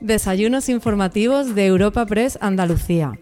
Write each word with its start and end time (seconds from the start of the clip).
Desayunos 0.00 0.68
informativos 0.68 1.56
de 1.56 1.66
Europa 1.66 2.06
Press 2.06 2.38
Andalucía. 2.40 3.18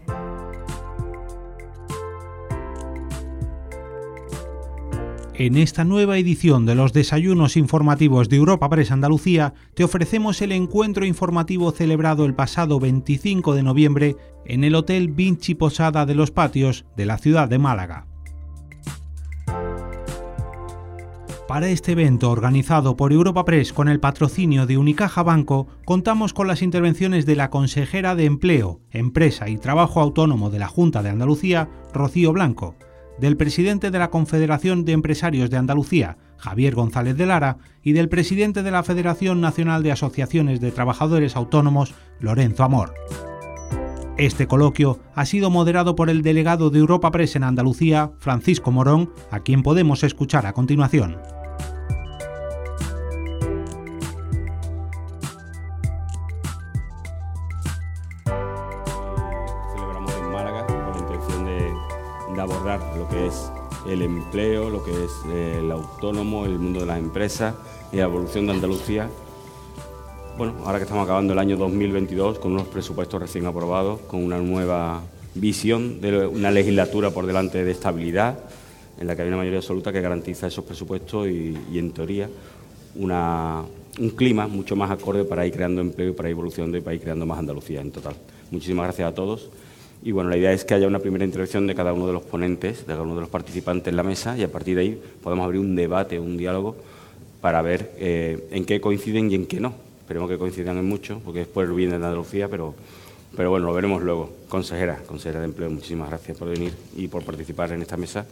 En 5.33 5.57
esta 5.57 5.83
nueva 5.83 6.19
edición 6.19 6.67
de 6.67 6.75
los 6.75 6.93
desayunos 6.93 7.57
informativos 7.57 8.29
de 8.29 8.35
Europa 8.35 8.69
Press 8.69 8.91
Andalucía 8.91 9.55
te 9.73 9.83
ofrecemos 9.83 10.39
el 10.43 10.51
encuentro 10.51 11.03
informativo 11.03 11.71
celebrado 11.71 12.25
el 12.25 12.35
pasado 12.35 12.79
25 12.79 13.55
de 13.55 13.63
noviembre 13.63 14.15
en 14.45 14.63
el 14.63 14.75
Hotel 14.75 15.09
Vinci 15.09 15.55
Posada 15.55 16.05
de 16.05 16.13
los 16.13 16.29
Patios 16.29 16.85
de 16.95 17.07
la 17.07 17.17
ciudad 17.17 17.49
de 17.49 17.57
Málaga. 17.57 18.05
Para 21.47 21.69
este 21.69 21.93
evento 21.93 22.29
organizado 22.29 22.97
por 22.97 23.13
Europa 23.13 23.45
Press 23.45 23.71
con 23.71 23.87
el 23.87 24.01
patrocinio 24.01 24.65
de 24.65 24.77
Unicaja 24.77 25.23
Banco, 25.23 25.67
contamos 25.85 26.33
con 26.33 26.45
las 26.45 26.61
intervenciones 26.61 27.25
de 27.25 27.37
la 27.37 27.49
consejera 27.49 28.15
de 28.15 28.25
Empleo, 28.25 28.81
Empresa 28.91 29.47
y 29.47 29.57
Trabajo 29.57 30.01
Autónomo 30.01 30.49
de 30.49 30.59
la 30.59 30.67
Junta 30.67 31.01
de 31.03 31.09
Andalucía, 31.09 31.69
Rocío 31.93 32.33
Blanco, 32.33 32.75
del 33.17 33.37
presidente 33.37 33.91
de 33.91 33.97
la 33.97 34.09
Confederación 34.09 34.83
de 34.83 34.91
Empresarios 34.91 35.49
de 35.49 35.55
Andalucía, 35.55 36.17
Javier 36.37 36.75
González 36.75 37.15
de 37.15 37.25
Lara, 37.25 37.59
y 37.81 37.93
del 37.93 38.09
presidente 38.09 38.61
de 38.61 38.71
la 38.71 38.83
Federación 38.83 39.39
Nacional 39.39 39.83
de 39.83 39.93
Asociaciones 39.93 40.59
de 40.59 40.71
Trabajadores 40.71 41.37
Autónomos, 41.37 41.95
Lorenzo 42.19 42.65
Amor. 42.65 42.93
Este 44.17 44.47
coloquio 44.47 44.99
ha 45.15 45.25
sido 45.25 45.49
moderado 45.49 45.95
por 45.95 46.09
el 46.09 46.23
delegado 46.23 46.71
de 46.71 46.79
Europa 46.79 47.11
Press 47.11 47.37
en 47.37 47.43
Andalucía, 47.43 48.11
Francisco 48.19 48.71
Morón, 48.71 49.11
a 49.31 49.39
quien 49.39 49.63
podemos 49.63 50.03
escuchar 50.03 50.45
a 50.45 50.53
continuación. 50.53 51.17
Lo 62.75 63.07
que 63.07 63.27
es 63.27 63.49
el 63.87 64.01
empleo, 64.01 64.69
lo 64.69 64.83
que 64.83 64.91
es 64.91 65.11
eh, 65.29 65.59
el 65.59 65.71
autónomo, 65.71 66.45
el 66.45 66.59
mundo 66.59 66.81
de 66.81 66.85
las 66.85 66.99
empresas 66.99 67.55
y 67.93 67.97
la 67.97 68.03
evolución 68.03 68.45
de 68.45 68.51
Andalucía. 68.53 69.09
Bueno, 70.37 70.53
ahora 70.65 70.77
que 70.77 70.83
estamos 70.83 71.05
acabando 71.05 71.31
el 71.31 71.39
año 71.39 71.55
2022 71.55 72.39
con 72.39 72.51
unos 72.51 72.67
presupuestos 72.67 73.21
recién 73.21 73.45
aprobados, 73.45 74.01
con 74.01 74.21
una 74.21 74.39
nueva 74.39 75.01
visión 75.33 76.01
de 76.01 76.27
una 76.27 76.51
legislatura 76.51 77.11
por 77.11 77.25
delante 77.25 77.63
de 77.63 77.71
estabilidad, 77.71 78.37
en 78.99 79.07
la 79.07 79.15
que 79.15 79.21
hay 79.21 79.29
una 79.29 79.37
mayoría 79.37 79.59
absoluta 79.59 79.93
que 79.93 80.01
garantiza 80.01 80.47
esos 80.47 80.65
presupuestos 80.65 81.27
y, 81.27 81.55
en 81.73 81.91
teoría 81.91 82.29
un 82.99 84.09
clima 84.15 84.47
mucho 84.47 84.75
más 84.75 84.91
acorde 84.91 85.23
para 85.23 85.45
ir 85.45 85.53
creando 85.53 85.81
empleo 85.81 86.09
y 86.09 86.13
para 86.13 86.27
ir 86.27 86.33
evolucionando 86.33 86.77
y 86.77 86.81
para 86.81 86.95
ir 86.95 87.01
creando 87.01 87.25
más 87.25 87.39
Andalucía 87.39 87.79
en 87.79 87.91
total. 87.91 88.15
Muchísimas 88.51 88.87
gracias 88.87 89.09
a 89.09 89.15
todos. 89.15 89.49
Y 90.03 90.11
bueno, 90.11 90.29
la 90.29 90.37
idea 90.37 90.53
es 90.53 90.63
que 90.63 90.73
haya 90.73 90.87
una 90.87 90.99
primera 90.99 91.25
intervención 91.25 91.67
de 91.67 91.75
cada 91.75 91.93
uno 91.93 92.07
de 92.07 92.13
los 92.13 92.23
ponentes, 92.23 92.81
de 92.81 92.93
cada 92.93 93.01
uno 93.01 93.15
de 93.15 93.21
los 93.21 93.29
participantes 93.29 93.87
en 93.87 93.97
la 93.97 94.03
mesa 94.03 94.37
y 94.37 94.43
a 94.43 94.51
partir 94.51 94.75
de 94.75 94.81
ahí 94.81 95.01
podemos 95.21 95.45
abrir 95.45 95.59
un 95.59 95.75
debate, 95.75 96.19
un 96.19 96.37
diálogo 96.37 96.75
para 97.41 97.61
ver 97.61 97.91
eh, 97.97 98.47
en 98.51 98.65
qué 98.65 98.79
coinciden 98.79 99.31
y 99.31 99.35
en 99.35 99.47
qué 99.47 99.59
no. 99.59 99.73
Esperemos 99.99 100.29
que 100.29 100.37
coincidan 100.37 100.77
en 100.77 100.85
mucho, 100.85 101.19
porque 101.25 101.41
es 101.41 101.47
por 101.47 101.65
el 101.65 101.71
bien 101.73 101.89
de 101.89 101.97
Andalucía, 101.97 102.47
pero, 102.47 102.75
pero 103.35 103.49
bueno, 103.49 103.65
lo 103.65 103.73
veremos 103.73 104.01
luego. 104.01 104.31
Consejera, 104.47 105.01
consejera 105.05 105.39
de 105.39 105.45
Empleo, 105.45 105.69
muchísimas 105.69 106.09
gracias 106.09 106.37
por 106.37 106.47
venir 106.49 106.71
y 106.95 107.07
por 107.07 107.23
participar 107.23 107.71
en 107.73 107.81
esta 107.81 107.97
mesa. 107.97 108.25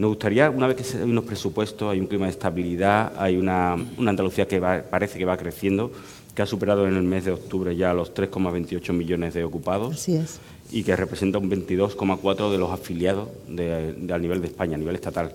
Nos 0.00 0.08
gustaría, 0.08 0.48
una 0.48 0.66
vez 0.66 0.76
que 0.76 0.98
hay 0.98 1.04
unos 1.04 1.24
presupuestos, 1.24 1.90
hay 1.90 2.00
un 2.00 2.06
clima 2.06 2.24
de 2.24 2.32
estabilidad, 2.32 3.12
hay 3.18 3.36
una, 3.36 3.72
Andalucía 3.72 4.48
que 4.48 4.58
parece 4.58 5.18
que 5.18 5.24
va 5.24 5.36
creciendo, 5.36 5.92
que 6.34 6.42
ha 6.42 6.46
superado 6.46 6.86
en 6.86 6.96
el 6.96 7.02
mes 7.02 7.24
de 7.24 7.32
octubre 7.32 7.74
ya 7.76 7.92
los 7.94 8.14
3,28 8.14 8.92
millones 8.92 9.34
de 9.34 9.44
ocupados. 9.44 9.94
Así 9.94 10.16
es 10.16 10.40
y 10.72 10.82
que 10.82 10.94
representa 10.96 11.38
un 11.38 11.50
22,4% 11.50 12.50
de 12.50 12.58
los 12.58 12.70
afiliados 12.70 13.28
de, 13.48 14.12
a 14.12 14.18
nivel 14.18 14.40
de 14.40 14.48
España, 14.48 14.76
a 14.76 14.78
nivel 14.78 14.94
estatal. 14.94 15.32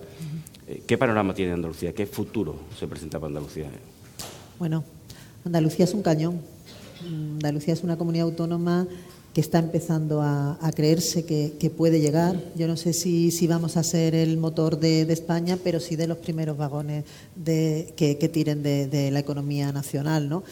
Eh, 0.66 0.82
¿Qué 0.86 0.98
panorama 0.98 1.34
tiene 1.34 1.52
Andalucía? 1.52 1.92
¿Qué 1.92 2.06
futuro 2.06 2.56
se 2.78 2.86
presenta 2.86 3.18
para 3.18 3.28
Andalucía? 3.28 3.66
Bueno, 4.58 4.84
Andalucía 5.44 5.84
es 5.84 5.94
un 5.94 6.02
cañón. 6.02 6.40
Andalucía 7.04 7.74
es 7.74 7.82
una 7.82 7.96
comunidad 7.96 8.26
autónoma 8.26 8.86
que 9.34 9.42
está 9.42 9.58
empezando 9.58 10.22
a, 10.22 10.58
creerse 10.74 11.26
que, 11.26 11.70
puede 11.76 12.00
llegar. 12.00 12.42
Yo 12.56 12.66
no 12.66 12.78
sé 12.78 12.94
si, 12.94 13.30
si 13.30 13.46
vamos 13.46 13.76
a 13.76 13.82
ser 13.82 14.14
el 14.14 14.38
motor 14.38 14.80
de, 14.80 15.02
España, 15.02 15.58
pero 15.62 15.78
sí 15.78 15.94
de 15.94 16.06
los 16.06 16.16
primeros 16.16 16.56
vagones 16.56 17.04
de, 17.34 17.92
que, 17.96 18.14
tiren 18.30 18.62
de, 18.62 18.86
de, 18.86 19.10
la 19.10 19.18
economía 19.18 19.72
nacional. 19.72 20.30
¿no? 20.30 20.42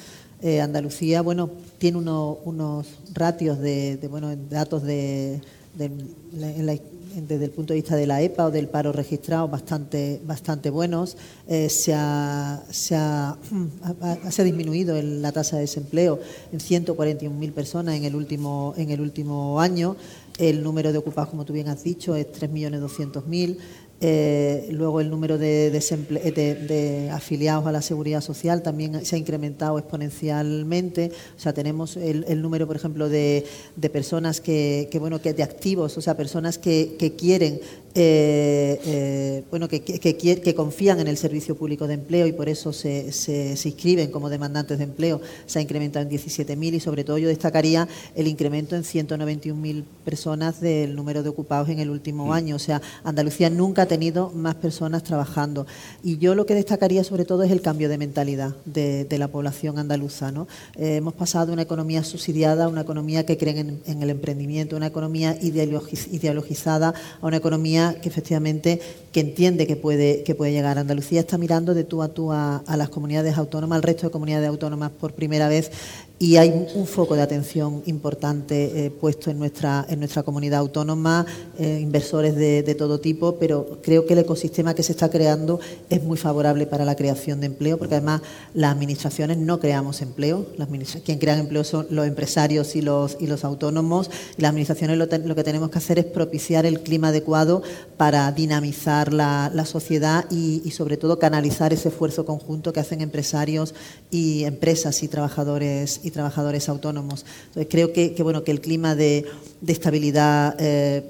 Eh, 0.46 0.60
Andalucía, 0.60 1.22
bueno, 1.22 1.48
tiene 1.78 1.96
unos 1.96 2.86
ratios 3.14 3.58
de, 3.60 3.98
bueno, 4.10 4.36
datos 4.50 4.82
de, 4.82 5.40
desde 5.74 7.44
el 7.46 7.50
punto 7.50 7.72
de 7.72 7.80
vista 7.80 7.96
de 7.96 8.06
la 8.06 8.20
EPA 8.20 8.44
o 8.44 8.50
del 8.50 8.68
paro 8.68 8.92
registrado 8.92 9.48
bastante, 9.48 10.20
bastante 10.26 10.68
buenos. 10.68 11.16
Eh, 11.48 11.70
se, 11.70 11.94
ha, 11.94 12.62
se, 12.70 12.94
ha, 12.94 13.38
disminuido 14.44 15.00
la 15.00 15.32
tasa 15.32 15.56
de 15.56 15.62
desempleo 15.62 16.20
en 16.52 16.58
141.000 16.58 17.52
personas 17.52 17.94
en 17.94 18.04
el, 18.04 18.14
último, 18.14 18.74
en 18.76 18.90
el 18.90 19.00
último 19.00 19.62
año. 19.62 19.96
El 20.36 20.62
número 20.62 20.92
de 20.92 20.98
ocupados, 20.98 21.30
como 21.30 21.46
tú 21.46 21.54
bien 21.54 21.68
has 21.68 21.84
dicho, 21.84 22.16
es 22.16 22.26
3.200.000. 22.26 23.56
Eh, 24.00 24.68
luego 24.70 25.00
el 25.00 25.08
número 25.08 25.38
de, 25.38 25.70
de, 25.70 27.10
afiliados 27.10 27.66
a 27.66 27.72
la 27.72 27.80
seguridad 27.80 28.20
social 28.20 28.62
también 28.62 29.04
se 29.04 29.16
ha 29.16 29.18
incrementado 29.18 29.78
exponencialmente. 29.78 31.12
O 31.36 31.40
sea, 31.40 31.54
tenemos 31.54 31.96
el, 31.96 32.42
número, 32.42 32.66
por 32.66 32.76
ejemplo, 32.76 33.08
de, 33.08 33.46
personas 33.92 34.40
que, 34.40 34.88
bueno, 35.00 35.20
que 35.20 35.32
de 35.32 35.42
activos, 35.42 35.96
o 35.96 36.00
sea, 36.00 36.16
personas 36.16 36.58
que, 36.58 36.96
que 36.98 37.14
quieren 37.14 37.60
eh, 37.96 38.80
eh, 38.84 39.44
bueno, 39.50 39.68
que, 39.68 39.82
que, 39.82 40.54
confían 40.56 40.98
en 40.98 41.06
el 41.06 41.16
servicio 41.16 41.54
público 41.54 41.86
de 41.86 41.94
empleo 41.94 42.26
y 42.26 42.32
por 42.32 42.48
eso 42.48 42.72
se, 42.72 43.12
se, 43.12 43.52
inscriben 43.68 44.10
como 44.10 44.28
demandantes 44.28 44.78
de 44.78 44.84
empleo, 44.84 45.20
se 45.46 45.60
ha 45.60 45.62
incrementado 45.62 46.04
en 46.04 46.10
17.000 46.10 46.74
y 46.74 46.80
sobre 46.80 47.04
todo 47.04 47.18
yo 47.18 47.28
destacaría 47.28 47.86
el 48.16 48.26
incremento 48.26 48.74
en 48.74 48.82
191.000 48.82 49.84
personas 50.04 50.60
del 50.60 50.96
número 50.96 51.22
de 51.22 51.28
ocupados 51.28 51.68
en 51.68 51.78
el 51.78 51.88
último 51.88 52.26
mm. 52.26 52.32
año. 52.32 52.56
O 52.56 52.58
sea, 52.58 52.82
Andalucía 53.04 53.48
nunca 53.48 53.82
ha 53.82 53.86
tenido 53.86 54.30
más 54.30 54.56
personas 54.56 55.04
trabajando. 55.04 55.64
Y 56.02 56.18
yo 56.18 56.34
lo 56.34 56.46
que 56.46 56.54
destacaría 56.54 57.04
sobre 57.04 57.24
todo 57.24 57.44
es 57.44 57.52
el 57.52 57.60
cambio 57.60 57.88
de 57.88 57.98
mentalidad 57.98 58.56
de, 58.64 59.06
la 59.14 59.28
población 59.28 59.78
andaluza. 59.78 60.32
¿no? 60.32 60.48
Eh, 60.76 60.96
hemos 60.96 61.14
pasado 61.14 61.46
de 61.46 61.52
una 61.52 61.62
economía 61.62 62.02
subsidiada 62.02 62.64
a 62.64 62.68
una 62.68 62.80
economía 62.80 63.24
que 63.24 63.38
cree 63.38 63.60
en, 63.60 63.80
en 63.86 64.02
el 64.02 64.10
emprendimiento, 64.10 64.76
una 64.76 64.88
economía 64.88 65.38
ideologizada 65.40 66.94
a 67.20 67.26
una 67.26 67.36
economía 67.36 67.83
que 67.92 68.08
efectivamente 68.08 68.80
que 69.12 69.20
entiende 69.20 69.68
que 69.68 69.76
puede, 69.76 70.24
que 70.24 70.34
puede 70.34 70.50
llegar. 70.50 70.76
Andalucía 70.76 71.20
está 71.20 71.38
mirando 71.38 71.72
de 71.72 71.84
tú 71.84 72.02
a 72.02 72.08
tú 72.08 72.32
a, 72.32 72.64
las 72.76 72.88
comunidades 72.88 73.38
autónomas, 73.38 73.76
al 73.76 73.82
resto 73.84 74.06
de 74.06 74.10
comunidades 74.10 74.48
autónomas 74.48 74.90
por 74.90 75.12
primera 75.12 75.48
vez 75.48 75.70
y 76.18 76.36
hay 76.36 76.68
un 76.74 76.86
foco 76.86 77.16
de 77.16 77.22
atención 77.22 77.82
importante 77.86 78.86
eh, 78.86 78.90
puesto 78.90 79.30
en 79.30 79.38
nuestra, 79.38 79.84
en 79.88 79.98
nuestra 79.98 80.22
comunidad 80.22 80.60
autónoma, 80.60 81.26
eh, 81.58 81.80
inversores 81.82 82.36
de, 82.36 82.62
todo 82.74 82.98
tipo, 82.98 83.36
pero 83.36 83.78
creo 83.82 84.06
que 84.06 84.14
el 84.14 84.20
ecosistema 84.20 84.74
que 84.74 84.82
se 84.82 84.92
está 84.92 85.10
creando 85.10 85.60
es 85.90 86.02
muy 86.02 86.16
favorable 86.16 86.66
para 86.66 86.84
la 86.84 86.96
creación 86.96 87.40
de 87.40 87.46
empleo, 87.46 87.78
porque 87.78 87.96
además 87.96 88.22
las 88.52 88.72
administraciones 88.72 89.38
no 89.38 89.60
creamos 89.60 90.02
empleo, 90.02 90.46
las 90.56 90.68
quien 91.04 91.18
crea 91.18 91.38
empleo 91.38 91.62
son 91.62 91.86
los 91.90 92.06
empresarios 92.06 92.74
y 92.74 92.82
los, 92.82 93.16
y 93.20 93.26
los 93.26 93.44
autónomos, 93.44 94.10
y 94.36 94.42
las 94.42 94.50
administraciones 94.50 94.98
lo, 94.98 95.08
que 95.08 95.44
tenemos 95.44 95.70
que 95.70 95.78
hacer 95.78 95.98
es 95.98 96.04
propiciar 96.04 96.66
el 96.66 96.80
clima 96.80 97.08
adecuado 97.08 97.62
para 97.96 98.30
dinamizar 98.32 99.12
la, 99.12 99.50
sociedad 99.64 100.24
y, 100.30 100.70
sobre 100.70 100.96
todo 100.96 101.18
canalizar 101.18 101.72
ese 101.72 101.88
esfuerzo 101.88 102.26
conjunto 102.26 102.72
que 102.72 102.80
hacen 102.80 103.00
empresarios 103.00 103.74
y 104.10 104.44
empresas 104.44 105.02
y 105.02 105.08
trabajadores 105.08 106.00
y 106.02 106.10
trabajadores 106.10 106.68
autónomos. 106.68 107.24
Entonces, 107.46 107.68
creo 107.70 107.92
que, 107.92 108.14
bueno, 108.22 108.44
que 108.44 108.50
el 108.50 108.60
clima 108.60 108.94
de, 108.94 109.24
estabilidad 109.66 110.56
eh, 110.58 111.02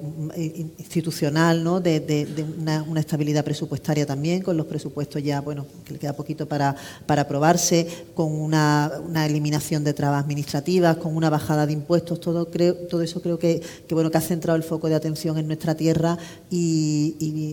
institucional, 0.77 1.63
¿no? 1.63 1.81
de, 1.81 2.25
una, 2.57 2.99
estabilidad 2.99 3.43
presupuestaria 3.43 4.05
también, 4.05 4.41
con 4.41 4.55
los 4.55 4.65
presupuestos 4.65 5.21
ya, 5.21 5.41
bueno, 5.41 5.65
que 5.85 5.93
le 5.93 5.99
queda 5.99 6.13
poquito 6.13 6.47
para, 6.47 6.75
para 7.05 7.23
aprobarse, 7.23 7.87
con 8.13 8.31
una, 8.31 8.91
eliminación 9.25 9.83
de 9.83 9.93
trabas 9.93 10.23
administrativas, 10.23 10.97
con 10.97 11.15
una 11.15 11.29
bajada 11.29 11.65
de 11.65 11.73
impuestos, 11.73 12.19
todo, 12.19 12.49
creo, 12.49 12.75
todo 12.75 13.01
eso 13.01 13.21
creo 13.21 13.39
que, 13.39 13.61
bueno, 13.89 14.11
que 14.11 14.17
ha 14.17 14.21
centrado 14.21 14.55
el 14.55 14.63
foco 14.63 14.87
de 14.87 14.95
atención 14.95 15.37
en 15.37 15.47
nuestra 15.47 15.75
tierra 15.75 16.17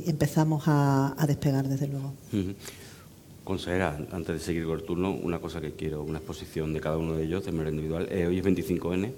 empezamos 0.06 0.64
a, 0.66 1.14
despegar, 1.26 1.68
desde 1.68 1.88
luego. 1.88 2.12
Consejera, 3.44 3.98
antes 4.12 4.34
de 4.34 4.40
seguir 4.40 4.64
con 4.64 4.78
el 4.78 4.84
turno, 4.84 5.10
una 5.12 5.40
cosa 5.40 5.60
que 5.60 5.72
quiero, 5.72 6.02
una 6.02 6.18
exposición 6.18 6.72
de 6.72 6.80
cada 6.80 6.96
uno 6.96 7.14
de 7.14 7.24
ellos 7.24 7.44
de 7.44 7.52
manera 7.52 7.70
individual. 7.70 8.08
Eh, 8.10 8.26
hoy 8.26 8.38
es 8.38 8.44
25N, 8.44 9.12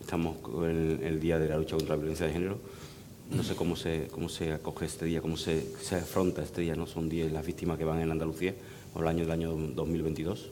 estamos 0.00 0.36
en 0.68 1.00
el 1.02 1.20
Día 1.20 1.38
de 1.38 1.48
la 1.48 1.58
Lucha 1.58 1.76
contra 1.76 1.94
la 1.94 2.00
Violencia 2.00 2.26
de 2.26 2.32
Género. 2.32 2.58
No 3.30 3.44
sé 3.44 3.54
cómo 3.54 3.76
se, 3.76 4.08
cómo 4.10 4.28
se 4.28 4.52
acoge 4.52 4.86
este 4.86 5.04
día, 5.04 5.20
cómo 5.20 5.36
se, 5.36 5.64
se 5.82 5.96
afronta 5.96 6.42
este 6.42 6.62
día, 6.62 6.74
¿no? 6.74 6.86
Son 6.86 7.08
10 7.08 7.30
las 7.30 7.44
víctimas 7.44 7.76
que 7.78 7.84
van 7.84 8.00
en 8.00 8.10
Andalucía 8.10 8.54
el 9.00 9.08
año 9.08 9.20
del 9.20 9.30
año 9.30 9.52
2022. 9.74 10.50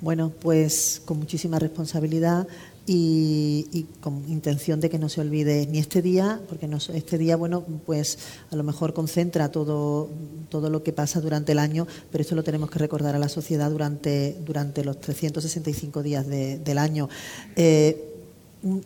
Bueno, 0.00 0.30
pues 0.40 1.02
con 1.04 1.18
muchísima 1.18 1.58
responsabilidad 1.58 2.46
y, 2.90 3.86
con 4.00 4.24
intención 4.28 4.80
de 4.80 4.88
que 4.88 4.98
no 4.98 5.08
se 5.08 5.20
olvide 5.20 5.66
ni 5.66 5.78
este 5.78 6.00
día, 6.00 6.40
porque 6.48 6.68
este 6.94 7.18
día, 7.18 7.36
bueno, 7.36 7.64
pues 7.84 8.18
a 8.50 8.56
lo 8.56 8.62
mejor 8.62 8.94
concentra 8.94 9.50
todo, 9.50 10.08
todo 10.48 10.70
lo 10.70 10.82
que 10.82 10.92
pasa 10.92 11.20
durante 11.20 11.52
el 11.52 11.58
año, 11.58 11.86
pero 12.10 12.22
esto 12.22 12.34
lo 12.34 12.42
tenemos 12.42 12.70
que 12.70 12.78
recordar 12.78 13.14
a 13.14 13.18
la 13.18 13.28
sociedad 13.28 13.70
durante, 13.70 14.38
durante 14.44 14.84
los 14.84 15.00
365 15.00 16.02
días 16.02 16.26
del 16.26 16.78
año. 16.78 17.08
Eh, 17.56 18.17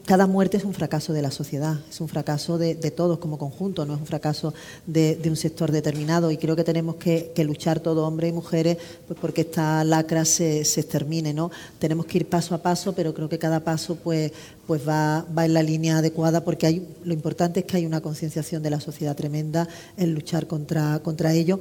cada 0.05 0.27
muerte 0.27 0.59
es 0.59 0.65
un 0.65 0.75
fracaso 0.75 1.15
de 1.15 1.23
la 1.23 1.31
sociedad, 1.31 1.79
es 1.89 2.01
un 2.01 2.09
fracaso 2.09 2.59
de, 2.59 2.75
todos 2.91 3.19
como 3.19 3.39
conjunto, 3.39 3.87
no 3.87 3.95
es 3.95 4.01
un 4.01 4.07
fracaso 4.07 4.53
de, 4.87 5.19
un 5.25 5.37
sector 5.37 5.73
determinado 5.73 6.31
y 6.31 6.37
creo 6.37 6.55
que 6.55 6.65
tenemos 6.65 6.97
que, 6.97 7.33
luchar 7.39 7.81
todos, 7.81 8.07
hombres 8.07 8.31
y 8.31 8.33
mujeres, 8.35 8.77
pues 9.07 9.19
porque 9.19 9.43
esta 9.43 9.83
lacra 9.85 10.27
se, 10.27 10.65
se, 10.67 10.81
extermine. 10.81 11.33
¿no? 11.33 11.51
Tenemos 11.79 12.05
que 12.05 12.19
ir 12.19 12.29
paso 12.29 12.55
a 12.55 12.59
paso, 12.59 12.93
pero 12.93 13.15
creo 13.15 13.31
que 13.31 13.39
cada 13.39 13.61
paso 13.61 13.97
pues, 13.97 14.33
pues 14.67 14.87
va, 14.87 15.25
va 15.37 15.47
en 15.47 15.55
la 15.55 15.63
línea 15.63 15.99
adecuada 15.99 16.45
porque 16.45 16.67
hay, 16.67 16.87
lo 17.05 17.15
importante 17.15 17.61
es 17.61 17.67
que 17.67 17.79
hay 17.79 17.87
una 17.87 18.03
concienciación 18.03 18.63
de 18.63 18.71
la 18.71 18.81
sociedad 18.81 19.17
tremenda 19.17 19.67
en 19.97 20.15
luchar 20.15 20.47
contra, 20.47 20.99
contra 20.99 21.33
ello 21.33 21.61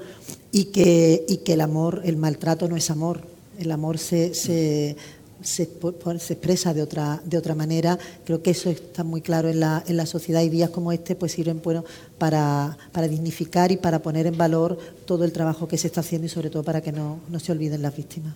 y 0.51 0.65
que, 0.65 1.25
y 1.29 1.37
que 1.37 1.53
el 1.53 1.61
amor, 1.61 2.01
el 2.03 2.17
maltrato 2.17 2.67
no 2.67 2.75
es 2.75 2.91
amor, 2.91 3.21
el 3.57 3.71
amor 3.71 3.97
se, 3.99 4.33
se 4.33 4.97
se, 5.41 5.63
expresa 5.63 6.73
de 6.73 6.81
otra, 6.81 7.21
de 7.25 7.37
otra 7.37 7.55
manera. 7.55 7.97
Creo 8.25 8.41
que 8.41 8.51
eso 8.51 8.69
está 8.69 9.03
muy 9.03 9.21
claro 9.21 9.49
en 9.49 9.59
la, 9.59 9.83
en 9.87 9.97
la 9.97 10.05
sociedad 10.05 10.41
y 10.41 10.49
días 10.49 10.69
como 10.69 10.91
este 10.91 11.15
pues 11.15 11.31
sirven 11.31 11.61
bueno, 11.63 11.83
para, 12.17 12.77
para, 12.91 13.07
dignificar 13.07 13.71
y 13.71 13.77
para 13.77 14.01
poner 14.01 14.27
en 14.27 14.37
valor 14.37 14.77
todo 15.05 15.23
el 15.25 15.31
trabajo 15.31 15.67
que 15.67 15.77
se 15.77 15.87
está 15.87 16.01
haciendo 16.01 16.27
y 16.27 16.29
sobre 16.29 16.49
todo 16.49 16.63
para 16.63 16.81
que 16.81 16.91
no, 16.91 17.19
no 17.29 17.39
se 17.39 17.51
olviden 17.51 17.81
las 17.81 17.95
víctimas. 17.95 18.33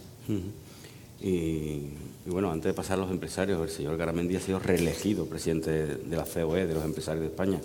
y, 1.21 1.81
bueno, 2.25 2.51
antes 2.51 2.65
de 2.65 2.73
pasar 2.73 2.97
a 2.97 3.01
los 3.01 3.11
empresarios, 3.11 3.61
el 3.61 3.69
señor 3.69 3.97
Garamendi 3.97 4.35
ha 4.35 4.41
sido 4.41 4.59
reelegido 4.59 5.25
presidente 5.25 5.69
de 5.69 6.15
la 6.15 6.25
COE, 6.25 6.65
de 6.65 6.73
los 6.73 6.83
empresarios 6.83 7.21
de 7.21 7.27
España 7.27 7.59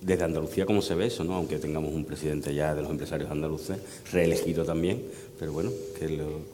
desde 0.00 0.24
Andalucía 0.24 0.66
cómo 0.66 0.82
se 0.82 0.94
ve 0.94 1.06
eso, 1.06 1.24
¿no? 1.24 1.34
aunque 1.34 1.58
tengamos 1.58 1.92
un 1.92 2.04
presidente 2.04 2.54
ya 2.54 2.74
de 2.74 2.82
los 2.82 2.90
empresarios 2.90 3.30
andaluces, 3.30 3.78
reelegido 4.12 4.64
también, 4.64 5.02
pero 5.38 5.52
bueno, 5.52 5.70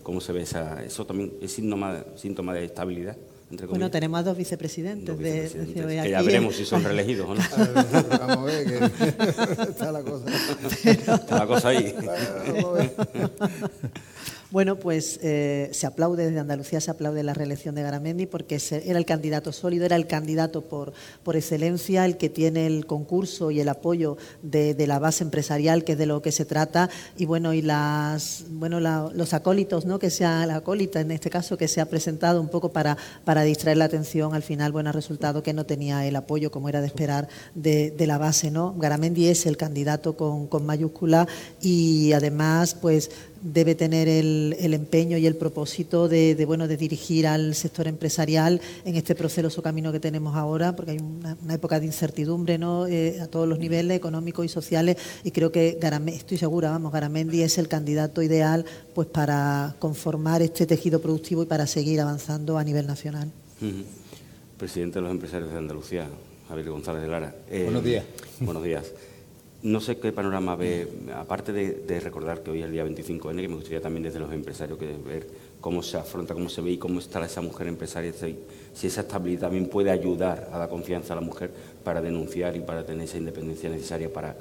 ¿cómo 0.02 0.20
se 0.20 0.32
ve 0.32 0.42
esa, 0.42 0.82
eso 0.84 1.06
también 1.06 1.32
es 1.40 1.52
síntoma, 1.52 2.04
síntoma 2.16 2.54
de 2.54 2.64
estabilidad? 2.64 3.16
bueno, 3.68 3.90
tenemos 3.90 4.20
a 4.20 4.22
dos 4.22 4.36
vicepresidentes, 4.36 5.18
de, 5.18 5.72
que 5.74 6.10
ya 6.10 6.22
veremos 6.22 6.54
si 6.54 6.64
son 6.64 6.84
reelegidos 6.84 7.28
o 7.28 7.34
no. 7.34 7.40
Vamos 8.20 8.38
a 8.38 8.44
ver, 8.44 8.64
que 8.64 8.76
está 9.70 9.90
la 9.90 10.02
cosa. 10.02 10.26
Está 10.84 11.38
la 11.38 11.46
cosa 11.46 11.68
ahí. 11.68 11.94
Bueno, 14.50 14.76
pues 14.76 15.20
eh, 15.22 15.68
se 15.72 15.86
aplaude 15.86 16.26
desde 16.26 16.40
Andalucía, 16.40 16.80
se 16.80 16.90
aplaude 16.90 17.22
la 17.22 17.34
reelección 17.34 17.76
de 17.76 17.82
Garamendi 17.82 18.26
porque 18.26 18.60
era 18.84 18.98
el 18.98 19.06
candidato 19.06 19.52
sólido, 19.52 19.84
era 19.84 19.94
el 19.94 20.08
candidato 20.08 20.62
por, 20.62 20.92
por 21.22 21.36
excelencia, 21.36 22.04
el 22.04 22.16
que 22.16 22.28
tiene 22.28 22.66
el 22.66 22.84
concurso 22.84 23.52
y 23.52 23.60
el 23.60 23.68
apoyo 23.68 24.16
de, 24.42 24.74
la 24.88 24.98
base 24.98 25.22
empresarial, 25.22 25.84
que 25.84 25.92
es 25.92 25.98
de 25.98 26.06
lo 26.06 26.20
que 26.20 26.32
se 26.32 26.44
trata, 26.44 26.90
y 27.16 27.26
bueno, 27.26 27.54
y 27.54 27.62
las 27.62 28.44
bueno 28.50 28.80
los 28.80 29.34
acólitos, 29.34 29.84
¿no? 29.84 30.00
Que 30.00 30.10
sea 30.10 30.44
la 30.46 30.56
acólita 30.56 31.00
en 31.00 31.12
este 31.12 31.30
caso 31.30 31.56
que 31.56 31.68
se 31.68 31.80
ha 31.80 31.86
presentado 31.86 32.40
un 32.40 32.48
poco 32.48 32.72
para, 32.72 32.96
para 33.24 33.42
distraer 33.42 33.76
la 33.76 33.84
atención, 33.84 34.34
al 34.34 34.42
final, 34.42 34.72
bueno, 34.72 34.90
ha 34.90 34.92
resultado 34.92 35.44
que 35.44 35.52
no 35.52 35.64
tenía 35.64 36.04
el 36.06 36.16
apoyo 36.16 36.50
como 36.50 36.68
era 36.68 36.80
de 36.80 36.88
esperar 36.88 37.28
de, 37.54 37.94
la 38.00 38.18
base, 38.18 38.50
¿no? 38.50 38.74
Garamendi 38.76 39.28
es 39.28 39.46
el 39.46 39.56
candidato 39.56 40.16
con 40.16 40.66
mayúscula 40.66 41.28
y 41.60 42.12
además, 42.12 42.74
pues 42.74 43.10
debe 43.42 43.74
tener 43.74 44.08
el, 44.08 44.54
empeño 44.74 45.16
y 45.16 45.26
el 45.26 45.36
propósito 45.36 46.08
de, 46.08 46.42
bueno, 46.46 46.68
de 46.68 46.76
dirigir 46.76 47.26
al 47.26 47.54
sector 47.54 47.88
empresarial 47.88 48.60
en 48.84 48.96
este 48.96 49.14
proceso 49.14 49.62
camino 49.62 49.92
que 49.92 50.00
tenemos 50.00 50.36
ahora, 50.36 50.76
porque 50.76 50.92
hay 50.92 50.98
una, 50.98 51.36
época 51.54 51.80
de 51.80 51.86
incertidumbre 51.86 52.58
¿no? 52.58 52.86
Eh, 52.86 53.20
a 53.20 53.26
todos 53.26 53.48
los 53.48 53.58
niveles 53.58 53.96
económicos 53.96 54.44
y 54.44 54.48
sociales, 54.48 54.96
y 55.24 55.30
creo 55.30 55.50
que 55.50 55.78
estoy 56.06 56.38
segura, 56.38 56.70
vamos, 56.70 56.92
Garamendi 56.92 57.42
es 57.42 57.58
el 57.58 57.68
candidato 57.68 58.22
ideal 58.22 58.64
pues 58.94 59.08
para 59.08 59.74
conformar 59.78 60.42
este 60.42 60.66
tejido 60.66 61.00
productivo 61.00 61.42
y 61.42 61.46
para 61.46 61.66
seguir 61.66 62.00
avanzando 62.00 62.58
a 62.58 62.64
nivel 62.64 62.86
nacional. 62.86 63.30
Presidente 64.58 64.98
de 64.98 65.02
los 65.02 65.10
empresarios 65.10 65.50
de 65.50 65.58
Andalucía, 65.58 66.06
Javier 66.48 66.70
González 66.70 67.02
de 67.02 67.08
Lara. 67.08 67.34
Eh, 67.50 67.64
buenos 67.64 67.84
días. 67.84 68.04
Buenos 68.40 68.62
días. 68.62 68.84
No 69.62 69.78
sé 69.82 69.98
qué 69.98 70.10
panorama 70.10 70.56
ve, 70.56 70.88
aparte 71.14 71.52
de, 71.52 72.00
recordar 72.00 72.42
que 72.42 72.50
hoy 72.50 72.60
es 72.60 72.64
el 72.64 72.72
día 72.72 72.86
25N, 72.86 73.42
que 73.42 73.48
me 73.48 73.56
gustaría 73.56 73.82
también 73.82 74.02
desde 74.02 74.18
los 74.18 74.32
empresarios 74.32 74.78
que 74.78 74.86
ver 74.86 75.26
cómo 75.60 75.82
se 75.82 75.98
afronta, 75.98 76.32
cómo 76.32 76.48
se 76.48 76.62
ve 76.62 76.70
y 76.70 76.78
cómo 76.78 76.98
está 76.98 77.22
esa 77.26 77.42
mujer 77.42 77.66
empresaria, 77.66 78.10
si 78.72 78.86
esa 78.86 79.02
estabilidad 79.02 79.42
también 79.42 79.66
puede 79.66 79.90
ayudar 79.90 80.48
a 80.50 80.58
la 80.58 80.66
confianza 80.68 81.12
a 81.12 81.16
la 81.16 81.20
mujer 81.20 81.50
para 81.84 82.00
denunciar 82.00 82.56
y 82.56 82.60
para 82.60 82.86
tener 82.86 83.04
esa 83.04 83.18
independencia 83.18 83.68
necesaria 83.68 84.10
para, 84.10 84.34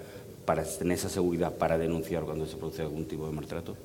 tener 0.80 0.98
esa 0.98 1.10
seguridad 1.10 1.54
para 1.54 1.78
denunciar 1.78 2.24
cuando 2.24 2.46
se 2.46 2.56
produce 2.56 2.82
algún 2.82 3.04
tipo 3.04 3.28
de 3.28 3.34
maltrato. 3.34 3.76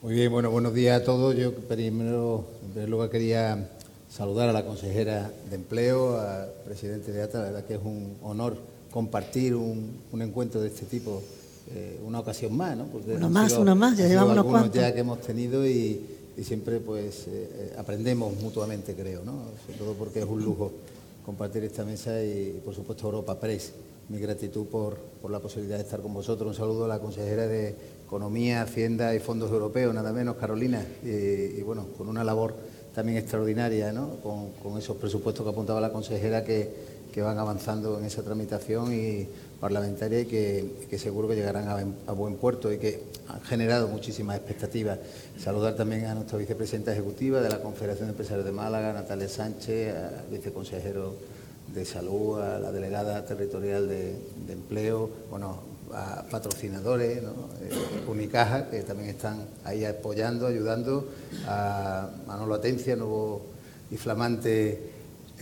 Muy 0.00 0.14
bien, 0.14 0.30
bueno, 0.30 0.48
buenos 0.52 0.74
días 0.74 1.02
a 1.02 1.04
todos. 1.04 1.34
Yo 1.34 1.52
primero, 1.52 2.44
luego 2.86 3.10
quería 3.10 3.68
saludar 4.08 4.48
a 4.48 4.52
la 4.52 4.64
consejera 4.64 5.32
de 5.50 5.56
Empleo, 5.56 6.20
al 6.20 6.52
presidente 6.64 7.10
de 7.10 7.22
ATA, 7.22 7.38
la 7.38 7.44
verdad 7.46 7.64
que 7.64 7.74
es 7.74 7.80
un 7.82 8.16
honor 8.22 8.71
compartir 8.92 9.54
un, 9.54 10.02
encuentro 10.20 10.60
de 10.60 10.68
este 10.68 10.84
tipo 10.84 11.22
eh, 11.74 11.98
una 12.04 12.20
ocasión 12.20 12.54
más, 12.56 12.76
¿no? 12.76 12.84
Porque 12.86 13.14
uno 13.14 13.30
más, 13.30 13.52
uno 13.54 13.74
más, 13.74 13.96
ya 13.96 14.06
llevamos 14.06 14.32
unos 14.32 14.46
cuantos. 14.46 14.74
ya 14.74 14.92
que 14.92 15.00
hemos 15.00 15.20
tenido 15.20 15.66
y, 15.66 16.18
siempre 16.42 16.80
pues 16.80 17.26
eh, 17.28 17.74
aprendemos 17.78 18.34
mutuamente, 18.42 18.94
creo, 18.94 19.22
¿no? 19.24 19.44
Sobre 19.64 19.78
todo 19.78 19.94
porque 19.94 20.20
es 20.20 20.24
un 20.24 20.42
lujo 20.42 20.72
compartir 21.24 21.62
esta 21.64 21.84
mesa 21.84 22.22
y, 22.22 22.60
por 22.64 22.74
supuesto, 22.74 23.06
Europa 23.06 23.38
Press. 23.38 23.72
Mi 24.08 24.18
gratitud 24.18 24.66
por, 24.66 24.96
por 25.22 25.30
la 25.30 25.38
posibilidad 25.38 25.76
de 25.76 25.84
estar 25.84 26.00
con 26.00 26.12
vosotros. 26.12 26.48
Un 26.48 26.54
saludo 26.54 26.84
a 26.86 26.88
la 26.88 26.98
consejera 26.98 27.46
de 27.46 27.76
Economía, 28.04 28.62
Hacienda 28.62 29.14
y 29.14 29.20
Fondos 29.20 29.50
Europeos, 29.50 29.94
nada 29.94 30.12
menos, 30.12 30.36
Carolina, 30.36 30.84
y, 31.04 31.62
bueno, 31.62 31.86
con 31.96 32.08
una 32.08 32.24
labor 32.24 32.54
también 32.94 33.18
extraordinaria, 33.18 33.92
¿no? 33.92 34.16
Con, 34.22 34.50
con 34.62 34.76
esos 34.78 34.96
presupuestos 34.96 35.44
que 35.44 35.50
apuntaba 35.50 35.80
la 35.80 35.92
consejera 35.92 36.44
que 36.44 36.91
que 37.12 37.22
van 37.22 37.38
avanzando 37.38 37.98
en 37.98 38.06
esa 38.06 38.22
tramitación 38.22 38.92
y 38.92 39.28
parlamentaria 39.60 40.20
y 40.20 40.26
que, 40.26 40.98
seguro 40.98 41.28
que 41.28 41.36
llegarán 41.36 41.68
a, 41.68 42.12
buen 42.12 42.34
puerto 42.36 42.72
y 42.72 42.78
que 42.78 43.04
han 43.28 43.40
generado 43.42 43.86
muchísimas 43.86 44.36
expectativas. 44.36 44.98
Saludar 45.38 45.76
también 45.76 46.06
a 46.06 46.14
nuestra 46.14 46.38
vicepresidenta 46.38 46.92
ejecutiva 46.92 47.40
de 47.40 47.48
la 47.48 47.60
Confederación 47.60 48.08
de 48.08 48.12
Empresarios 48.12 48.44
de 48.44 48.52
Málaga, 48.52 48.92
Natalia 48.92 49.28
Sánchez, 49.28 49.94
al 49.94 50.24
viceconsejero 50.30 51.14
de 51.72 51.84
Salud, 51.84 52.40
a 52.40 52.58
la 52.58 52.72
delegada 52.72 53.24
territorial 53.24 53.88
de, 53.88 54.16
Empleo, 54.48 55.08
bueno, 55.30 55.60
a 55.94 56.24
patrocinadores, 56.30 57.18
eh, 57.18 57.22
Unicaja, 58.08 58.70
que 58.70 58.82
también 58.82 59.10
están 59.10 59.46
ahí 59.64 59.84
apoyando, 59.84 60.46
ayudando, 60.46 61.08
a 61.46 62.08
Manolo 62.26 62.54
Atencia, 62.54 62.96
nuevo 62.96 63.42
y 63.90 63.96
flamante 63.96 64.91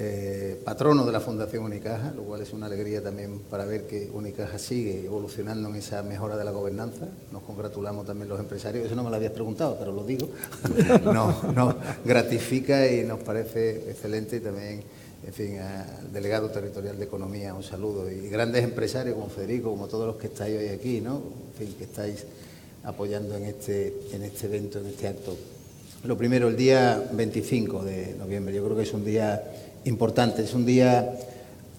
eh, 0.02 0.58
patrono 0.64 1.04
de 1.04 1.12
la 1.12 1.20
Fundación 1.20 1.62
Unicaja, 1.62 2.12
lo 2.16 2.22
cual 2.22 2.40
es 2.40 2.54
una 2.54 2.64
alegría 2.64 3.02
también 3.02 3.38
para 3.50 3.66
ver 3.66 3.86
que 3.86 4.10
Unicaja 4.10 4.58
sigue 4.58 5.04
evolucionando 5.04 5.68
en 5.68 5.76
esa 5.76 6.02
mejora 6.02 6.38
de 6.38 6.44
la 6.44 6.52
gobernanza. 6.52 7.06
Nos 7.30 7.42
congratulamos 7.42 8.06
también 8.06 8.30
los 8.30 8.40
empresarios, 8.40 8.86
eso 8.86 8.94
no 8.94 9.04
me 9.04 9.10
lo 9.10 9.16
habías 9.16 9.32
preguntado, 9.32 9.76
pero 9.78 9.92
lo 9.92 10.02
digo. 10.04 10.30
nos, 11.04 11.44
nos 11.54 11.74
gratifica 12.02 12.90
y 12.90 13.04
nos 13.04 13.18
parece 13.18 13.90
excelente 13.90 14.36
y 14.36 14.40
también, 14.40 14.82
en 15.26 15.32
fin, 15.34 15.58
al 15.58 16.10
delegado 16.10 16.48
territorial 16.48 16.98
de 16.98 17.04
Economía 17.04 17.52
un 17.52 17.62
saludo 17.62 18.10
y 18.10 18.26
grandes 18.30 18.64
empresarios 18.64 19.16
como 19.16 19.28
Federico, 19.28 19.68
como 19.68 19.86
todos 19.86 20.06
los 20.06 20.16
que 20.16 20.28
estáis 20.28 20.56
hoy 20.58 20.68
aquí, 20.68 21.02
¿no? 21.02 21.16
En 21.16 21.66
fin, 21.66 21.74
que 21.76 21.84
estáis 21.84 22.24
apoyando 22.84 23.36
en 23.36 23.44
este, 23.44 23.94
en 24.12 24.22
este 24.22 24.46
evento, 24.46 24.78
en 24.78 24.86
este 24.86 25.08
acto. 25.08 25.36
Lo 26.04 26.16
primero, 26.16 26.48
el 26.48 26.56
día 26.56 27.06
25 27.12 27.84
de 27.84 28.14
noviembre, 28.18 28.54
yo 28.54 28.64
creo 28.64 28.74
que 28.74 28.84
es 28.84 28.94
un 28.94 29.04
día 29.04 29.42
importante, 29.84 30.42
es 30.42 30.54
un 30.54 30.66
día 30.66 31.14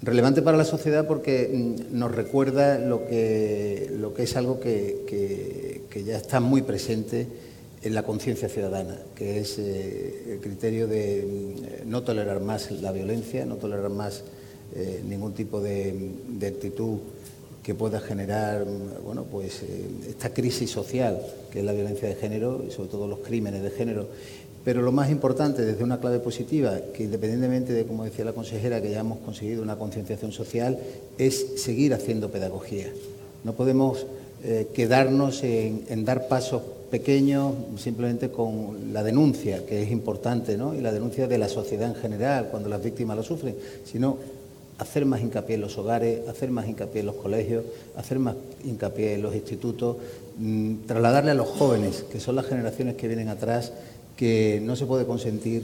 relevante 0.02 0.42
para 0.42 0.58
la 0.58 0.66
sociedad 0.66 1.06
porque 1.06 1.50
mm, 1.54 1.98
nos 1.98 2.14
recuerda 2.14 2.80
lo 2.80 3.06
que, 3.08 3.92
lo 3.98 4.14
que 4.14 4.24
es 4.24 4.36
algo 4.36 4.60
que, 4.60 5.82
ya 6.06 6.18
está 6.18 6.40
muy 6.40 6.64
presente 6.64 7.28
en 7.84 7.94
la 7.94 8.04
conciencia 8.04 8.50
ciudadana, 8.50 8.98
que 9.16 9.40
es 9.40 9.58
eh, 9.60 10.34
el 10.34 10.40
criterio 10.40 10.88
de 10.88 11.54
mm, 11.86 11.90
no 11.90 12.04
tolerar 12.04 12.42
más 12.42 12.72
la 12.72 12.92
violencia, 12.92 13.46
no 13.46 13.56
tolerar 13.56 13.90
más 13.90 14.24
eh, 14.76 15.02
ningún 15.08 15.34
tipo 15.34 15.62
de, 15.62 16.12
actitud 16.42 17.00
que 17.62 17.76
pueda 17.76 18.00
generar 18.00 18.66
mm, 18.66 19.04
bueno, 19.06 19.26
pues, 19.26 19.62
eh, 19.62 19.86
esta 20.10 20.34
crisis 20.34 20.72
social 20.72 21.22
que 21.52 21.60
es 21.60 21.66
la 21.66 21.74
violencia 21.74 22.08
de 22.08 22.16
género 22.16 22.64
y 22.68 22.72
sobre 22.72 22.90
todo 22.90 23.08
los 23.08 23.20
crímenes 23.20 23.62
de 23.62 23.70
género 23.70 24.08
pero 24.64 24.82
lo 24.82 24.92
más 24.92 25.10
importante, 25.10 25.64
desde 25.64 25.84
una 25.84 26.00
clave 26.00 26.20
positiva, 26.20 26.78
que 26.94 27.04
independientemente 27.04 27.74
de, 27.74 27.86
como 27.86 28.04
decía 28.04 28.26
la 28.26 28.34
consejera, 28.34 28.82
que 28.82 28.92
ya 28.92 29.00
hemos 29.00 29.20
conseguido 29.20 29.64
una 29.64 29.76
concienciación 29.76 30.32
social, 30.32 30.78
es 31.18 31.62
seguir 31.62 31.94
haciendo 31.94 32.30
pedagogía. 32.30 32.88
No 33.44 33.54
podemos 33.54 34.06
eh, 34.44 34.68
quedarnos 34.74 35.44
en, 35.44 36.06
dar 36.06 36.28
pasos 36.28 36.62
pequeños 36.92 37.54
simplemente 37.78 38.30
con 38.30 38.94
la 38.94 39.04
denuncia, 39.04 39.66
que 39.66 39.82
es 39.82 39.92
importante, 39.92 40.58
¿no? 40.58 40.76
y 40.76 40.82
la 40.82 40.92
denuncia 40.92 41.28
de 41.28 41.38
la 41.38 41.48
sociedad 41.48 41.88
en 41.88 41.96
general, 41.96 42.50
cuando 42.52 42.70
las 42.70 42.84
víctimas 42.84 43.18
lo 43.18 43.24
sufren, 43.24 43.56
sino 43.86 44.18
hacer 44.78 45.06
más 45.06 45.22
hincapié 45.22 45.56
en 45.56 45.62
los 45.62 45.78
hogares, 45.78 46.28
hacer 46.28 46.50
más 46.50 46.68
hincapié 46.68 47.02
en 47.02 47.06
los 47.06 47.16
colegios, 47.16 47.64
hacer 47.96 48.18
más 48.18 48.36
hincapié 48.66 49.14
en 49.14 49.22
los 49.22 49.36
institutos, 49.36 49.98
mm, 50.40 50.88
trasladarle 50.88 51.32
a 51.32 51.36
los 51.36 51.48
jóvenes, 51.48 52.04
que 52.12 52.20
son 52.20 52.36
las 52.36 52.48
generaciones 52.48 52.96
que 52.96 53.08
vienen 53.08 53.30
atrás, 53.30 53.72
que 54.22 54.62
no 54.64 54.76
se 54.76 54.86
puede 54.86 55.08
consentir 55.08 55.64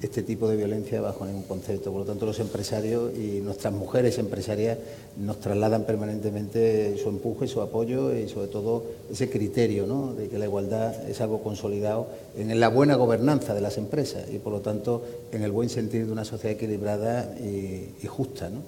este 0.00 0.22
tipo 0.22 0.48
de 0.48 0.56
violencia 0.56 0.98
bajo 1.02 1.26
ningún 1.26 1.42
concepto. 1.42 1.90
Por 1.90 2.00
lo 2.00 2.06
tanto, 2.06 2.24
los 2.24 2.40
empresarios 2.40 3.12
y 3.14 3.42
nuestras 3.42 3.74
mujeres 3.74 4.16
empresarias 4.16 4.78
nos 5.18 5.40
trasladan 5.40 5.84
permanentemente 5.84 6.96
su 6.96 7.10
empuje, 7.10 7.46
su 7.46 7.60
apoyo 7.60 8.16
y 8.16 8.26
sobre 8.26 8.46
todo 8.46 8.82
ese 9.12 9.28
criterio 9.28 9.86
¿no? 9.86 10.14
de 10.14 10.28
que 10.28 10.38
la 10.38 10.46
igualdad 10.46 11.06
es 11.06 11.20
algo 11.20 11.42
consolidado 11.42 12.06
en 12.34 12.58
la 12.58 12.68
buena 12.68 12.94
gobernanza 12.94 13.52
de 13.52 13.60
las 13.60 13.76
empresas 13.76 14.24
y 14.32 14.38
por 14.38 14.54
lo 14.54 14.60
tanto 14.60 15.04
en 15.30 15.42
el 15.42 15.52
buen 15.52 15.68
sentido 15.68 16.06
de 16.06 16.12
una 16.12 16.24
sociedad 16.24 16.56
equilibrada 16.56 17.36
y, 17.38 18.06
justa. 18.06 18.48
¿no? 18.48 18.60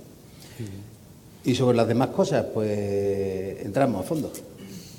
Y 1.47 1.55
sobre 1.55 1.79
las 1.79 1.89
demás 1.89 2.11
cosas, 2.11 2.45
pues 2.53 3.65
entramos 3.65 4.05
a 4.05 4.07
fondo. 4.07 4.31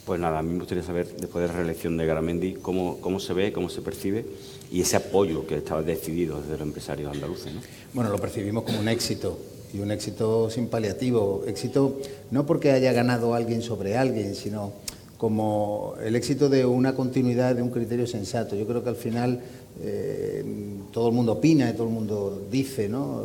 Pues 0.05 0.19
nada, 0.19 0.39
a 0.39 0.41
mí 0.41 0.51
me 0.51 0.59
gustaría 0.59 0.83
saber, 0.83 1.15
después 1.15 1.43
de 1.43 1.47
la 1.47 1.53
reelección 1.57 1.95
de 1.95 2.05
Garamendi, 2.05 2.53
cómo, 2.53 2.97
cómo 3.01 3.19
se 3.19 3.33
ve, 3.33 3.53
cómo 3.53 3.69
se 3.69 3.81
percibe 3.81 4.25
y 4.71 4.81
ese 4.81 4.95
apoyo 4.95 5.45
que 5.45 5.55
estaba 5.55 5.83
decidido 5.83 6.39
desde 6.39 6.53
los 6.53 6.61
empresarios 6.61 7.13
andaluces. 7.13 7.53
¿no? 7.53 7.61
Bueno, 7.93 8.09
lo 8.09 8.17
percibimos 8.17 8.63
como 8.63 8.79
un 8.79 8.87
éxito 8.87 9.37
y 9.73 9.79
un 9.79 9.91
éxito 9.91 10.49
sin 10.49 10.67
paliativo. 10.67 11.43
Éxito 11.45 11.99
no 12.31 12.45
porque 12.45 12.71
haya 12.71 12.93
ganado 12.93 13.35
alguien 13.35 13.61
sobre 13.61 13.95
alguien, 13.95 14.35
sino 14.35 14.73
como 15.17 15.93
el 16.03 16.15
éxito 16.15 16.49
de 16.49 16.65
una 16.65 16.95
continuidad 16.95 17.55
de 17.55 17.61
un 17.61 17.69
criterio 17.69 18.07
sensato. 18.07 18.55
Yo 18.55 18.65
creo 18.65 18.83
que 18.83 18.89
al 18.89 18.95
final 18.95 19.41
eh, 19.81 20.43
todo 20.91 21.07
el 21.07 21.13
mundo 21.13 21.33
opina 21.33 21.69
y 21.69 21.73
todo 21.73 21.87
el 21.87 21.93
mundo 21.93 22.43
dice, 22.51 22.89
¿no? 22.89 23.23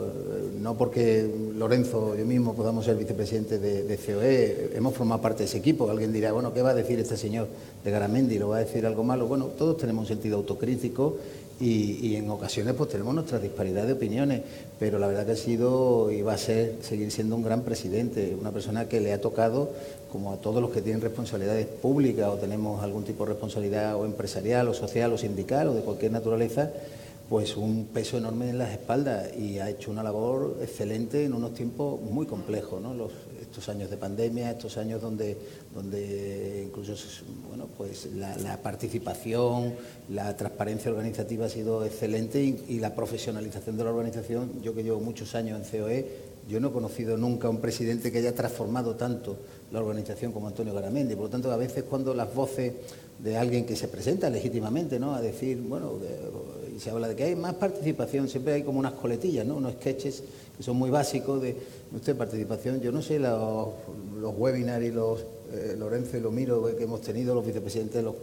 No 0.61 0.77
porque 0.77 1.29
Lorenzo, 1.57 2.17
yo 2.17 2.25
mismo, 2.25 2.55
podamos 2.55 2.85
ser 2.85 2.97
vicepresidente 2.97 3.59
de, 3.59 3.97
COE, 3.99 4.73
hemos 4.75 4.95
formado 4.95 5.21
parte 5.21 5.41
de 5.41 5.45
ese 5.47 5.59
equipo. 5.59 5.91
Alguien 5.91 6.13
dirá, 6.13 6.33
bueno, 6.33 6.55
¿qué 6.55 6.63
va 6.63 6.71
a 6.71 6.75
decir 6.75 6.99
este 6.99 7.17
señor 7.17 7.49
de 7.85 7.91
Garamendi? 7.91 8.39
¿Lo 8.39 8.49
va 8.49 8.59
a 8.59 8.61
decir 8.61 8.87
algo 8.87 9.05
malo? 9.05 9.27
Bueno, 9.27 9.47
todos 9.47 9.77
tenemos 9.77 10.03
un 10.03 10.09
sentido 10.09 10.37
autocrítico 10.37 11.17
y, 11.59 12.17
en 12.17 12.29
ocasiones 12.31 12.75
pues 12.75 12.91
tenemos 12.91 13.15
nuestra 13.15 13.39
disparidad 13.39 13.87
de 13.87 13.95
opiniones, 13.95 14.43
pero 14.79 14.99
la 14.99 15.07
verdad 15.07 15.25
que 15.25 15.33
ha 15.33 15.37
sido 15.37 16.11
y 16.11 16.23
va 16.23 16.35
a 16.35 16.39
ser, 16.39 16.77
seguir 16.83 17.11
siendo 17.11 17.35
un 17.37 17.43
gran 17.43 17.63
presidente, 17.63 18.37
una 18.39 18.53
persona 18.53 18.89
que 18.89 19.01
le 19.01 19.13
ha 19.13 19.21
tocado, 19.21 19.71
como 20.13 20.33
a 20.33 20.37
todos 20.37 20.61
los 20.61 20.71
que 20.71 20.83
tienen 20.83 21.01
responsabilidades 21.01 21.67
públicas 21.67 22.29
o 22.29 22.35
tenemos 22.35 22.83
algún 22.83 23.05
tipo 23.05 23.25
de 23.25 23.33
responsabilidad 23.33 23.97
o 23.97 24.05
empresarial 24.05 24.69
o 24.69 24.75
social 24.75 25.13
o 25.13 25.19
sindical 25.19 25.69
o 25.69 25.75
de 25.75 25.81
cualquier 25.81 26.13
naturaleza, 26.13 26.71
pues 27.29 27.57
un 27.57 27.87
peso 27.87 28.19
enorme 28.19 28.51
en 28.51 28.59
las 28.59 28.71
espaldas 28.71 29.37
y 29.37 29.59
ha 29.59 29.69
hecho 29.69 29.91
una 29.91 30.03
labor 30.03 30.59
excelente 30.61 31.25
en 31.25 31.33
unos 31.33 31.55
tiempos 31.55 32.01
muy 32.01 32.27
complejos, 32.27 32.81
¿no? 32.81 32.95
Estos 33.57 33.75
años 33.75 33.89
de 33.89 33.97
pandemia, 33.97 34.51
estos 34.51 34.77
años 34.77 35.01
donde, 35.01 35.35
donde 35.75 36.65
incluso 36.67 36.93
bueno, 37.49 37.67
pues 37.75 38.07
la, 38.15 38.59
participación, 38.59 39.73
la 40.11 40.37
transparencia 40.37 40.91
organizativa 40.91 41.47
ha 41.47 41.49
sido 41.49 41.83
excelente 41.83 42.43
y, 42.69 42.79
la 42.81 42.95
profesionalización 42.95 43.79
de 43.79 43.85
la 43.85 43.91
organización, 43.93 44.61
yo 44.61 44.75
que 44.75 44.83
llevo 44.83 45.01
muchos 45.01 45.35
años 45.35 45.59
en 45.59 45.81
COE, 45.81 46.07
yo 46.51 46.61
no 46.61 46.69
he 46.69 46.73
conocido 46.73 47.17
nunca 47.17 47.49
un 47.49 47.63
presidente 47.63 48.13
que 48.13 48.19
haya 48.19 48.35
transformado 48.35 48.95
tanto 48.95 49.39
la 49.73 49.81
organización 49.81 50.33
como 50.33 50.49
Antonio 50.49 50.75
Garamendi. 50.75 51.15
Por 51.15 51.25
lo 51.25 51.31
tanto, 51.31 51.51
a 51.51 51.57
veces 51.57 51.85
cuando 51.85 52.13
las 52.13 52.33
voces 52.35 52.75
de 53.19 53.39
alguien 53.39 53.65
que 53.65 53.75
se 53.75 53.89
presenta 53.89 54.29
legítimamente 54.29 55.01
¿no? 55.01 55.15
a 55.15 55.23
decir, 55.23 55.63
bueno, 55.63 55.95
y 56.77 56.79
se 56.79 56.91
habla 56.91 57.09
de 57.09 57.17
que 57.17 57.25
hay 57.25 57.37
más 57.37 57.55
participación, 57.55 58.29
siempre 58.29 58.53
hay 58.53 58.63
como 58.63 58.79
unas 58.79 58.93
coletillas, 58.93 59.47
¿no? 59.47 59.57
unos 59.57 59.73
sketches 59.73 60.23
que 60.57 60.63
son 60.63 60.77
muy 60.77 60.91
básicos 60.91 61.41
de 61.43 61.57
usted 61.93 62.17
participación. 62.17 62.81
Yo 62.81 62.93
no 62.93 63.03
sé 63.03 63.19
los, 63.19 63.69
los 64.21 64.35
webinars 64.37 64.85
y 64.85 64.91
los 64.91 65.25
eh, 65.53 65.77
Lorenzo 65.79 66.17
y 66.17 66.21
lo 66.21 66.33
miro 66.33 66.65
que 66.77 66.85
hemos 66.85 67.01
tenido, 67.03 67.35
los 67.35 67.47
vicepresidentes 67.47 67.97
de 67.97 68.03
los, 68.03 68.15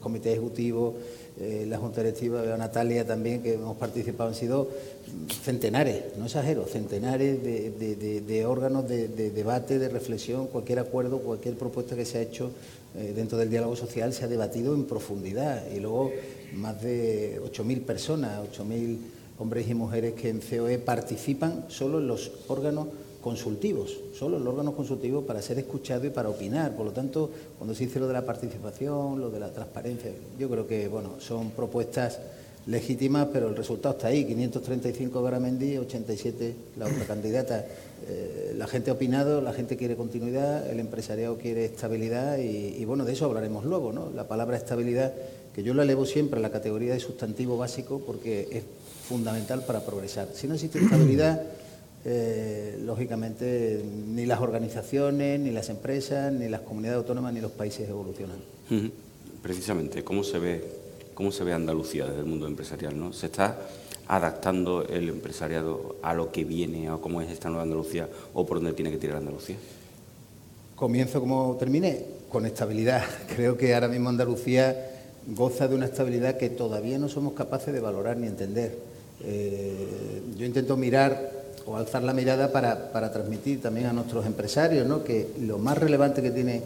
comités 0.00 0.32
ejecutivos, 0.32 0.94
eh, 1.40 1.64
la 1.68 1.78
Junta 1.78 2.02
Directiva, 2.02 2.42
veo 2.42 2.56
Natalia 2.56 3.06
también, 3.06 3.42
que 3.42 3.54
hemos 3.54 3.76
participado, 3.76 4.28
han 4.28 4.34
sido 4.34 4.68
centenares, 5.44 6.16
no 6.18 6.26
exagero, 6.26 6.66
centenares 6.66 7.42
de, 7.42 8.44
órganos 8.46 8.88
de, 8.88 9.08
debate, 9.08 9.78
de 9.78 9.88
reflexión, 9.88 10.48
cualquier 10.48 10.80
acuerdo, 10.80 11.20
cualquier 11.20 11.56
propuesta 11.56 11.94
que 11.94 12.04
se 12.04 12.18
ha 12.18 12.22
hecho 12.22 12.50
eh, 12.96 13.12
dentro 13.14 13.38
del 13.38 13.50
diálogo 13.50 13.76
social 13.76 14.12
se 14.12 14.24
ha 14.24 14.28
debatido 14.28 14.74
en 14.74 14.84
profundidad 14.84 15.64
y 15.74 15.80
luego 15.80 16.10
más 16.54 16.82
de 16.82 17.40
8.000 17.40 17.84
personas, 17.84 18.40
8.000 18.52 18.98
hombres 19.42 19.68
y 19.68 19.74
mujeres 19.74 20.14
que 20.14 20.28
en 20.28 20.40
COE 20.40 20.78
participan 20.78 21.66
solo 21.68 21.98
en 21.98 22.06
los 22.06 22.30
órganos 22.46 22.86
consultivos, 23.20 23.98
solo 24.16 24.36
en 24.36 24.44
los 24.44 24.52
órganos 24.52 24.74
consultivos 24.74 25.24
para 25.24 25.42
ser 25.42 25.58
escuchados 25.58 26.06
y 26.06 26.10
para 26.10 26.28
opinar. 26.28 26.76
Por 26.76 26.86
lo 26.86 26.92
tanto, 26.92 27.28
cuando 27.58 27.74
se 27.74 27.86
dice 27.86 27.98
lo 27.98 28.06
de 28.06 28.12
la 28.12 28.24
participación, 28.24 29.20
lo 29.20 29.30
de 29.30 29.40
la 29.40 29.52
transparencia, 29.52 30.12
yo 30.38 30.48
creo 30.48 30.66
que 30.66 30.86
bueno, 30.86 31.14
son 31.18 31.50
propuestas 31.50 32.20
legítimas, 32.66 33.28
pero 33.32 33.48
el 33.48 33.56
resultado 33.56 33.96
está 33.96 34.08
ahí, 34.08 34.24
535 34.24 35.22
Garamendi, 35.22 35.78
87 35.78 36.54
la 36.78 36.86
otra 36.86 37.04
candidata. 37.04 37.64
Eh, 38.08 38.54
la 38.56 38.66
gente 38.66 38.90
ha 38.90 38.94
opinado, 38.94 39.40
la 39.40 39.52
gente 39.52 39.76
quiere 39.76 39.96
continuidad, 39.96 40.68
el 40.68 40.78
empresariado 40.78 41.36
quiere 41.36 41.64
estabilidad 41.64 42.38
y, 42.38 42.76
y, 42.78 42.84
bueno, 42.84 43.04
de 43.04 43.12
eso 43.12 43.24
hablaremos 43.24 43.64
luego, 43.64 43.92
¿no? 43.92 44.10
La 44.14 44.28
palabra 44.28 44.56
estabilidad, 44.56 45.12
que 45.54 45.62
yo 45.62 45.74
la 45.74 45.82
elevo 45.82 46.06
siempre 46.06 46.38
a 46.38 46.42
la 46.42 46.50
categoría 46.50 46.94
de 46.94 47.00
sustantivo 47.00 47.56
básico 47.56 48.00
porque 48.04 48.48
es 48.50 48.64
fundamental 49.12 49.62
para 49.66 49.84
progresar. 49.84 50.28
Si 50.34 50.48
no 50.48 50.54
existe 50.54 50.78
estabilidad, 50.78 51.42
eh, 52.06 52.78
lógicamente 52.82 53.84
ni 54.08 54.24
las 54.24 54.40
organizaciones, 54.40 55.38
ni 55.38 55.50
las 55.50 55.68
empresas, 55.68 56.32
ni 56.32 56.48
las 56.48 56.62
comunidades 56.62 56.96
autónomas, 56.96 57.34
ni 57.34 57.42
los 57.42 57.52
países 57.52 57.86
evolucionan. 57.86 58.38
Precisamente, 59.42 60.02
¿cómo 60.02 60.24
se 60.24 60.38
ve, 60.38 60.64
cómo 61.12 61.30
se 61.30 61.44
ve 61.44 61.52
Andalucía 61.52 62.06
desde 62.06 62.20
el 62.20 62.24
mundo 62.24 62.46
empresarial? 62.46 62.98
¿no? 62.98 63.12
¿Se 63.12 63.26
está 63.26 63.58
adaptando 64.08 64.82
el 64.88 65.10
empresariado 65.10 65.96
a 66.02 66.14
lo 66.14 66.32
que 66.32 66.44
viene, 66.44 66.88
a 66.88 66.96
cómo 66.96 67.20
es 67.20 67.30
esta 67.30 67.50
nueva 67.50 67.64
Andalucía 67.64 68.08
o 68.32 68.46
por 68.46 68.58
dónde 68.58 68.72
tiene 68.72 68.90
que 68.90 68.96
tirar 68.96 69.18
Andalucía? 69.18 69.56
Comienzo 70.74 71.20
como 71.20 71.54
terminé, 71.60 72.02
con 72.30 72.46
estabilidad. 72.46 73.04
Creo 73.36 73.58
que 73.58 73.74
ahora 73.74 73.88
mismo 73.88 74.08
Andalucía 74.08 74.88
goza 75.26 75.68
de 75.68 75.74
una 75.74 75.84
estabilidad 75.84 76.38
que 76.38 76.48
todavía 76.48 76.98
no 76.98 77.10
somos 77.10 77.34
capaces 77.34 77.74
de 77.74 77.80
valorar 77.80 78.16
ni 78.16 78.26
entender 78.26 78.91
eh, 79.24 80.22
yo 80.36 80.46
intento 80.46 80.76
mirar 80.76 81.42
o 81.66 81.76
alzar 81.76 82.02
la 82.02 82.12
mirada 82.12 82.50
para, 82.50 83.12
transmitir 83.12 83.60
también 83.60 83.86
a 83.86 83.92
nuestros 83.92 84.26
empresarios 84.26 84.86
¿no? 84.86 85.04
que 85.04 85.28
lo 85.40 85.58
más 85.58 85.78
relevante 85.78 86.22
que 86.22 86.30
tiene 86.30 86.62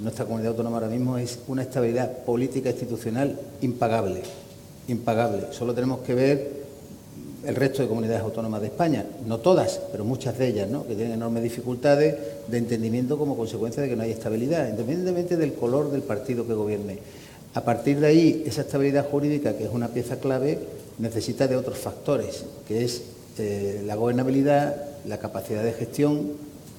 nuestra 0.00 0.24
comunidad 0.24 0.52
autónoma 0.52 0.78
ahora 0.78 0.88
mismo 0.88 1.18
es 1.18 1.38
una 1.46 1.62
estabilidad 1.62 2.24
política 2.24 2.70
institucional 2.70 3.38
impagable, 3.60 4.22
impagable. 4.88 5.44
Solo 5.52 5.74
tenemos 5.74 6.00
que 6.00 6.14
ver 6.14 6.60
el 7.44 7.54
resto 7.54 7.82
de 7.82 7.88
comunidades 7.88 8.22
autónomas 8.22 8.60
de 8.60 8.68
España, 8.68 9.06
no 9.26 9.38
todas, 9.38 9.80
pero 9.92 10.04
muchas 10.04 10.36
de 10.38 10.48
ellas, 10.48 10.68
¿no? 10.68 10.86
que 10.86 10.94
tienen 10.94 11.14
enormes 11.14 11.42
dificultades 11.42 12.16
de 12.48 12.58
entendimiento 12.58 13.18
como 13.18 13.36
consecuencia 13.36 13.82
de 13.82 13.88
que 13.88 13.96
no 13.96 14.02
hay 14.02 14.10
estabilidad, 14.10 14.68
independientemente 14.68 15.36
del 15.36 15.54
color 15.54 15.90
del 15.90 16.02
partido 16.02 16.46
que 16.46 16.54
gobierne. 16.54 16.98
A 17.54 17.62
partir 17.62 17.98
de 17.98 18.06
ahí, 18.06 18.44
esa 18.46 18.60
estabilidad 18.60 19.08
jurídica, 19.10 19.56
que 19.56 19.64
es 19.64 19.70
una 19.72 19.88
pieza 19.88 20.20
clave, 20.20 20.58
necesita 21.00 21.48
de 21.48 21.56
otros 21.56 21.78
factores, 21.78 22.44
que 22.68 22.84
es 22.84 23.02
eh, 23.38 23.82
la 23.86 23.96
gobernabilidad, 23.96 24.76
la 25.06 25.18
capacidad 25.18 25.64
de 25.64 25.72
gestión, 25.72 26.32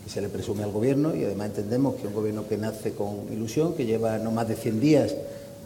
que 0.03 0.09
se 0.09 0.21
le 0.21 0.29
presume 0.29 0.63
al 0.63 0.71
Gobierno, 0.71 1.15
y 1.15 1.23
además 1.25 1.47
entendemos 1.47 1.95
que 1.95 2.07
un 2.07 2.13
Gobierno 2.13 2.47
que 2.47 2.57
nace 2.57 2.91
con 2.91 3.31
ilusión, 3.31 3.73
que 3.73 3.85
lleva 3.85 4.17
no 4.19 4.31
más 4.31 4.47
de 4.47 4.55
100 4.55 4.79
días 4.79 5.15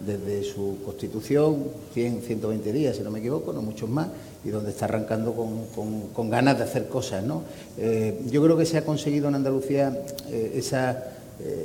desde 0.06 0.44
su 0.44 0.78
constitución, 0.84 1.64
100, 1.94 2.22
120 2.22 2.74
días, 2.74 2.98
si 2.98 3.04
no 3.04 3.12
me 3.12 3.20
equivoco, 3.20 3.54
no 3.54 3.62
muchos 3.62 3.90
más, 3.90 4.08
y 4.44 4.50
donde 4.50 4.72
está 4.72 4.86
arrancando 4.86 5.34
con, 5.34 6.30
ganas 6.30 6.58
de 6.58 6.64
hacer 6.64 6.88
cosas. 6.88 7.24
¿no? 7.24 7.44
Eh, 7.78 8.22
yo 8.30 8.44
creo 8.44 8.58
que 8.58 8.66
se 8.66 8.78
ha 8.78 8.86
conseguido 8.86 9.28
en 9.30 9.36
Andalucía 9.36 9.98
eh, 10.30 10.62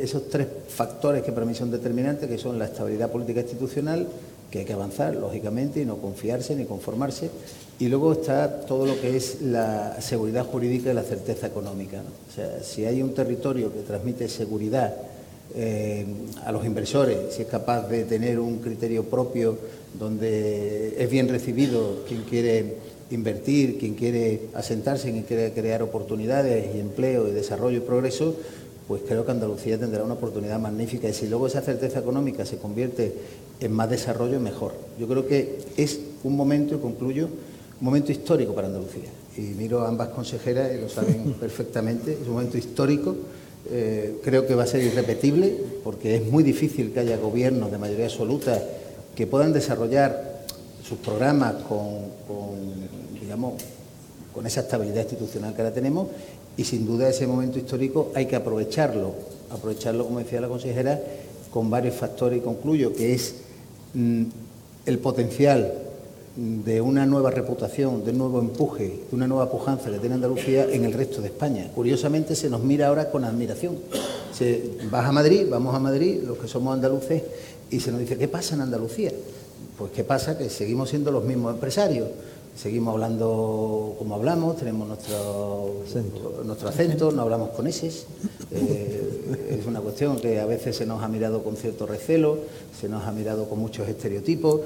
esos 0.01 0.29
tres 0.29 0.47
factores 0.69 1.23
que 1.23 1.33
para 1.33 1.47
mí 1.47 1.55
son 1.55 1.71
determinantes, 1.71 2.29
que 2.29 2.39
son 2.39 2.59
la 2.59 2.67
estabilidad 2.67 3.11
política 3.11 3.41
institucional, 3.41 4.09
que 4.50 4.61
hay 4.61 4.64
que 4.64 4.73
avanzar, 4.73 5.14
lógicamente, 5.14 5.80
y 5.80 5.85
no 5.85 5.97
confiarse 5.99 6.57
ni 6.57 6.64
conformarse. 6.64 7.30
Y 7.78 7.88
luego 7.88 8.12
está 8.12 8.61
todo 8.62 8.85
lo 8.85 9.00
que 9.00 9.16
es 9.16 9.40
la 9.40 10.00
seguridad 10.00 10.45
jurídica 10.45 10.90
y 10.90 10.95
la 10.95 11.02
certeza 11.02 11.47
económica. 11.47 12.02
O 12.28 12.35
sea, 12.35 12.62
si 12.62 12.85
hay 12.85 13.02
un 13.02 13.14
territorio 13.14 13.73
que 13.73 13.80
transmite 13.80 14.28
seguridad 14.28 14.95
eh, 15.54 16.04
a 16.45 16.52
los 16.52 16.64
inversores, 16.64 17.35
si 17.35 17.42
es 17.42 17.49
capaz 17.49 17.88
de 17.88 18.04
tener 18.04 18.38
un 18.38 18.59
criterio 18.59 19.04
propio 19.04 19.57
donde 19.99 21.02
es 21.02 21.11
bien 21.11 21.28
recibido 21.28 22.04
quien 22.07 22.23
quiere 22.23 22.76
invertir, 23.11 23.78
quien 23.78 23.95
quiere 23.95 24.42
asentarse, 24.54 25.11
quien 25.11 25.25
quiere 25.25 25.52
crear 25.52 25.83
oportunidades 25.83 26.75
y 26.75 26.80
empleo 26.80 27.28
y 27.28 27.33
desarrollo 27.33 27.78
y 27.78 27.80
progreso, 27.80 28.37
pues 28.87 29.02
creo 29.07 29.25
que 29.25 29.30
Andalucía 29.30 29.78
tendrá 29.78 30.04
una 30.04 30.14
oportunidad 30.14 30.59
magnífica 30.59 31.09
y 31.09 31.12
si 31.12 31.28
luego 31.28 31.47
esa 31.47 31.61
certeza 31.61 32.00
económica 32.00 32.45
se 32.45 32.59
convierte 32.59 33.12
en 33.61 33.73
más 33.73 33.90
desarrollo, 33.90 34.40
mejor. 34.40 34.73
Yo 34.99 35.07
creo 35.07 35.26
que 35.26 35.59
es 35.76 36.00
un 36.25 36.37
momento, 36.37 36.75
y 36.75 36.79
concluyo, 36.79 37.26
un 37.26 37.85
momento 37.85 38.12
histórico 38.12 38.55
para 38.55 38.67
Andalucía. 38.67 39.09
Y 39.37 39.40
miro 39.40 39.83
a 39.83 39.88
ambas 39.88 40.09
consejeras 40.09 40.73
y 40.75 40.81
lo 40.81 40.88
saben 40.88 41.35
perfectamente, 41.40 42.12
es 42.12 42.26
un 42.26 42.35
momento 42.35 42.59
histórico. 42.59 43.17
Eh, 43.71 44.21
creo 44.25 44.47
que 44.47 44.55
va 44.55 44.64
a 44.64 44.67
ser 44.67 44.83
irrepetible 44.83 45.55
porque 45.85 46.17
es 46.17 46.26
muy 46.26 46.43
difícil 46.43 46.93
que 46.93 47.00
haya 47.00 47.19
gobiernos 47.19 47.71
de 47.71 47.79
mayoría 47.79 48.07
absoluta 48.07 48.61
que 49.14 49.26
puedan 49.26 49.52
desarrollar 49.52 50.45
sus 50.83 50.99
programas 50.99 51.57
con, 51.64 52.09
digamos, 53.21 53.62
con 54.33 54.47
esa 54.47 54.61
estabilidad 54.61 55.02
institucional 55.02 55.55
que 55.55 55.61
ahora 55.61 55.75
tenemos 55.75 56.09
y 56.57 56.64
sin 56.64 56.87
duda 56.87 57.09
ese 57.09 57.26
momento 57.26 57.59
histórico 57.59 58.11
hay 58.14 58.26
que 58.26 58.37
aprovecharlo, 58.37 59.12
aprovecharlo, 59.50 60.07
como 60.07 60.21
decía 60.21 60.40
la 60.40 60.49
consejera, 60.49 61.00
con 61.50 61.69
varios 61.69 61.95
factores 61.95 62.38
y 62.38 62.43
concluyo 62.43 62.95
que 62.95 63.12
es 63.12 63.35
el 63.95 64.99
potencial 64.99 65.73
de 66.37 66.81
una 66.81 67.07
nueva 67.07 67.31
reputación, 67.31 68.05
de 68.05 68.13
un 68.13 68.19
nuevo 68.19 68.39
empuje, 68.39 69.01
de 69.11 69.17
una 69.17 69.27
nueva 69.27 69.51
pujanza 69.51 69.91
que 69.91 69.99
tiene 69.99 70.15
Andalucía 70.15 70.65
en 70.71 70.85
el 70.85 70.93
resto 70.93 71.21
de 71.21 71.29
España. 71.29 71.71
Curiosamente 71.75 72.35
se 72.37 72.49
nos 72.49 72.63
mira 72.63 72.89
ahora 72.89 73.11
con 73.11 73.25
admiración. 73.25 73.79
Se, 74.33 74.79
vas 74.91 75.07
a 75.07 75.13
Madrid, 75.13 75.47
vamos 75.51 75.75
a 75.75 75.79
Madrid, 75.79 76.21
los 76.25 76.39
que 76.39 76.49
somos 76.49 76.73
andaluces, 76.73 77.23
y 77.71 77.81
se 77.81 77.91
nos 77.91 78.01
dice, 78.01 78.17
¿qué 78.17 78.29
pasa 78.29 78.55
en 78.55 78.63
Andalucía? 78.63 79.13
Pues 79.77 79.93
¿qué 79.93 80.05
pasa? 80.05 80.39
Que 80.39 80.49
seguimos 80.51 80.91
siendo 80.91 81.11
los 81.11 81.25
mismos 81.25 81.55
empresarios 81.55 82.09
seguimos 82.57 82.95
hablando 82.95 83.95
como 83.99 84.14
hablamos, 84.14 84.57
tenemos 84.57 84.87
nuestro 84.87 85.83
acento, 85.87 86.42
nuestro 86.45 86.69
acento 86.69 87.11
no 87.12 87.23
hablamos 87.23 87.50
con 87.50 87.66
ese. 87.66 87.90
Eh, 88.50 89.59
es 89.61 89.66
una 89.66 89.80
cuestión 89.80 90.19
que 90.19 90.40
a 90.40 90.47
veces 90.47 90.76
se 90.76 90.87
nos 90.87 91.02
ha 91.02 91.09
mirado 91.09 91.42
con 91.42 91.57
cierto 91.57 91.87
recelo, 91.87 92.38
se 92.78 92.88
nos 92.88 93.04
ha 93.04 93.12
mirado 93.12 93.49
con 93.49 93.59
muchos 93.59 93.88
estereotipos. 93.88 94.62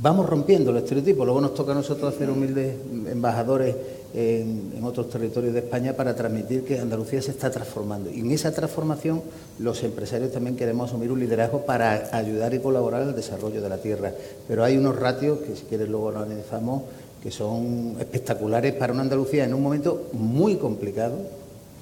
Vamos 0.00 0.26
rompiendo 0.26 0.70
los 0.70 0.84
estereotipos, 0.84 1.26
luego 1.26 1.40
nos 1.40 1.54
toca 1.54 1.72
a 1.72 1.74
nosotros 1.74 2.14
hacer 2.14 2.30
humildes 2.30 2.76
embajadores 3.10 3.74
en, 4.14 4.72
en, 4.76 4.84
otros 4.84 5.10
territorios 5.10 5.52
de 5.52 5.58
España 5.58 5.92
para 5.94 6.14
transmitir 6.14 6.64
que 6.64 6.78
Andalucía 6.78 7.20
se 7.20 7.32
está 7.32 7.50
transformando. 7.50 8.08
Y 8.08 8.20
en 8.20 8.30
esa 8.30 8.52
transformación 8.52 9.22
los 9.58 9.82
empresarios 9.82 10.30
también 10.30 10.56
queremos 10.56 10.88
asumir 10.88 11.10
un 11.10 11.18
liderazgo 11.18 11.66
para 11.66 12.16
ayudar 12.16 12.54
y 12.54 12.60
colaborar 12.60 13.02
al 13.02 13.16
desarrollo 13.16 13.60
de 13.60 13.68
la 13.68 13.78
tierra. 13.78 14.12
Pero 14.46 14.62
hay 14.62 14.76
unos 14.76 14.96
ratios 14.96 15.40
que 15.40 15.56
si 15.56 15.64
quieres 15.64 15.88
luego 15.88 16.12
lo 16.12 16.20
analizamos 16.20 16.82
que 17.22 17.30
son 17.30 17.96
espectaculares 17.98 18.74
para 18.74 18.92
una 18.92 19.02
Andalucía 19.02 19.44
en 19.44 19.54
un 19.54 19.62
momento 19.62 20.08
muy 20.12 20.56
complicado, 20.56 21.16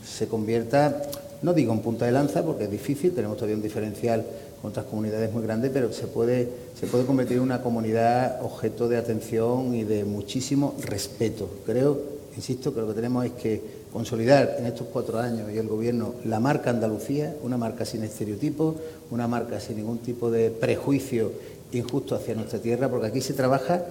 se 0.04 0.28
convierta, 0.28 1.02
no 1.42 1.52
digo 1.52 1.72
en 1.72 1.80
punta 1.80 2.06
de 2.06 2.12
lanza 2.12 2.42
porque 2.44 2.64
es 2.64 2.70
difícil, 2.70 3.12
tenemos 3.12 3.36
todavía 3.36 3.56
un 3.56 3.62
diferencial 3.62 4.24
con 4.62 4.70
otras 4.70 4.86
comunidades 4.86 5.32
muy 5.32 5.42
grandes, 5.42 5.70
pero 5.72 5.92
se 5.92 6.06
puede, 6.06 6.48
se 6.78 6.86
puede 6.86 7.04
convertir 7.04 7.36
en 7.36 7.42
una 7.42 7.60
comunidad 7.60 8.42
objeto 8.42 8.88
de 8.88 8.96
atención 8.96 9.74
y 9.74 9.84
de 9.84 10.04
muchísimo 10.04 10.74
respeto. 10.82 11.48
Creo, 11.66 12.00
insisto, 12.36 12.72
que 12.72 12.80
lo 12.80 12.88
que 12.88 12.94
tenemos 12.94 13.26
es 13.26 13.32
que 13.32 13.62
consolidar 13.92 14.56
en 14.58 14.66
estos 14.66 14.86
cuatro 14.92 15.18
años 15.18 15.50
y 15.52 15.58
el 15.58 15.68
Gobierno 15.68 16.14
la 16.24 16.40
marca 16.40 16.70
Andalucía, 16.70 17.34
una 17.42 17.56
marca 17.56 17.84
sin 17.84 18.02
estereotipos, 18.04 18.76
una 19.10 19.28
marca 19.28 19.60
sin 19.60 19.76
ningún 19.76 19.98
tipo 19.98 20.30
de 20.30 20.50
prejuicio 20.50 21.32
injusto 21.72 22.14
hacia 22.14 22.34
nuestra 22.34 22.58
tierra, 22.58 22.88
porque 22.88 23.08
aquí 23.08 23.20
se 23.20 23.34
trabaja 23.34 23.84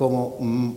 como, 0.00 0.38
mm, 0.40 0.70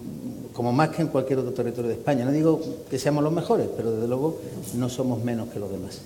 como 0.52 0.74
más 0.74 0.90
que 0.90 1.02
en 1.02 1.08
cualquier 1.08 1.40
otro 1.40 1.54
territorio 1.54 1.88
de 1.88 1.96
España. 1.96 2.26
No 2.26 2.32
digo 2.34 2.60
que 2.90 3.00
seamos 3.00 3.24
los 3.24 3.32
mejores, 3.32 3.70
pero 3.74 3.94
desde 3.94 4.06
luego 4.06 4.42
no 4.76 4.90
somos 4.90 5.24
menos 5.24 5.48
que 5.48 5.60
los 5.62 5.72
demás. 5.72 6.02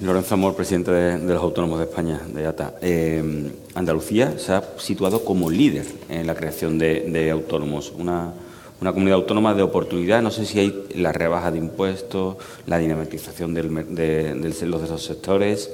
Lorenzo 0.00 0.34
Amor, 0.34 0.54
presidente 0.54 0.90
de, 0.90 1.18
los 1.18 1.42
Autónomos 1.42 1.80
de 1.80 1.84
España, 1.84 2.18
de 2.32 2.46
ATA. 2.46 2.76
Eh, 2.80 3.52
Andalucía 3.74 4.38
se 4.38 4.54
ha 4.54 4.64
situado 4.78 5.22
como 5.22 5.50
líder 5.50 5.84
en 6.08 6.26
la 6.26 6.34
creación 6.34 6.78
de, 6.78 7.30
autónomos, 7.30 7.92
una, 7.98 8.32
comunidad 8.78 9.16
autónoma 9.16 9.52
de 9.52 9.60
oportunidad. 9.60 10.22
No 10.22 10.30
sé 10.30 10.46
si 10.46 10.60
hay 10.60 10.86
la 10.94 11.12
rebaja 11.12 11.50
de 11.50 11.58
impuestos, 11.58 12.36
la 12.64 12.78
dinamización 12.78 13.52
de, 13.52 13.64
de, 13.64 14.66
los 14.66 14.80
de 14.80 14.86
esos 14.86 15.04
sectores 15.04 15.68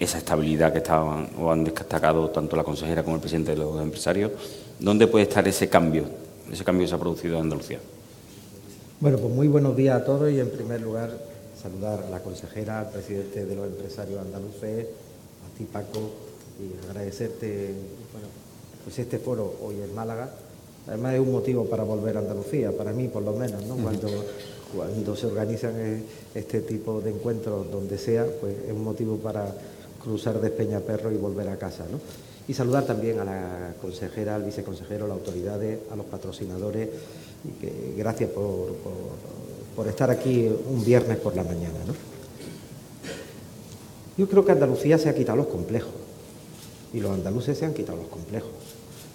esa 0.00 0.16
estabilidad 0.16 0.72
que 0.72 0.78
estaban 0.78 1.28
o 1.38 1.52
han 1.52 1.62
destacado 1.62 2.30
tanto 2.30 2.56
la 2.56 2.64
consejera 2.64 3.02
como 3.02 3.16
el 3.16 3.20
presidente 3.20 3.50
de 3.50 3.58
los 3.58 3.80
empresarios, 3.82 4.32
¿dónde 4.78 5.06
puede 5.06 5.24
estar 5.24 5.46
ese 5.46 5.68
cambio, 5.68 6.04
ese 6.50 6.64
cambio 6.64 6.86
que 6.86 6.88
se 6.88 6.94
ha 6.94 6.98
producido 6.98 7.36
en 7.36 7.42
Andalucía? 7.42 7.78
Bueno, 8.98 9.18
pues 9.18 9.32
muy 9.32 9.46
buenos 9.46 9.76
días 9.76 10.00
a 10.00 10.04
todos 10.04 10.32
y 10.32 10.40
en 10.40 10.50
primer 10.50 10.80
lugar 10.80 11.10
saludar 11.60 12.02
a 12.06 12.10
la 12.10 12.20
consejera, 12.20 12.80
al 12.80 12.90
presidente 12.90 13.44
de 13.44 13.54
los 13.54 13.66
empresarios 13.66 14.20
andaluces, 14.20 14.86
a 14.86 15.58
ti 15.58 15.64
Paco, 15.70 16.10
y 16.58 16.88
agradecerte 16.88 17.74
bueno, 18.12 18.28
pues 18.84 18.98
este 18.98 19.18
foro 19.18 19.54
hoy 19.62 19.76
en 19.82 19.94
Málaga. 19.94 20.30
Además 20.86 21.14
es 21.14 21.20
un 21.20 21.32
motivo 21.32 21.66
para 21.66 21.84
volver 21.84 22.16
a 22.16 22.20
Andalucía, 22.20 22.72
para 22.72 22.92
mí 22.92 23.08
por 23.08 23.22
lo 23.22 23.34
menos, 23.34 23.62
¿no? 23.66 23.76
Cuando, 23.76 24.08
cuando 24.74 25.14
se 25.14 25.26
organizan 25.26 26.02
este 26.34 26.62
tipo 26.62 27.02
de 27.02 27.10
encuentros 27.10 27.70
donde 27.70 27.98
sea, 27.98 28.26
pues 28.40 28.56
es 28.66 28.72
un 28.72 28.82
motivo 28.82 29.16
para 29.18 29.54
cruzar 30.02 30.40
de 30.40 30.50
Peñaperro 30.50 31.12
y 31.12 31.16
volver 31.16 31.48
a 31.48 31.56
casa. 31.56 31.84
¿no? 31.90 31.98
Y 32.48 32.54
saludar 32.54 32.84
también 32.84 33.20
a 33.20 33.24
la 33.24 33.74
consejera, 33.80 34.34
al 34.34 34.42
viceconsejero, 34.42 35.04
a 35.04 35.08
las 35.08 35.18
autoridades, 35.18 35.78
a 35.90 35.96
los 35.96 36.06
patrocinadores 36.06 36.88
y 37.44 37.60
que 37.60 37.94
gracias 37.96 38.30
por, 38.30 38.74
por, 39.76 39.88
estar 39.88 40.10
aquí 40.10 40.50
un 40.68 40.84
viernes 40.84 41.18
por 41.18 41.36
la 41.36 41.44
mañana. 41.44 41.78
¿no? 41.86 41.94
Yo 44.18 44.28
creo 44.28 44.44
que 44.44 44.52
Andalucía 44.52 44.98
se 44.98 45.08
ha 45.08 45.14
quitado 45.14 45.36
los 45.36 45.46
complejos 45.46 45.92
y 46.92 47.00
los 47.00 47.12
andaluces 47.12 47.56
se 47.56 47.64
han 47.64 47.72
quitado 47.72 47.98
los 47.98 48.08
complejos. 48.08 48.50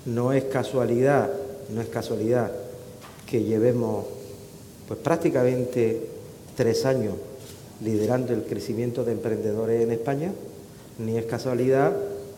No 0.05 0.33
es 0.33 0.45
casualidad, 0.45 1.29
no 1.69 1.81
es 1.81 1.87
casualidad 1.89 2.51
que 3.27 3.43
llevemos 3.43 4.05
pues 4.87 4.99
prácticamente 4.99 6.07
tres 6.55 6.85
años 6.85 7.15
liderando 7.83 8.33
el 8.33 8.43
crecimiento 8.43 9.03
de 9.03 9.11
emprendedores 9.11 9.83
en 9.83 9.91
España 9.91 10.31
ni 10.99 11.17
es 11.17 11.25
casualidad 11.25 11.93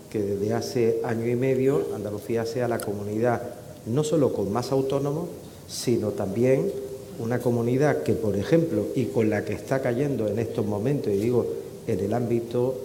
que 0.10 0.22
desde 0.22 0.54
hace 0.54 1.02
año 1.04 1.28
y 1.28 1.36
medio 1.36 1.88
Andalucía 1.96 2.46
sea 2.46 2.68
la 2.68 2.80
comunidad 2.80 3.42
no 3.88 4.04
solo 4.04 4.34
con 4.34 4.52
más 4.52 4.72
autónomos, 4.72 5.30
sino 5.68 6.10
también 6.10 6.72
una 7.20 7.40
comunidad 7.40 8.04
que, 8.04 8.14
por 8.14 8.36
ejemplo, 8.36 8.88
y 8.96 9.06
con 9.06 9.30
la 9.30 9.44
que 9.44 9.54
está 9.54 9.82
cayendo 9.82 10.28
en 10.28 10.40
estos 10.40 10.66
momentos, 10.66 11.12
y 11.14 11.18
digo 11.18 11.46
en 11.88 12.00
el 12.00 12.14
ámbito 12.14 12.76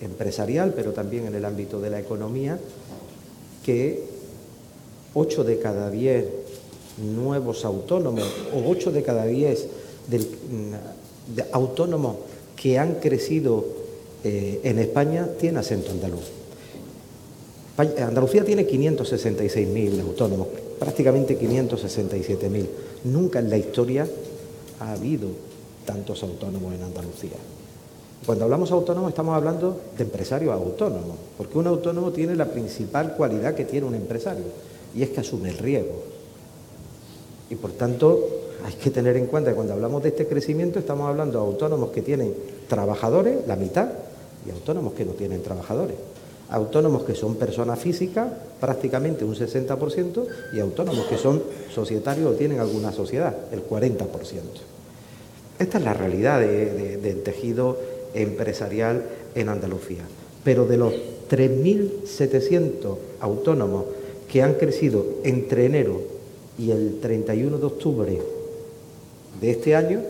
empresarial, 0.00 0.72
pero 0.74 0.92
también 0.92 1.26
en 1.26 1.34
el 1.34 1.44
ámbito 1.44 1.80
de 1.80 1.90
la 1.90 2.00
economía, 2.00 2.58
que 3.64 4.02
8 5.14 5.44
de 5.44 5.58
cada 5.58 5.90
10 5.90 6.24
nuevos 7.16 7.64
autónomos 7.64 8.24
o 8.54 8.68
8 8.68 8.92
de 8.92 9.02
cada 9.02 9.24
10 9.26 9.66
mm, 10.08 10.74
autónomos 11.52 12.16
que 12.56 12.78
han 12.78 12.96
crecido 12.96 13.64
eh, 14.24 14.60
en 14.64 14.78
España 14.78 15.28
tiene 15.38 15.58
acento 15.58 15.90
andaluz. 15.90 16.24
Andalucía 17.76 18.44
tiene 18.44 18.66
566.000 18.66 20.00
autónomos, 20.02 20.48
prácticamente 20.78 21.38
567.000. 21.38 22.66
Nunca 23.04 23.38
en 23.38 23.48
la 23.48 23.56
historia 23.56 24.06
ha 24.80 24.92
habido 24.92 25.28
tantos 25.86 26.22
autónomos 26.22 26.74
en 26.74 26.82
Andalucía. 26.82 27.38
Cuando 28.26 28.44
hablamos 28.44 28.70
autónomo 28.70 29.08
estamos 29.08 29.34
hablando 29.34 29.80
de 29.96 30.04
empresarios 30.04 30.52
autónomos, 30.52 31.16
porque 31.38 31.56
un 31.56 31.66
autónomo 31.66 32.10
tiene 32.12 32.36
la 32.36 32.46
principal 32.46 33.14
cualidad 33.16 33.54
que 33.54 33.64
tiene 33.64 33.86
un 33.86 33.94
empresario, 33.94 34.44
y 34.94 35.02
es 35.02 35.10
que 35.10 35.20
asume 35.20 35.48
el 35.48 35.58
riesgo. 35.58 36.02
Y 37.48 37.56
por 37.56 37.72
tanto, 37.72 38.20
hay 38.64 38.74
que 38.74 38.90
tener 38.90 39.16
en 39.16 39.26
cuenta 39.26 39.50
que 39.50 39.56
cuando 39.56 39.72
hablamos 39.72 40.02
de 40.02 40.10
este 40.10 40.26
crecimiento 40.26 40.78
estamos 40.78 41.08
hablando 41.08 41.40
de 41.40 41.46
autónomos 41.46 41.90
que 41.90 42.02
tienen 42.02 42.34
trabajadores, 42.68 43.46
la 43.46 43.56
mitad, 43.56 43.88
y 44.46 44.50
autónomos 44.50 44.94
que 44.94 45.04
no 45.04 45.12
tienen 45.12 45.42
trabajadores. 45.42 45.96
Autónomos 46.50 47.04
que 47.04 47.14
son 47.14 47.36
personas 47.36 47.78
físicas, 47.78 48.28
prácticamente 48.60 49.24
un 49.24 49.36
60%, 49.36 50.26
y 50.52 50.60
autónomos 50.60 51.06
que 51.06 51.16
son 51.16 51.42
societarios 51.72 52.32
o 52.32 52.34
tienen 52.34 52.58
alguna 52.58 52.90
sociedad, 52.90 53.34
el 53.52 53.64
40%. 53.64 54.06
Esta 55.58 55.78
es 55.78 55.84
la 55.84 55.94
realidad 55.94 56.40
del 56.40 57.22
tejido 57.22 57.78
empresarial 58.14 59.04
en 59.34 59.48
Andalucía. 59.48 60.02
Pero 60.42 60.66
de 60.66 60.78
los 60.78 60.92
3.700 61.30 62.96
autónomos 63.20 63.84
que 64.30 64.42
han 64.42 64.54
crecido 64.54 65.04
entre 65.22 65.66
enero 65.66 66.00
y 66.58 66.70
el 66.70 66.98
31 67.00 67.58
de 67.58 67.66
octubre 67.66 68.22
de 69.40 69.50
este 69.50 69.76
año, 69.76 70.00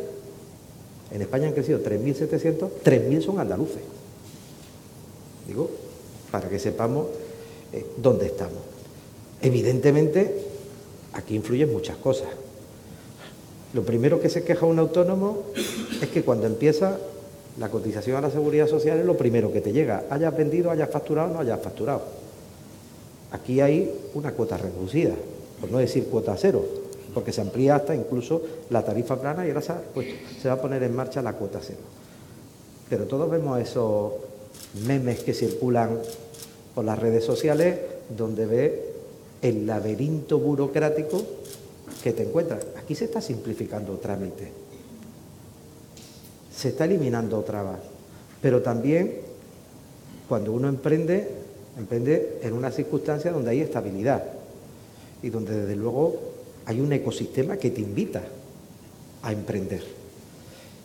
en 1.13 1.23
España 1.23 1.49
han 1.49 1.55
crecido 1.55 1.81
3.700, 1.81 2.69
3.000 2.85 3.21
son 3.21 3.41
andaluces. 3.41 3.83
Para 6.31 6.49
que 6.49 6.59
sepamos 6.59 7.07
eh, 7.73 7.87
dónde 7.97 8.27
estamos. 8.27 8.59
Evidentemente, 9.43 10.45
aquí 11.13 11.35
influyen 11.35 11.73
muchas 11.73 11.97
cosas. 11.97 12.29
Lo 13.73 13.83
primero 13.83 14.21
que 14.21 14.29
se 14.29 14.43
queja 14.43 14.67
un 14.67 14.79
autónomo 14.79 15.45
es 16.03 16.09
que 16.09 16.23
cuando 16.23 16.47
empieza 16.47 16.99
la 17.59 17.69
cotización 17.69 18.17
a 18.17 18.21
la 18.21 18.31
seguridad 18.31 18.67
social 18.67 18.99
es 18.99 19.07
lo 19.07 19.17
primero 19.17 19.53
que 19.53 19.61
te 19.61 19.73
llega. 19.73 20.05
Hayas 20.11 20.37
vendido, 20.37 20.71
hayas 20.71 20.91
facturado, 20.91 21.33
no 21.33 21.41
hayas 21.41 21.61
facturado. 21.61 22.03
Aquí 23.33 23.61
hay 23.61 23.93
una 24.15 24.33
cuota 24.33 24.57
reducida, 24.57 25.15
por 25.61 25.71
no 25.71 25.79
decir 25.79 26.07
cuota 26.07 26.37
cero, 26.37 26.65
porque 27.15 27.33
se 27.33 27.41
amplía 27.41 27.77
hasta 27.77 27.95
incluso 27.95 28.43
la 28.71 28.85
tarifa 28.85 29.21
plana 29.21 29.47
y 29.47 29.51
ahora 29.51 29.63
se, 29.63 29.73
pues, 29.95 30.09
se 30.41 30.49
va 30.49 30.55
a 30.55 30.61
poner 30.61 30.83
en 30.83 30.95
marcha 30.95 31.23
la 31.23 31.35
cuota 31.35 31.61
cero. 31.63 31.79
Pero 32.89 33.05
todos 33.05 33.31
vemos 33.31 33.61
esos 33.61 34.13
memes 34.87 35.21
que 35.21 35.35
circulan 35.35 35.99
por 36.75 36.85
las 36.85 36.99
redes 36.99 37.25
sociales 37.25 37.79
donde 38.17 38.47
ve 38.47 38.85
el 39.43 39.67
laberinto 39.67 40.39
burocrático 40.39 41.23
que 42.03 42.13
te 42.13 42.25
encuentras. 42.25 42.67
Aquí 42.77 42.95
se 42.95 43.07
está 43.07 43.21
simplificando 43.21 43.95
trámite, 43.99 44.51
se 46.55 46.69
está 46.69 46.85
eliminando 46.85 47.41
trabas, 47.43 47.81
pero 48.41 48.63
también 48.63 49.19
cuando 50.29 50.53
uno 50.53 50.69
emprende, 50.69 51.29
emprende 51.77 52.39
en 52.43 52.53
una 52.53 52.71
circunstancia 52.71 53.33
donde 53.33 53.51
hay 53.51 53.61
estabilidad 53.61 54.25
y 55.23 55.31
donde 55.31 55.55
desde 55.63 55.77
luego 55.77 56.21
hay 56.67 56.81
un 56.81 56.93
ecosistema 56.93 57.57
que 57.57 57.71
te 57.71 57.81
invita 57.81 58.23
a 59.23 59.33
emprender. 59.33 59.83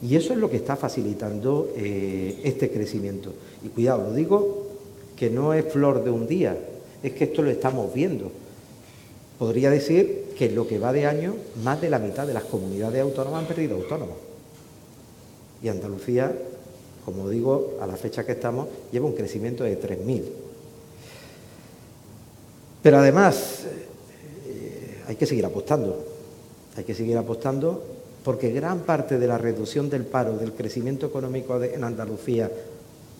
Y 0.01 0.15
eso 0.15 0.33
es 0.33 0.39
lo 0.39 0.49
que 0.49 0.57
está 0.57 0.75
facilitando 0.75 1.71
eh, 1.75 2.41
este 2.43 2.69
crecimiento. 2.69 3.33
Y 3.65 3.69
cuidado, 3.69 4.04
lo 4.04 4.13
digo 4.13 4.67
que 5.17 5.32
no 5.32 5.54
es 5.54 5.65
flor 5.65 6.04
de 6.04 6.12
un 6.12 6.28
día, 6.28 6.56
es 7.01 7.13
que 7.13 7.23
esto 7.23 7.41
lo 7.41 7.49
estamos 7.49 7.91
viendo. 7.91 8.32
Podría 9.39 9.71
decir 9.71 10.34
que 10.38 10.45
en 10.45 10.56
lo 10.56 10.67
que 10.67 10.78
va 10.78 10.93
de 10.93 11.08
año, 11.08 11.34
más 11.63 11.82
de 11.82 11.89
la 11.89 11.97
mitad 11.97 12.28
de 12.28 12.34
las 12.34 12.43
comunidades 12.43 13.01
autónomas 13.01 13.41
han 13.41 13.47
perdido 13.47 13.75
autónomos. 13.75 14.17
Y 15.63 15.67
Andalucía, 15.67 16.32
como 17.04 17.28
digo, 17.28 17.78
a 17.82 17.88
la 17.88 17.95
fecha 17.97 18.23
que 18.23 18.34
estamos, 18.34 18.67
lleva 18.91 19.08
un 19.08 19.13
crecimiento 19.13 19.63
de 19.63 19.82
3.000. 19.82 20.23
Pero 22.84 22.99
además, 22.99 23.63
eh, 24.47 25.01
hay 25.08 25.15
que 25.15 25.25
seguir 25.25 25.45
apostando. 25.45 26.06
Hay 26.78 26.84
que 26.84 26.93
seguir 26.93 27.17
apostando 27.17 27.84
porque 28.23 28.51
gran 28.51 28.82
parte 28.82 29.17
de 29.17 29.28
la 29.28 29.39
reducción 29.39 29.89
del 29.89 30.06
paro, 30.06 30.38
del 30.38 30.54
crecimiento 30.54 31.08
económico 31.08 31.62
en 31.63 31.84
Andalucía, 31.84 32.51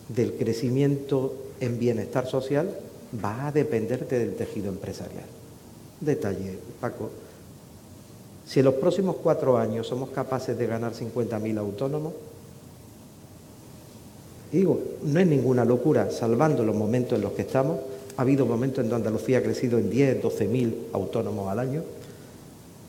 del 0.08 0.34
crecimiento 0.34 1.34
en 1.60 1.78
bienestar 1.78 2.26
social, 2.26 2.68
va 3.24 3.48
a 3.48 3.52
dependerte 3.52 4.18
del 4.18 4.34
tejido 4.34 4.68
empresarial. 4.68 5.24
Detalle, 6.00 6.58
Paco. 6.80 7.10
Si 8.46 8.60
en 8.60 8.66
los 8.66 8.74
próximos 8.74 9.16
cuatro 9.22 9.56
años 9.56 9.86
somos 9.86 10.10
capaces 10.10 10.56
de 10.56 10.66
ganar 10.66 10.92
50.000 10.92 11.58
autónomos, 11.58 12.12
digo, 14.52 14.80
no 15.02 15.18
es 15.18 15.26
ninguna 15.26 15.64
locura, 15.64 16.10
salvando 16.10 16.64
los 16.64 16.76
momentos 16.76 17.16
en 17.16 17.22
los 17.22 17.32
que 17.32 17.42
estamos, 17.42 17.78
ha 18.16 18.22
habido 18.22 18.46
momentos 18.46 18.84
en 18.84 18.90
donde 18.90 19.08
Andalucía 19.08 19.38
ha 19.38 19.42
crecido 19.42 19.78
en 19.78 19.90
10, 19.90 20.22
12.000 20.22 20.74
autónomos 20.92 21.48
al 21.48 21.58
año, 21.58 21.82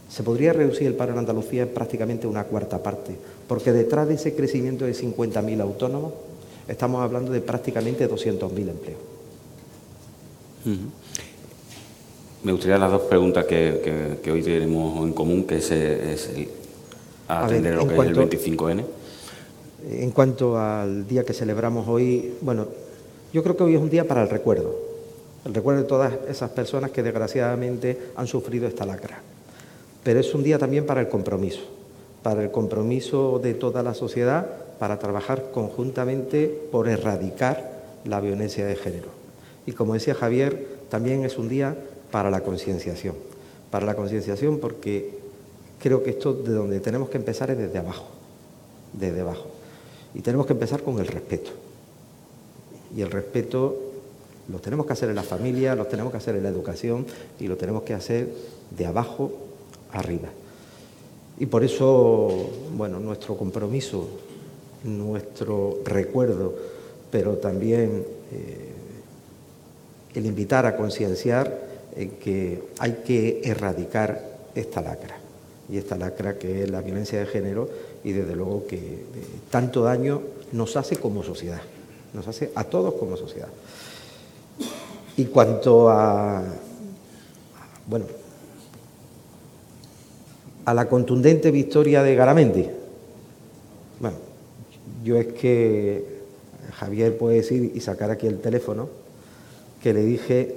se 0.10 0.23
podría 0.23 0.53
reducir 0.53 0.88
el 0.88 0.93
paro 0.93 1.12
en 1.13 1.19
Andalucía 1.19 1.63
en 1.63 1.69
prácticamente 1.69 2.27
una 2.27 2.45
cuarta 2.45 2.82
parte, 2.82 3.15
porque 3.47 3.73
detrás 3.73 4.08
de 4.08 4.13
ese 4.13 4.36
crecimiento 4.36 4.86
de 4.86 4.93
50.000 4.93 5.60
autónomos 5.60 6.13
estamos 6.67 7.01
hablando 7.01 7.32
de 7.32 7.41
prácticamente 7.41 8.10
200.000 8.10 8.69
empleos. 8.69 8.99
Me 12.43 12.51
gustaría 12.51 12.77
las 12.77 12.91
dos 12.91 13.03
preguntas 13.03 13.45
que, 13.45 14.19
hoy 14.32 14.41
tenemos 14.41 15.03
en 15.06 15.13
común, 15.13 15.45
que 15.45 15.58
es, 15.58 15.71
el, 15.71 16.49
atender 17.27 17.75
lo 17.75 17.88
que 17.88 17.95
es 17.95 18.01
el 18.01 18.15
25N. 18.15 18.84
En 19.89 20.12
cuanto 20.12 20.58
al 20.58 21.08
día 21.08 21.23
que 21.23 21.34
celebramos 21.34 21.88
hoy, 21.88 22.34
bueno, 22.41 22.67
yo 23.34 23.43
creo 23.43 23.56
que 23.56 23.63
hoy 23.63 23.75
es 23.75 23.82
un 23.82 23.89
día 23.89 24.08
para 24.08 24.23
el 24.23 24.30
recuerdo, 24.30 24.75
el 25.45 25.53
recuerdo 25.53 25.82
de 25.82 25.88
todas 25.88 26.13
esas 26.30 26.49
personas 26.51 26.91
que 26.91 27.03
desgraciadamente 27.03 27.97
han 28.15 28.27
sufrido 28.27 28.67
esta 28.67 28.86
lacra. 28.86 29.21
Pero 30.03 30.19
es 30.19 30.34
un 30.34 30.43
día 30.43 30.58
también 30.58 30.86
para 30.86 31.01
el 31.01 31.08
compromiso, 31.08 31.62
para 32.23 32.43
el 32.43 32.51
compromiso 32.51 33.39
de 33.41 33.53
toda 33.53 33.84
la 33.84 33.93
sociedad 33.93 34.47
para 34.80 35.00
trabajar 35.00 35.52
conjuntamente 35.52 36.48
por 36.72 36.88
erradicar 36.88 37.84
la 38.06 38.20
violencia 38.20 38.66
de 38.66 38.76
género. 38.76 39.10
Y 39.66 39.74
como 39.74 39.94
decía 39.94 40.16
Javier, 40.16 40.68
también 40.90 41.26
es 41.26 41.38
un 41.38 41.50
día 41.50 41.76
para 42.12 42.30
la 42.30 42.42
concienciación. 42.42 43.16
Para 43.72 43.86
la 43.86 43.96
concienciación 43.96 44.60
porque 44.60 45.12
creo 45.82 46.04
que 46.04 46.12
esto 46.12 46.34
de 46.34 46.54
donde 46.54 46.80
tenemos 46.80 47.10
que 47.10 47.18
empezar 47.18 47.52
es 47.52 47.58
desde 47.58 47.80
abajo, 47.80 48.08
desde 48.94 49.22
abajo. 49.22 49.48
Y 50.13 50.22
tenemos 50.22 50.46
que 50.46 50.54
empezar 50.54 50.84
con 50.84 51.00
el 51.00 51.08
respeto. 51.08 51.52
Y 52.96 53.02
el 53.02 53.12
respeto 53.12 53.76
lo 54.50 54.60
tenemos 54.60 54.86
que 54.86 54.94
hacer 54.94 55.10
en 55.10 55.16
la 55.16 55.24
familia, 55.24 55.76
lo 55.76 55.86
tenemos 55.88 56.12
que 56.12 56.18
hacer 56.18 56.36
en 56.36 56.44
la 56.44 56.50
educación 56.50 57.06
y 57.40 57.48
lo 57.48 57.58
tenemos 57.58 57.84
que 57.84 57.94
hacer 57.94 58.30
de 58.72 58.86
abajo 58.86 59.32
arriba. 59.92 60.30
Y 61.40 61.46
por 61.46 61.63
eso, 61.63 62.50
bueno, 62.76 63.00
nuestro 63.00 63.36
compromiso, 63.36 64.08
nuestro 64.84 65.80
recuerdo, 65.86 66.54
pero 67.12 67.38
también 67.38 68.06
eh, 68.32 68.74
el 70.13 70.26
invitar 70.26 70.66
a 70.66 70.76
concienciar 70.76 71.68
en 71.96 72.12
que 72.12 72.63
hay 72.80 73.02
que 73.06 73.42
erradicar 73.44 74.22
esta 74.56 74.82
lacra. 74.82 75.18
Y 75.70 75.78
esta 75.78 75.98
lacra 75.98 76.38
que 76.38 76.63
es 76.63 76.70
la 76.70 76.82
violencia 76.82 77.20
de 77.20 77.26
género 77.26 77.70
y 78.04 78.13
desde 78.13 78.36
luego 78.36 78.66
que 78.68 78.78
eh, 78.78 79.08
tanto 79.50 79.84
daño 79.84 80.22
nos 80.54 80.78
hace 80.78 80.96
como 80.96 81.24
sociedad, 81.24 81.62
nos 82.13 82.28
hace 82.28 82.52
a 82.56 82.63
todos 82.63 82.94
como 82.94 83.18
sociedad. 83.18 83.50
Y 85.18 85.26
cuanto 85.26 85.90
a, 85.90 86.44
bueno, 87.88 88.06
a 90.63 90.74
la 90.74 90.88
contundente 90.88 91.52
victoria 91.52 92.04
de 92.04 92.16
Garamendi, 92.16 92.77
yo 95.08 95.15
es 95.15 95.28
que 95.28 96.04
Javier 96.74 97.17
puede 97.17 97.38
decir 97.38 97.72
y 97.74 97.80
sacar 97.80 98.12
aquí 98.12 98.28
el 98.28 98.39
teléfono 98.39 98.89
que 99.82 99.93
le 99.93 100.04
dije 100.04 100.56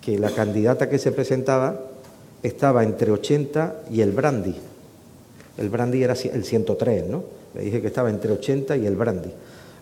que 0.00 0.18
la 0.18 0.30
candidata 0.30 0.88
que 0.88 0.98
se 0.98 1.12
presentaba 1.12 1.80
estaba 2.42 2.82
entre 2.82 3.12
80 3.12 3.84
y 3.92 4.00
el 4.00 4.10
brandy. 4.10 4.56
El 5.58 5.68
brandy 5.68 6.02
era 6.02 6.14
el 6.14 6.44
103, 6.44 7.06
¿no? 7.06 7.22
Le 7.54 7.62
dije 7.62 7.80
que 7.80 7.86
estaba 7.86 8.10
entre 8.10 8.32
80 8.32 8.76
y 8.78 8.86
el 8.86 8.96
brandy. 8.96 9.30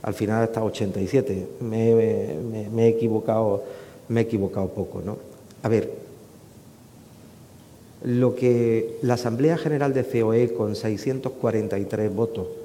Al 0.03 0.13
final 0.13 0.45
está 0.45 0.63
87. 0.63 1.47
Me, 1.61 2.85
he 2.85 2.89
equivocado, 2.89 3.65
me 4.09 4.21
he 4.21 4.25
equivocado 4.25 4.69
poco, 4.69 5.01
¿no? 5.01 5.17
A 5.63 5.69
ver, 5.71 5.91
lo 8.05 8.35
que 8.35 8.99
la 9.01 9.15
Asamblea 9.15 9.57
General 9.57 9.95
de 9.95 10.05
COE 10.05 10.53
con 10.53 10.77
643 10.77 12.15
votos 12.15 12.60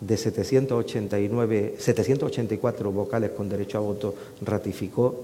de 0.00 0.16
789, 0.16 1.74
784 1.78 2.92
vocales 2.92 3.30
con 3.30 3.48
derecho 3.48 3.78
a 3.78 3.80
voto 3.80 4.14
ratificó 4.42 5.14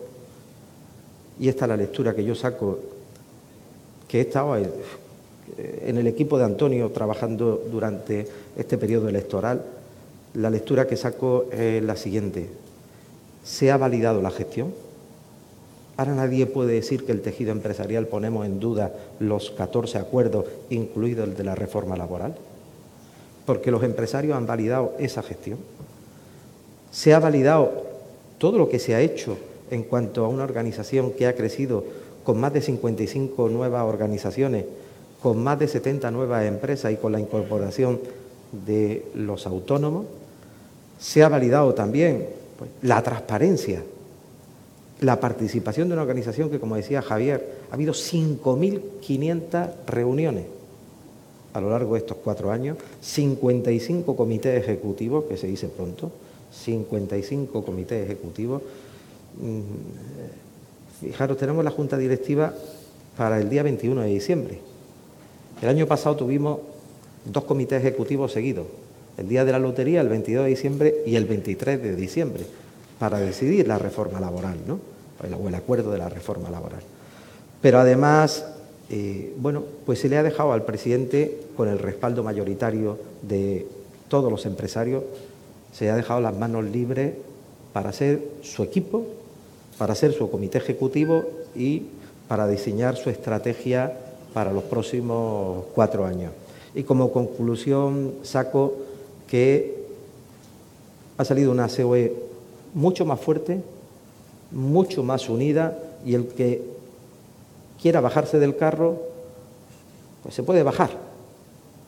y 1.38 1.48
esta 1.48 1.64
es 1.64 1.68
la 1.68 1.76
lectura 1.76 2.14
que 2.14 2.24
yo 2.24 2.34
saco, 2.34 2.78
que 4.08 4.18
he 4.18 4.22
estado 4.22 4.56
en 4.56 5.98
el 5.98 6.06
equipo 6.06 6.38
de 6.38 6.44
Antonio 6.44 6.90
trabajando 6.90 7.62
durante 7.70 8.26
este 8.56 8.78
periodo 8.78 9.08
electoral, 9.08 9.64
la 10.34 10.50
lectura 10.50 10.87
que 10.87 10.96
saco 10.96 11.46
es 11.52 11.82
la 11.82 11.96
siguiente. 11.96 12.48
¿Se 13.44 13.70
ha 13.70 13.76
validado 13.76 14.22
la 14.22 14.30
gestión? 14.30 14.72
Ahora 15.96 16.14
nadie 16.14 16.46
puede 16.46 16.74
decir 16.74 17.04
que 17.04 17.12
el 17.12 17.20
tejido 17.20 17.52
empresarial 17.52 18.06
ponemos 18.08 18.46
en 18.46 18.58
duda 18.58 18.92
los 19.20 19.50
14 19.52 19.98
acuerdos, 19.98 20.46
incluido 20.70 21.24
el 21.24 21.37
de 21.37 21.44
la 21.44 21.54
reforma 21.54 21.96
laboral, 21.96 22.34
porque 23.46 23.70
los 23.70 23.83
empresarios 23.83 24.37
han 24.37 24.46
validado 24.46 24.94
esa 24.98 25.22
gestión. 25.22 25.59
Se 26.90 27.12
ha 27.12 27.18
validado 27.18 27.85
todo 28.38 28.59
lo 28.59 28.68
que 28.68 28.78
se 28.78 28.94
ha 28.94 29.00
hecho 29.00 29.37
en 29.70 29.83
cuanto 29.83 30.24
a 30.24 30.28
una 30.28 30.44
organización 30.44 31.12
que 31.12 31.26
ha 31.26 31.35
crecido 31.35 31.85
con 32.24 32.40
más 32.40 32.52
de 32.52 32.62
55 32.62 33.48
nuevas 33.48 33.83
organizaciones, 33.85 34.64
con 35.22 35.42
más 35.42 35.59
de 35.59 35.68
70 35.68 36.11
nuevas 36.11 36.44
empresas 36.46 36.92
y 36.92 36.96
con 36.96 37.12
la 37.12 37.20
incorporación 37.20 38.00
de 38.66 39.04
los 39.14 39.46
autónomos. 39.46 40.07
Se 40.98 41.22
ha 41.22 41.28
validado 41.28 41.74
también 41.74 42.28
pues, 42.59 42.70
la 42.83 43.02
transparencia, 43.02 43.83
la 45.00 45.20
participación 45.20 45.88
de 45.88 45.94
una 45.94 46.02
organización 46.02 46.48
que, 46.48 46.61
como 46.61 46.76
decía 46.76 47.02
Javier, 47.02 47.59
ha 47.70 47.74
habido 47.74 47.92
5.500 47.92 49.68
reuniones 49.87 50.53
a 51.54 51.60
lo 51.60 51.70
largo 51.70 51.94
de 51.94 52.00
estos 52.00 52.18
cuatro 52.18 52.50
años, 52.50 52.76
55 53.00 54.14
comités 54.14 54.62
ejecutivos, 54.62 55.24
que 55.24 55.38
se 55.38 55.46
dice 55.46 55.68
pronto, 55.68 56.12
55 56.52 57.64
comités 57.64 58.04
ejecutivos, 58.04 58.60
Mm, 59.38 59.60
fijaros, 61.00 61.36
tenemos 61.36 61.64
la 61.64 61.70
junta 61.70 61.96
directiva 61.96 62.52
para 63.16 63.40
el 63.40 63.50
día 63.50 63.62
21 63.62 64.02
de 64.02 64.08
diciembre. 64.08 64.58
El 65.60 65.68
año 65.68 65.86
pasado 65.86 66.16
tuvimos 66.16 66.60
dos 67.24 67.44
comités 67.44 67.80
ejecutivos 67.80 68.32
seguidos, 68.32 68.66
el 69.16 69.28
día 69.28 69.44
de 69.44 69.52
la 69.52 69.58
lotería, 69.58 70.00
el 70.00 70.08
22 70.08 70.44
de 70.44 70.50
diciembre 70.50 70.94
y 71.06 71.16
el 71.16 71.24
23 71.24 71.82
de 71.82 71.96
diciembre, 71.96 72.44
para 72.98 73.18
decidir 73.18 73.66
la 73.66 73.78
reforma 73.78 74.20
laboral, 74.20 74.58
¿no? 74.66 74.78
o 75.42 75.48
el 75.48 75.54
acuerdo 75.54 75.90
de 75.90 75.98
la 75.98 76.08
reforma 76.08 76.50
laboral. 76.50 76.82
Pero 77.60 77.78
además, 77.78 78.44
eh, 78.90 79.34
bueno, 79.38 79.62
pues 79.86 80.00
se 80.00 80.08
le 80.08 80.18
ha 80.18 80.22
dejado 80.22 80.52
al 80.52 80.64
presidente, 80.64 81.40
con 81.56 81.68
el 81.68 81.78
respaldo 81.78 82.22
mayoritario 82.22 82.98
de 83.22 83.66
todos 84.08 84.30
los 84.30 84.46
empresarios, 84.46 85.02
se 85.72 85.86
le 85.86 85.90
ha 85.90 85.96
dejado 85.96 86.20
las 86.20 86.36
manos 86.36 86.64
libres 86.64 87.14
para 87.72 87.92
ser 87.92 88.22
su 88.42 88.62
equipo, 88.62 89.06
para 89.78 89.94
ser 89.94 90.12
su 90.12 90.30
comité 90.30 90.58
ejecutivo 90.58 91.24
y 91.56 91.84
para 92.28 92.46
diseñar 92.46 92.96
su 92.96 93.10
estrategia 93.10 93.92
para 94.32 94.52
los 94.52 94.64
próximos 94.64 95.64
cuatro 95.74 96.04
años. 96.04 96.32
Y 96.74 96.82
como 96.82 97.12
conclusión 97.12 98.14
saco 98.22 98.74
que 99.28 99.84
ha 101.16 101.24
salido 101.24 101.52
una 101.52 101.68
COE 101.68 102.14
mucho 102.74 103.04
más 103.04 103.20
fuerte, 103.20 103.60
mucho 104.50 105.02
más 105.02 105.28
unida 105.28 105.78
y 106.04 106.14
el 106.14 106.26
que 106.26 106.73
quiera 107.84 108.00
bajarse 108.00 108.38
del 108.38 108.56
carro, 108.56 108.96
pues 110.22 110.34
se 110.34 110.42
puede 110.42 110.62
bajar. 110.62 110.88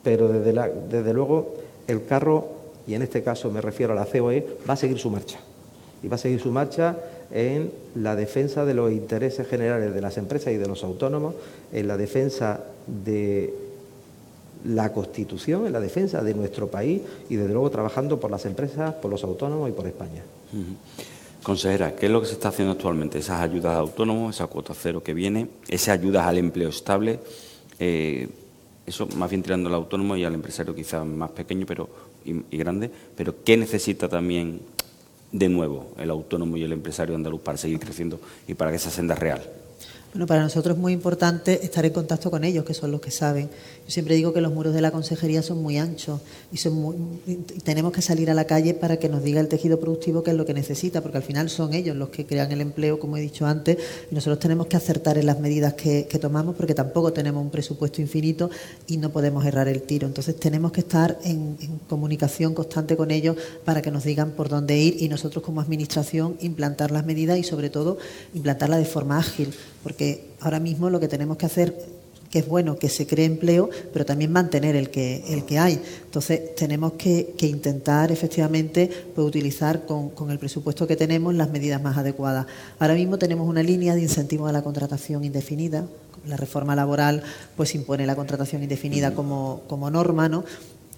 Pero 0.04 0.28
desde, 0.28 1.14
luego 1.14 1.54
el 1.86 2.04
carro, 2.04 2.48
y 2.86 2.92
en 2.92 3.00
este 3.00 3.22
caso 3.22 3.50
me 3.50 3.62
refiero 3.62 3.94
a 3.94 3.96
la 3.96 4.04
COE, 4.04 4.46
va 4.68 4.74
a 4.74 4.76
seguir 4.76 4.98
su 4.98 5.08
marcha. 5.08 5.38
Y 6.02 6.08
va 6.08 6.16
a 6.16 6.18
seguir 6.18 6.38
su 6.38 6.52
marcha 6.52 6.98
en 7.30 7.72
la 7.94 8.14
defensa 8.14 8.66
de 8.66 8.74
los 8.74 8.92
intereses 8.92 9.48
generales 9.48 9.94
de 9.94 10.02
las 10.02 10.18
empresas 10.18 10.52
y 10.52 10.58
de 10.58 10.68
los 10.68 10.84
autónomos, 10.84 11.34
en 11.72 11.88
la 11.88 11.96
defensa 11.96 12.60
de 12.86 13.54
la 14.66 14.92
Constitución, 14.92 15.66
en 15.66 15.72
la 15.72 15.80
defensa 15.80 16.22
de 16.22 16.34
nuestro 16.34 16.66
país 16.68 17.00
y 17.30 17.36
desde 17.36 17.54
luego 17.54 17.70
trabajando 17.70 18.20
por 18.20 18.30
las 18.30 18.44
empresas, 18.44 18.92
por 18.96 19.10
los 19.10 19.24
autónomos 19.24 19.70
y 19.70 19.72
por 19.72 19.86
España. 19.86 20.22
Consejera, 21.46 21.94
¿qué 21.94 22.06
es 22.06 22.12
lo 22.12 22.20
que 22.20 22.26
se 22.26 22.32
está 22.32 22.48
haciendo 22.48 22.72
actualmente? 22.72 23.20
Esas 23.20 23.40
ayudas 23.40 23.76
a 23.76 23.78
autónomos, 23.78 24.34
esa 24.34 24.48
cuota 24.48 24.74
cero 24.74 25.04
que 25.04 25.14
viene, 25.14 25.46
esas 25.68 25.90
ayudas 25.90 26.26
al 26.26 26.38
empleo 26.38 26.70
estable, 26.70 27.20
eh, 27.78 28.28
eso 28.84 29.06
más 29.14 29.30
bien 29.30 29.44
tirando 29.44 29.68
al 29.68 29.76
autónomo 29.76 30.16
y 30.16 30.24
al 30.24 30.34
empresario 30.34 30.74
quizás 30.74 31.06
más 31.06 31.30
pequeño 31.30 31.64
pero 31.64 31.88
y 32.24 32.56
grande, 32.56 32.90
pero 33.16 33.44
¿qué 33.44 33.56
necesita 33.56 34.08
también 34.08 34.60
de 35.30 35.48
nuevo 35.48 35.92
el 35.98 36.10
autónomo 36.10 36.56
y 36.56 36.64
el 36.64 36.72
empresario 36.72 37.14
andaluz 37.14 37.42
para 37.42 37.56
seguir 37.56 37.78
creciendo 37.78 38.18
y 38.48 38.54
para 38.54 38.72
que 38.72 38.78
esa 38.78 38.90
senda 38.90 39.14
real? 39.14 39.40
Bueno, 40.16 40.26
para 40.28 40.42
nosotros 40.42 40.76
es 40.76 40.80
muy 40.80 40.94
importante 40.94 41.62
estar 41.62 41.84
en 41.84 41.92
contacto 41.92 42.30
con 42.30 42.42
ellos, 42.42 42.64
que 42.64 42.72
son 42.72 42.90
los 42.90 43.02
que 43.02 43.10
saben. 43.10 43.50
Yo 43.84 43.90
siempre 43.90 44.14
digo 44.14 44.32
que 44.32 44.40
los 44.40 44.50
muros 44.50 44.72
de 44.72 44.80
la 44.80 44.90
consejería 44.90 45.42
son 45.42 45.62
muy 45.62 45.76
anchos 45.76 46.22
y, 46.50 46.56
son 46.56 47.20
tenemos 47.64 47.92
que 47.92 48.00
salir 48.00 48.30
a 48.30 48.34
la 48.34 48.46
calle 48.46 48.72
para 48.72 48.96
que 48.96 49.10
nos 49.10 49.22
diga 49.22 49.42
el 49.42 49.48
tejido 49.48 49.78
productivo 49.78 50.22
qué 50.22 50.30
es 50.30 50.36
lo 50.38 50.46
que 50.46 50.54
necesita, 50.54 51.02
porque 51.02 51.18
al 51.18 51.22
final 51.22 51.50
son 51.50 51.74
ellos 51.74 51.94
los 51.94 52.08
que 52.08 52.24
crean 52.24 52.50
el 52.50 52.62
empleo, 52.62 52.98
como 52.98 53.18
he 53.18 53.20
dicho 53.20 53.44
antes, 53.44 53.76
y 54.10 54.14
nosotros 54.14 54.38
tenemos 54.38 54.68
que 54.68 54.78
acertar 54.78 55.18
en 55.18 55.26
las 55.26 55.38
medidas 55.38 55.74
que, 55.74 56.08
tomamos, 56.18 56.56
porque 56.56 56.72
tampoco 56.72 57.12
tenemos 57.12 57.44
un 57.44 57.50
presupuesto 57.50 58.00
infinito 58.00 58.48
y 58.86 58.96
no 58.96 59.10
podemos 59.10 59.44
errar 59.44 59.68
el 59.68 59.82
tiro. 59.82 60.06
Entonces 60.06 60.34
tenemos 60.40 60.72
que 60.72 60.80
estar 60.80 61.18
en 61.24 61.58
comunicación 61.90 62.54
constante 62.54 62.96
con 62.96 63.10
ellos 63.10 63.36
para 63.66 63.82
que 63.82 63.90
nos 63.90 64.04
digan 64.04 64.30
por 64.30 64.48
dónde 64.48 64.78
ir 64.78 64.96
y 64.98 65.10
nosotros 65.10 65.44
como 65.44 65.60
administración 65.60 66.38
implantar 66.40 66.90
las 66.90 67.04
medidas 67.04 67.38
y 67.38 67.42
sobre 67.42 67.68
todo 67.68 67.98
implantarlas 68.32 68.78
de 68.78 68.86
forma 68.86 69.18
ágil 69.18 69.52
porque 69.86 70.30
ahora 70.40 70.58
mismo 70.58 70.90
lo 70.90 70.98
que 70.98 71.06
tenemos 71.06 71.36
que 71.36 71.46
hacer 71.46 71.78
que 72.28 72.40
es 72.40 72.48
bueno 72.48 72.76
que 72.76 72.88
se 72.88 73.06
cree 73.06 73.24
empleo, 73.24 73.70
pero 73.92 74.04
también 74.04 74.32
mantener 74.32 74.74
el 74.74 74.90
que, 74.90 75.22
el 75.28 75.44
que 75.44 75.60
hay. 75.60 75.80
Entonces, 76.02 76.56
tenemos 76.56 76.94
que, 76.94 77.36
intentar 77.42 78.10
efectivamente 78.10 78.90
pues, 79.14 79.24
utilizar 79.24 79.86
con, 79.86 80.10
el 80.28 80.40
presupuesto 80.40 80.88
que 80.88 80.96
tenemos 80.96 81.36
las 81.36 81.50
medidas 81.50 81.80
más 81.80 81.96
adecuadas. 81.96 82.46
Ahora 82.80 82.94
mismo 82.94 83.16
tenemos 83.16 83.48
una 83.48 83.62
línea 83.62 83.94
de 83.94 84.02
incentivo 84.02 84.48
a 84.48 84.52
la 84.52 84.62
contratación 84.62 85.22
indefinida. 85.22 85.86
La 86.26 86.36
reforma 86.36 86.74
laboral 86.74 87.22
pues 87.56 87.76
impone 87.76 88.06
la 88.06 88.16
contratación 88.16 88.64
indefinida 88.64 89.14
como, 89.14 89.62
como 89.68 89.88
norma, 89.88 90.28
¿no? 90.28 90.44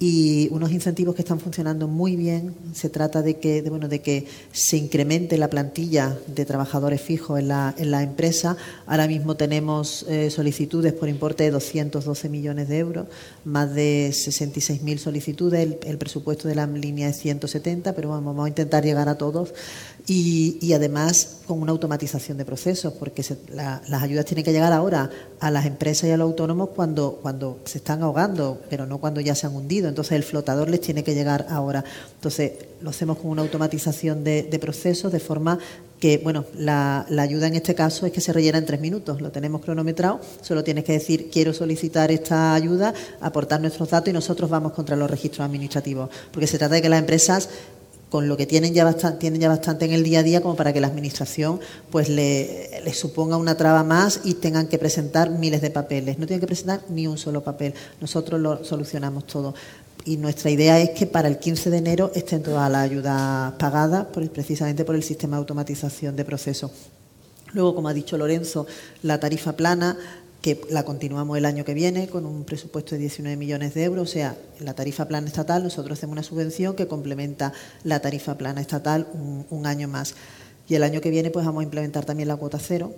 Y 0.01 0.49
unos 0.53 0.71
incentivos 0.71 1.15
que 1.15 1.23
están 1.23 1.41
funcionando 1.41 1.89
muy 1.89 2.15
bien. 2.15 2.55
Se 2.73 2.89
trata 2.89 3.21
de 3.21 3.39
que, 3.39 3.63
bueno, 3.63 3.89
de 3.89 4.01
que 4.01 4.27
se 4.53 4.77
incremente 4.77 5.37
la 5.39 5.51
plantilla 5.51 6.17
de 6.27 6.45
trabajadores 6.45 7.01
fijos 7.01 7.41
en 7.41 7.49
la, 7.49 7.75
en 7.77 7.91
la 7.91 8.03
empresa. 8.03 8.57
Ahora 8.87 9.09
mismo 9.09 9.37
tenemos 9.37 10.07
eh, 10.09 10.31
solicitudes 10.31 10.93
por 10.93 11.09
importe 11.09 11.45
de 11.45 11.51
212 11.51 12.29
millones 12.29 12.69
de 12.69 12.79
euros, 12.79 13.07
más 13.45 13.75
de 13.75 14.11
66.000 14.13 14.99
solicitudes. 14.99 15.77
El, 15.85 15.99
presupuesto 15.99 16.47
de 16.47 16.55
la 16.55 16.67
línea 16.67 17.09
es 17.09 17.19
170, 17.19 17.93
pero 17.95 18.11
vamos 18.11 18.45
a 18.45 18.49
intentar 18.49 18.85
llegar 18.85 19.09
a 19.09 19.19
todos. 19.19 19.53
Y, 20.07 20.73
además 20.73 21.39
con 21.47 21.61
una 21.61 21.73
automatización 21.73 22.39
de 22.39 22.45
procesos, 22.45 22.93
porque 22.93 23.25
las 23.55 24.03
ayudas 24.03 24.27
tienen 24.27 24.45
que 24.45 24.53
llegar 24.53 24.73
ahora 24.73 25.11
a 25.41 25.51
las 25.51 25.67
empresas 25.67 26.09
y 26.09 26.13
a 26.13 26.17
los 26.17 26.27
autónomos 26.27 26.71
cuando, 26.77 27.19
cuando 27.23 27.59
se 27.65 27.79
están 27.79 28.03
ahogando, 28.03 28.61
pero 28.69 28.87
no 28.87 28.99
cuando 28.99 29.21
ya 29.21 29.35
se 29.35 29.47
han 29.47 29.57
hundido 29.57 29.88
entonces 29.89 30.13
el 30.13 30.23
flotador 30.23 30.69
les 30.69 30.81
tiene 30.81 31.05
que 31.05 31.15
llegar 31.15 31.47
ahora. 31.51 31.85
Entonces 32.15 32.53
lo 32.81 32.91
hacemos 32.91 33.19
con 33.19 33.31
una 33.31 33.43
automatización 33.43 34.25
de, 34.25 34.59
procesos 34.61 35.13
de 35.13 35.21
forma 35.21 35.59
que, 36.01 36.19
bueno, 36.19 36.45
la, 36.57 37.07
ayuda 37.19 37.49
en 37.49 37.57
este 37.57 37.75
caso 37.75 38.07
es 38.07 38.13
que 38.13 38.21
se 38.21 38.33
rellena 38.33 38.59
en 38.59 38.67
tres 38.67 38.81
minutos, 38.81 39.21
lo 39.21 39.31
tenemos 39.31 39.63
cronometrado, 39.63 40.21
solo 40.43 40.63
tienes 40.63 40.85
que 40.85 40.93
decir 40.93 41.29
quiero 41.31 41.53
solicitar 41.53 42.11
esta 42.13 42.55
ayuda, 42.55 42.95
aportar 43.21 43.61
nuestros 43.61 43.91
datos 43.91 44.09
y 44.09 44.13
nosotros 44.13 44.49
vamos 44.49 44.73
contra 44.73 44.97
los 44.97 45.11
registros 45.11 45.45
administrativos, 45.45 46.11
porque 46.31 46.47
se 46.47 46.59
trata 46.59 46.77
de 46.77 46.83
que 46.83 46.89
las 46.89 47.01
empresas 47.01 47.49
con 48.11 48.29
lo 48.29 48.37
que 48.37 48.47
tienen 48.47 48.75
ya 48.75 48.85
bastante, 48.85 49.19
tienen 49.19 49.41
ya 49.41 49.49
bastante 49.49 49.85
en 49.85 49.93
el 49.93 50.03
día 50.03 50.21
a 50.21 50.23
día 50.23 50.41
como 50.41 50.57
para 50.57 50.73
que 50.73 50.81
la 50.81 50.87
administración 50.87 51.61
pues 51.91 52.09
le, 52.09 52.81
suponga 52.95 53.37
una 53.37 53.57
traba 53.57 53.85
más 53.85 54.21
y 54.25 54.35
tengan 54.35 54.67
que 54.67 54.79
presentar 54.79 55.31
miles 55.31 55.61
de 55.61 55.71
papeles. 55.71 56.19
No 56.19 56.27
tienen 56.27 56.41
que 56.41 56.47
presentar 56.47 56.83
ni 56.89 57.07
un 57.07 57.19
solo 57.19 57.43
papel. 57.43 57.75
Nosotros 58.01 58.41
lo 58.41 58.65
solucionamos 58.65 59.27
todo 59.27 59.55
y 60.05 60.17
nuestra 60.17 60.51
idea 60.51 60.81
es 60.81 60.91
que 60.91 61.07
para 61.07 61.29
el 61.29 61.39
15 61.39 61.71
de 61.71 61.77
enero 61.77 62.11
estén 62.15 62.43
todas 62.43 62.71
las 62.71 62.83
ayudas 62.83 63.53
pagadas 63.59 64.07
precisamente 64.33 64.85
por 64.85 64.95
el 64.95 65.03
sistema 65.03 65.37
de 65.37 65.41
automatización 65.41 66.17
de 66.17 66.25
procesos. 66.25 66.71
Luego, 67.53 67.75
como 67.75 67.89
ha 67.89 67.95
dicho 67.95 68.17
Lorenzo, 68.17 68.67
la 69.03 69.21
tarifa 69.21 69.53
plana, 69.53 69.97
que 70.41 70.61
la 70.71 70.85
continuamos 70.85 71.37
el 71.37 71.45
año 71.45 71.65
que 71.65 71.75
viene 71.75 72.09
con 72.09 72.25
un 72.25 72.45
presupuesto 72.45 72.95
de 72.95 73.01
19 73.01 73.37
millones 73.37 73.75
de 73.75 73.85
euros, 73.85 74.09
o 74.09 74.13
sea, 74.13 74.37
la 74.61 74.75
tarifa 74.75 75.09
plana 75.09 75.27
estatal, 75.27 75.65
nosotros 75.65 75.99
hacemos 75.99 76.13
una 76.13 76.23
subvención 76.23 76.77
que 76.77 76.87
complementa 76.87 77.53
la 77.83 78.01
tarifa 78.01 78.39
plana 78.39 78.61
estatal 78.61 79.09
un, 79.51 79.67
año 79.67 79.89
más. 79.89 80.15
Y 80.69 80.75
el 80.75 80.83
año 80.83 81.01
que 81.01 81.11
viene 81.11 81.31
pues 81.31 81.45
vamos 81.45 81.61
a 81.61 81.65
implementar 81.65 82.05
también 82.05 82.29
la 82.29 82.37
cuota 82.37 82.59
cero, 82.61 82.93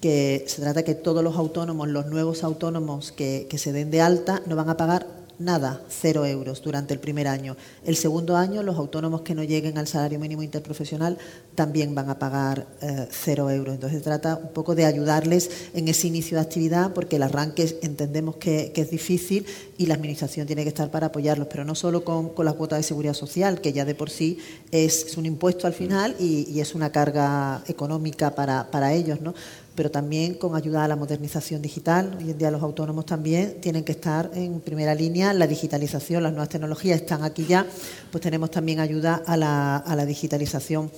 que 0.00 0.44
se 0.46 0.62
trata 0.62 0.80
de 0.80 0.84
que 0.84 0.94
todos 0.94 1.22
los 1.22 1.36
autónomos, 1.36 1.88
los 1.88 2.06
nuevos 2.06 2.44
autónomos 2.44 3.12
que 3.12 3.48
se 3.58 3.72
den 3.72 3.90
de 3.90 4.00
alta, 4.00 4.42
no 4.46 4.56
van 4.56 4.70
a 4.70 4.76
pagar 4.76 5.25
nada, 5.38 5.82
cero 5.88 6.24
euros 6.26 6.62
durante 6.62 6.94
el 6.94 7.00
primer 7.00 7.28
año. 7.28 7.56
El 7.84 7.96
segundo 7.96 8.36
año, 8.36 8.62
los 8.62 8.76
autónomos 8.76 9.22
que 9.22 9.34
no 9.34 9.42
lleguen 9.42 9.78
al 9.78 9.86
salario 9.86 10.18
mínimo 10.18 10.42
interprofesional 10.42 11.18
también 11.54 11.94
van 11.94 12.10
a 12.10 12.18
pagar 12.18 12.66
eh, 12.80 13.08
cero 13.10 13.50
euros. 13.50 13.74
Entonces, 13.74 13.98
se 13.98 14.04
trata 14.04 14.36
un 14.36 14.52
poco 14.52 14.74
de 14.74 14.84
ayudarles 14.84 15.50
en 15.74 15.88
ese 15.88 16.06
inicio 16.06 16.36
de 16.36 16.42
actividad, 16.42 16.92
porque 16.92 17.16
el 17.16 17.22
arranque 17.22 17.78
entendemos 17.82 18.36
que, 18.36 18.72
es 18.76 18.90
difícil 18.90 19.46
y 19.78 19.86
la 19.86 19.94
Administración 19.94 20.46
tiene 20.46 20.62
que 20.62 20.68
estar 20.68 20.90
para 20.90 21.06
apoyarlos, 21.06 21.48
pero 21.50 21.64
no 21.64 21.74
solo 21.74 22.04
con, 22.04 22.32
la 22.44 22.52
cuota 22.52 22.76
de 22.76 22.82
seguridad 22.82 23.14
social, 23.14 23.60
que 23.60 23.72
ya 23.72 23.84
de 23.84 23.94
por 23.94 24.10
sí 24.10 24.38
es, 24.70 25.16
un 25.16 25.26
impuesto 25.26 25.66
al 25.66 25.72
final 25.72 26.14
y, 26.18 26.46
y 26.50 26.60
es 26.60 26.74
una 26.74 26.92
carga 26.92 27.62
económica 27.66 28.34
para, 28.34 28.70
para 28.70 28.92
ellos, 28.92 29.20
¿no? 29.20 29.34
Pero 29.76 29.90
también 29.90 30.34
con 30.34 30.56
ayuda 30.56 30.84
a 30.84 30.88
la 30.88 30.96
modernización 30.96 31.62
digital. 31.62 32.16
Hoy 32.18 32.30
en 32.30 32.38
día 32.38 32.50
los 32.50 32.62
autónomos 32.62 33.06
también 33.06 33.60
tienen 33.60 33.84
que 33.84 33.92
estar 33.92 34.30
en 34.34 34.60
primera 34.60 34.94
línea. 34.94 35.32
La 35.32 35.46
digitalización, 35.46 36.22
las 36.22 36.32
nuevas 36.32 36.48
tecnologías 36.48 37.00
están 37.00 37.22
aquí 37.22 37.44
ya, 37.46 37.66
pues 38.10 38.22
tenemos 38.22 38.50
también 38.50 38.80
ayuda 38.80 39.22
a 39.26 39.36
la, 39.36 39.76
a 39.76 39.94
la 39.94 40.06
digitalización 40.06 40.90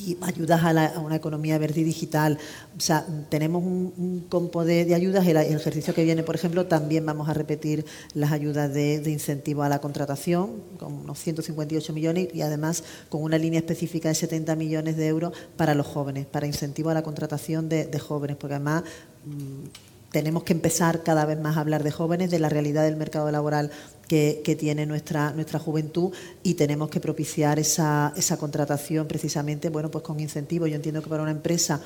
y 0.00 0.18
ayudas 0.22 0.62
a, 0.62 1.00
una 1.00 1.16
economía 1.16 1.58
verde 1.58 1.80
y 1.80 1.84
digital. 1.84 2.38
O 2.76 2.80
sea, 2.80 3.06
tenemos 3.28 3.62
un, 3.62 4.26
compo 4.28 4.64
de, 4.64 4.94
ayudas. 4.94 5.26
El, 5.26 5.36
el, 5.36 5.56
ejercicio 5.56 5.94
que 5.94 6.04
viene, 6.04 6.22
por 6.22 6.34
ejemplo, 6.34 6.66
también 6.66 7.04
vamos 7.06 7.28
a 7.28 7.34
repetir 7.34 7.84
las 8.14 8.32
ayudas 8.32 8.72
de, 8.72 9.02
incentivo 9.06 9.62
a 9.62 9.68
la 9.68 9.80
contratación, 9.80 10.62
con 10.78 10.92
unos 10.92 11.18
158 11.18 11.92
millones 11.92 12.28
y 12.32 12.42
además 12.42 12.84
con 13.08 13.22
una 13.22 13.38
línea 13.38 13.60
específica 13.60 14.08
de 14.08 14.14
70 14.14 14.56
millones 14.56 14.96
de 14.96 15.06
euros 15.06 15.32
para 15.56 15.74
los 15.74 15.86
jóvenes, 15.86 16.26
para 16.26 16.46
incentivo 16.46 16.90
a 16.90 16.94
la 16.94 17.02
contratación 17.02 17.68
de, 17.68 17.98
jóvenes, 17.98 18.36
porque 18.36 18.54
además... 18.54 18.84
Mm, 19.24 19.68
tenemos 20.10 20.42
que 20.42 20.54
empezar 20.54 21.02
cada 21.02 21.26
vez 21.26 21.38
más 21.38 21.58
a 21.58 21.60
hablar 21.60 21.82
de 21.82 21.90
jóvenes, 21.90 22.30
de 22.30 22.38
la 22.38 22.48
realidad 22.48 22.84
del 22.84 22.96
mercado 22.96 23.30
laboral 23.30 23.70
que, 24.08 24.56
tiene 24.58 24.86
nuestra, 24.86 25.32
nuestra 25.32 25.58
juventud 25.58 26.12
y 26.42 26.54
tenemos 26.54 26.88
que 26.88 26.98
propiciar 26.98 27.58
esa, 27.58 28.12
esa 28.16 28.38
contratación 28.38 29.06
precisamente 29.06 29.68
bueno, 29.68 29.90
pues 29.90 30.02
con 30.02 30.18
incentivos. 30.18 30.70
Yo 30.70 30.76
entiendo 30.76 31.02
que 31.02 31.10
para 31.10 31.22
una 31.22 31.30
empresa 31.30 31.80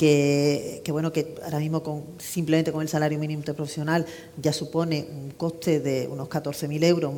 que, 0.00 0.82
bueno, 0.88 1.12
que 1.12 1.34
ahora 1.44 1.58
mismo 1.58 1.82
con, 1.82 2.04
simplemente 2.16 2.72
con 2.72 2.80
el 2.80 2.88
salario 2.88 3.18
mínimo 3.18 3.42
profesional 3.42 4.06
ya 4.40 4.50
supone 4.50 5.06
un 5.12 5.32
coste 5.32 5.78
de 5.78 6.08
unos 6.08 6.26
14.000 6.30 6.84
euros 6.84 7.12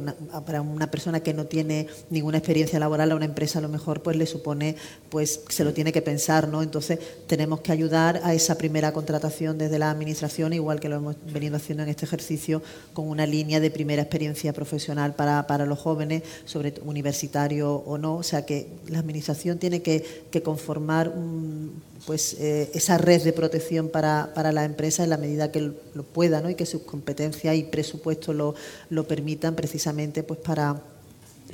para 0.45 0.61
una 0.63 0.91
persona 0.91 1.21
que 1.21 1.33
no 1.33 1.47
tiene 1.47 1.87
ninguna 2.11 2.39
experiencia 2.39 2.81
laboral 2.81 3.13
a 3.13 3.15
una 3.15 3.25
empresa 3.25 3.61
a 3.61 3.63
lo 3.63 3.69
mejor 3.69 4.03
pues 4.03 4.17
le 4.17 4.27
supone 4.27 4.75
pues 5.11 5.43
se 5.49 5.63
lo 5.63 5.73
tiene 5.73 5.93
que 5.93 6.03
pensar 6.03 6.49
no 6.49 6.61
entonces 6.61 6.99
tenemos 7.29 7.61
que 7.61 7.71
ayudar 7.71 8.21
a 8.25 8.35
esa 8.35 8.59
primera 8.59 8.93
contratación 8.93 9.59
desde 9.59 9.79
la 9.79 9.89
administración 9.89 10.53
igual 10.53 10.81
que 10.81 10.89
lo 10.89 10.97
hemos 10.97 11.17
venido 11.33 11.57
haciendo 11.57 11.85
en 11.85 11.89
este 11.89 12.05
ejercicio 12.05 12.63
con 12.95 13.09
una 13.09 13.27
línea 13.27 13.61
de 13.61 13.71
primera 13.71 14.03
experiencia 14.03 14.42
profesional 14.51 15.15
para, 15.15 15.47
para 15.47 15.67
los 15.67 15.79
jóvenes 15.79 16.25
sobre 16.45 16.75
universitario 16.85 17.73
o 17.73 17.99
no 17.99 18.17
o 18.17 18.23
sea 18.25 18.45
que 18.45 18.67
la 18.89 18.99
administración 18.99 19.59
tiene 19.59 19.83
que, 19.83 20.25
que 20.31 20.43
conformar 20.43 21.09
un 21.09 21.83
pues 22.07 22.35
eh, 22.41 22.71
esa 22.75 22.99
red 22.99 23.23
de 23.23 23.33
protección 23.33 23.89
para, 23.89 24.33
para 24.35 24.53
la 24.53 24.65
empresa 24.65 25.05
en 25.05 25.11
la 25.11 25.17
medida 25.17 25.53
que 25.53 25.61
lo 25.61 26.03
pueda 26.03 26.41
¿no? 26.41 26.51
y 26.51 26.55
que 26.55 26.67
sus 26.67 26.83
competencias 26.83 27.55
y 27.55 27.63
presupuestos 27.65 28.35
lo, 28.35 28.55
lo 28.91 29.07
permitan 29.07 29.55
precisamente 29.55 30.23
pues 30.23 30.41
para, 30.41 30.81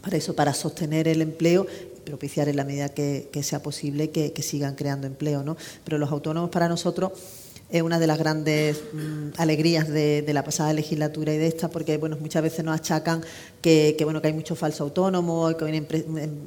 para 0.01 0.17
eso, 0.17 0.35
para 0.35 0.55
sostener 0.55 1.09
el 1.09 1.23
empleo 1.23 1.67
y 1.97 2.01
propiciar 2.01 2.49
en 2.49 2.57
la 2.57 2.65
medida 2.65 2.89
que, 2.89 3.29
sea 3.43 3.63
posible 3.63 4.11
que, 4.11 4.43
sigan 4.43 4.75
creando 4.75 5.07
empleo. 5.07 5.43
¿no? 5.43 5.57
Pero 5.85 5.99
los 5.99 6.11
autónomos 6.11 6.51
para 6.51 6.69
nosotros 6.69 7.13
es 7.71 7.83
una 7.83 7.99
de 7.99 8.07
las 8.07 8.19
grandes 8.19 8.81
mm, 8.93 9.29
alegrías 9.37 9.89
de, 9.89 10.25
la 10.29 10.43
pasada 10.43 10.73
legislatura 10.73 11.35
y 11.35 11.39
de 11.39 11.47
esta, 11.47 11.69
porque 11.69 11.99
bueno, 11.99 12.17
muchas 12.19 12.43
veces 12.43 12.65
nos 12.65 12.75
achacan 12.75 13.23
que, 13.61 13.97
bueno, 14.05 14.23
que 14.23 14.29
hay 14.29 14.33
mucho 14.33 14.57
falso 14.57 14.85
autónomo, 14.85 15.55
que 15.57 15.65
hay 15.67 15.77
em, 15.77 15.87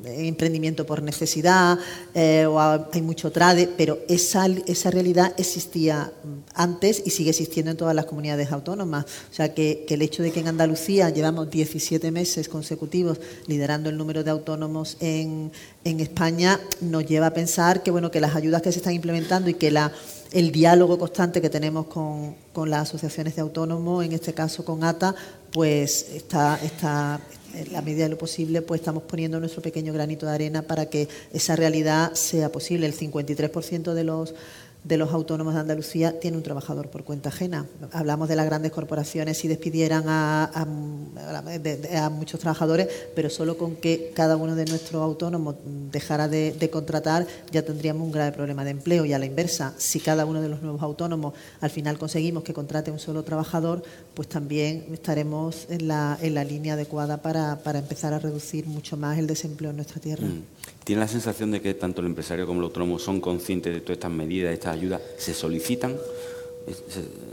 emprendimiento 0.05 0.85
por 0.85 1.03
necesidad 1.03 1.77
eh, 2.15 2.45
o 2.47 2.59
hay 2.59 3.01
mucho 3.01 3.31
trade, 3.31 3.69
pero 3.77 3.99
esa, 4.07 4.47
esa 4.65 4.89
realidad 4.89 5.33
existía 5.37 6.11
mm, 6.23 6.27
antes 6.55 7.03
y 7.05 7.11
sigue 7.11 7.29
existiendo 7.29 7.71
en 7.71 7.77
todas 7.77 7.95
las 7.95 8.05
comunidades 8.05 8.51
autónomas. 8.51 9.05
O 9.29 9.33
sea 9.33 9.53
que, 9.53 9.85
el 9.91 10.01
hecho 10.01 10.23
de 10.23 10.31
que 10.31 10.39
en 10.39 10.47
Andalucía 10.47 11.09
llevamos 11.09 11.51
17 11.51 12.11
meses 12.11 12.47
consecutivos 12.47 13.19
liderando 13.47 13.89
el 13.89 13.97
número 13.97 14.23
de 14.23 14.31
autónomos 14.31 14.95
en, 15.01 15.51
en 15.83 15.99
España 15.99 16.61
nos 16.79 17.05
lleva 17.05 17.27
a 17.27 17.33
pensar 17.33 17.83
que 17.83 17.91
bueno 17.91 18.09
que 18.09 18.21
las 18.21 18.33
ayudas 18.33 18.61
que 18.61 18.71
se 18.71 18.77
están 18.77 18.93
implementando 18.93 19.49
y 19.49 19.55
que 19.55 19.69
la 19.69 19.91
el 20.31 20.51
diálogo 20.51 20.97
constante 20.97 21.41
que 21.41 21.49
tenemos 21.49 21.87
con, 21.87 22.35
las 22.69 22.81
asociaciones 22.89 23.35
de 23.35 23.41
autónomos, 23.41 24.05
en 24.05 24.13
este 24.13 24.33
caso 24.33 24.63
con 24.63 24.83
ATA, 24.83 25.13
pues 25.51 26.07
está, 26.13 26.59
está 26.63 27.19
en 27.53 27.73
la 27.73 27.81
medida 27.81 28.03
de 28.03 28.09
lo 28.11 28.17
posible, 28.17 28.61
pues 28.61 28.81
estamos 28.81 29.03
poniendo 29.03 29.39
nuestro 29.39 29.61
pequeño 29.61 29.91
granito 29.91 30.25
de 30.25 30.31
arena 30.31 30.61
para 30.61 30.85
que 30.85 31.09
esa 31.33 31.55
realidad 31.55 32.13
sea 32.13 32.51
posible. 32.51 32.87
El 32.87 32.95
53% 32.95 33.93
de 33.93 34.03
los 34.03 34.33
de 34.83 34.97
los 34.97 35.11
autónomos 35.11 35.53
de 35.53 35.59
Andalucía 35.59 36.19
tiene 36.19 36.37
un 36.37 36.43
trabajador 36.43 36.89
por 36.89 37.03
cuenta 37.03 37.29
ajena. 37.29 37.67
Hablamos 37.91 38.27
de 38.27 38.35
las 38.35 38.47
grandes 38.47 38.71
corporaciones 38.71 39.37
si 39.37 39.47
despidieran 39.47 40.05
a, 40.07 40.65
muchos 42.11 42.39
trabajadores, 42.39 42.87
pero 43.15 43.29
solo 43.29 43.57
con 43.57 43.75
que 43.75 44.11
cada 44.15 44.37
uno 44.37 44.55
de 44.55 44.65
nuestros 44.65 45.01
autónomos 45.03 45.55
dejara 45.91 46.27
de, 46.27 46.69
contratar 46.71 47.27
ya 47.51 47.63
tendríamos 47.63 48.03
un 48.03 48.11
grave 48.11 48.31
problema 48.31 48.63
de 48.63 48.71
empleo. 48.71 49.05
Y 49.05 49.13
a 49.13 49.19
la 49.19 49.25
inversa, 49.25 49.73
si 49.77 49.99
cada 49.99 50.25
uno 50.25 50.41
de 50.41 50.49
los 50.49 50.61
nuevos 50.61 50.81
autónomos 50.81 51.33
al 51.59 51.69
final 51.69 51.99
conseguimos 51.99 52.43
que 52.43 52.53
contrate 52.53 52.89
un 52.89 52.99
solo 52.99 53.23
trabajador, 53.23 53.83
pues 54.15 54.27
también 54.29 54.85
estaremos 54.91 55.67
en 55.69 55.87
la, 55.87 56.17
en 56.21 56.33
la 56.33 56.43
línea 56.43 56.73
adecuada 56.73 57.21
para, 57.21 57.59
empezar 57.75 58.13
a 58.13 58.19
reducir 58.19 58.65
mucho 58.65 58.97
más 58.97 59.19
el 59.19 59.27
desempleo 59.27 59.69
en 59.69 59.75
nuestra 59.75 60.01
tierra. 60.01 60.27
Mm. 60.27 60.43
¿Tiene 60.83 61.01
la 61.01 61.07
sensación 61.07 61.51
de 61.51 61.61
que 61.61 61.73
tanto 61.73 62.01
el 62.01 62.07
empresario 62.07 62.47
como 62.47 62.59
el 62.59 62.65
autónomo 62.65 62.97
son 62.97 63.21
conscientes 63.21 63.73
de 63.73 63.81
todas 63.81 63.97
estas 63.97 64.11
medidas, 64.11 64.53
estas 64.53 64.75
ayudas, 64.75 65.01
se 65.17 65.33
solicitan? 65.33 65.95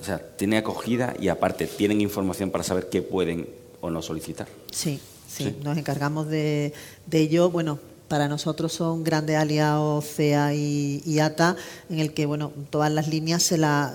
O 0.01 0.05
sea, 0.05 0.19
tiene 0.19 0.59
acogida 0.59 1.15
y 1.19 1.29
aparte 1.29 1.67
tienen 1.67 2.01
información 2.01 2.51
para 2.51 2.65
saber 2.65 2.89
qué 2.89 3.03
pueden 3.03 3.49
o 3.81 3.91
no 3.91 4.03
solicitar. 4.03 4.49
Sí, 4.71 5.01
sí, 5.29 5.57
nos 5.63 5.77
encargamos 5.79 6.29
de, 6.29 6.73
de 7.07 7.21
ello. 7.21 7.51
Bueno, 7.51 7.79
para 8.09 8.27
nosotros 8.27 8.73
son 8.73 9.05
grandes 9.05 9.37
aliados 9.37 10.05
CEA 10.07 10.55
y, 10.55 11.21
ATA, 11.21 11.57
en 11.90 11.99
el 11.99 12.14
que 12.14 12.27
bueno, 12.27 12.53
todas 12.71 12.90
las 12.90 13.09
líneas 13.09 13.42
se 13.42 13.59
la, 13.59 13.94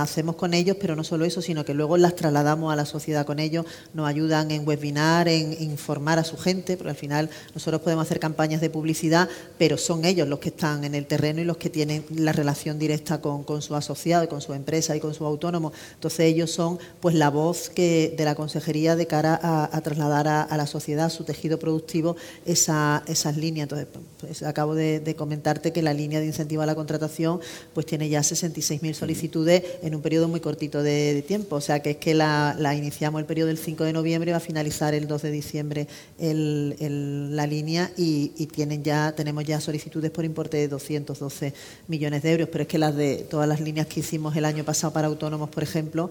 hacemos 0.00 0.36
con 0.36 0.54
ellos, 0.54 0.76
pero 0.80 0.96
no 0.96 1.04
solo 1.04 1.24
eso, 1.24 1.42
sino 1.42 1.64
que 1.64 1.74
luego 1.74 1.98
las 1.98 2.16
trasladamos 2.16 2.72
a 2.72 2.76
la 2.76 2.86
sociedad 2.86 3.26
con 3.26 3.38
ellos, 3.38 3.66
nos 3.92 4.08
ayudan 4.08 4.50
en 4.50 4.66
webinar, 4.66 5.28
en 5.28 5.52
informar 5.62 6.18
a 6.18 6.24
su 6.24 6.38
gente, 6.38 6.76
porque 6.76 6.90
al 6.90 6.96
final 6.96 7.30
nosotros 7.54 7.82
podemos 7.82 8.06
hacer 8.06 8.18
campañas 8.18 8.60
de 8.60 8.70
publicidad, 8.70 9.28
pero 9.58 9.76
son 9.76 10.04
ellos 10.04 10.26
los 10.26 10.38
que 10.38 10.48
están 10.48 10.84
en 10.84 10.94
el 10.94 11.06
terreno 11.06 11.40
y 11.40 11.44
los 11.44 11.58
que 11.58 11.68
tienen 11.68 12.04
la 12.14 12.32
relación 12.32 12.78
directa 12.78 13.20
con, 13.20 13.44
su 13.60 13.74
asociado, 13.74 14.28
con 14.28 14.40
su 14.40 14.54
empresa 14.54 14.96
y 14.96 15.00
con 15.00 15.12
su 15.12 15.26
autónomo. 15.26 15.72
Entonces 15.94 16.20
ellos 16.20 16.50
son 16.50 16.78
pues 17.00 17.14
la 17.14 17.28
voz 17.28 17.68
que 17.68 18.14
de 18.16 18.24
la 18.24 18.34
consejería 18.34 18.96
de 18.96 19.06
cara 19.06 19.38
a, 19.42 19.80
trasladar 19.82 20.26
a, 20.26 20.56
la 20.56 20.66
sociedad, 20.66 21.10
su 21.10 21.24
tejido 21.24 21.58
productivo, 21.58 22.16
esa 22.46 23.02
líneas. 23.34 23.64
Entonces, 23.64 23.88
pues, 24.20 24.42
acabo 24.42 24.74
de, 24.74 25.14
comentarte 25.16 25.72
que 25.72 25.80
la 25.80 25.94
línea 25.94 26.20
de 26.20 26.26
incentivo 26.26 26.60
a 26.60 26.66
la 26.66 26.74
contratación 26.74 27.40
pues 27.72 27.86
tiene 27.86 28.08
ya 28.10 28.20
66.000 28.20 28.92
solicitudes 28.92 29.62
en 29.82 29.94
un 29.94 30.02
periodo 30.02 30.28
muy 30.28 30.40
cortito 30.40 30.82
de, 30.82 31.24
tiempo. 31.26 31.56
O 31.56 31.60
sea, 31.62 31.80
que 31.80 31.92
es 31.92 31.96
que 31.96 32.14
la, 32.14 32.54
iniciamos 32.76 33.20
el 33.20 33.26
periodo 33.26 33.48
del 33.48 33.56
5 33.56 33.84
de 33.84 33.92
noviembre, 33.94 34.30
va 34.32 34.36
a 34.36 34.40
finalizar 34.40 34.94
el 34.94 35.08
2 35.08 35.22
de 35.22 35.30
diciembre 35.30 35.88
la 36.18 37.46
línea 37.46 37.90
y, 37.96 38.28
tienen 38.46 38.84
ya 38.84 39.12
tenemos 39.12 39.44
ya 39.44 39.60
solicitudes 39.60 40.10
por 40.10 40.24
importe 40.24 40.56
de 40.58 40.68
212 40.68 41.54
millones 41.88 42.22
de 42.22 42.32
euros. 42.32 42.48
Pero 42.52 42.62
es 42.62 42.68
que 42.68 42.78
las 42.78 42.94
de 42.94 43.26
todas 43.28 43.48
las 43.48 43.60
líneas 43.60 43.86
que 43.86 44.00
hicimos 44.00 44.36
el 44.36 44.44
año 44.44 44.62
pasado 44.64 44.92
para 44.92 45.08
autónomos, 45.08 45.48
por 45.48 45.62
ejemplo, 45.62 46.10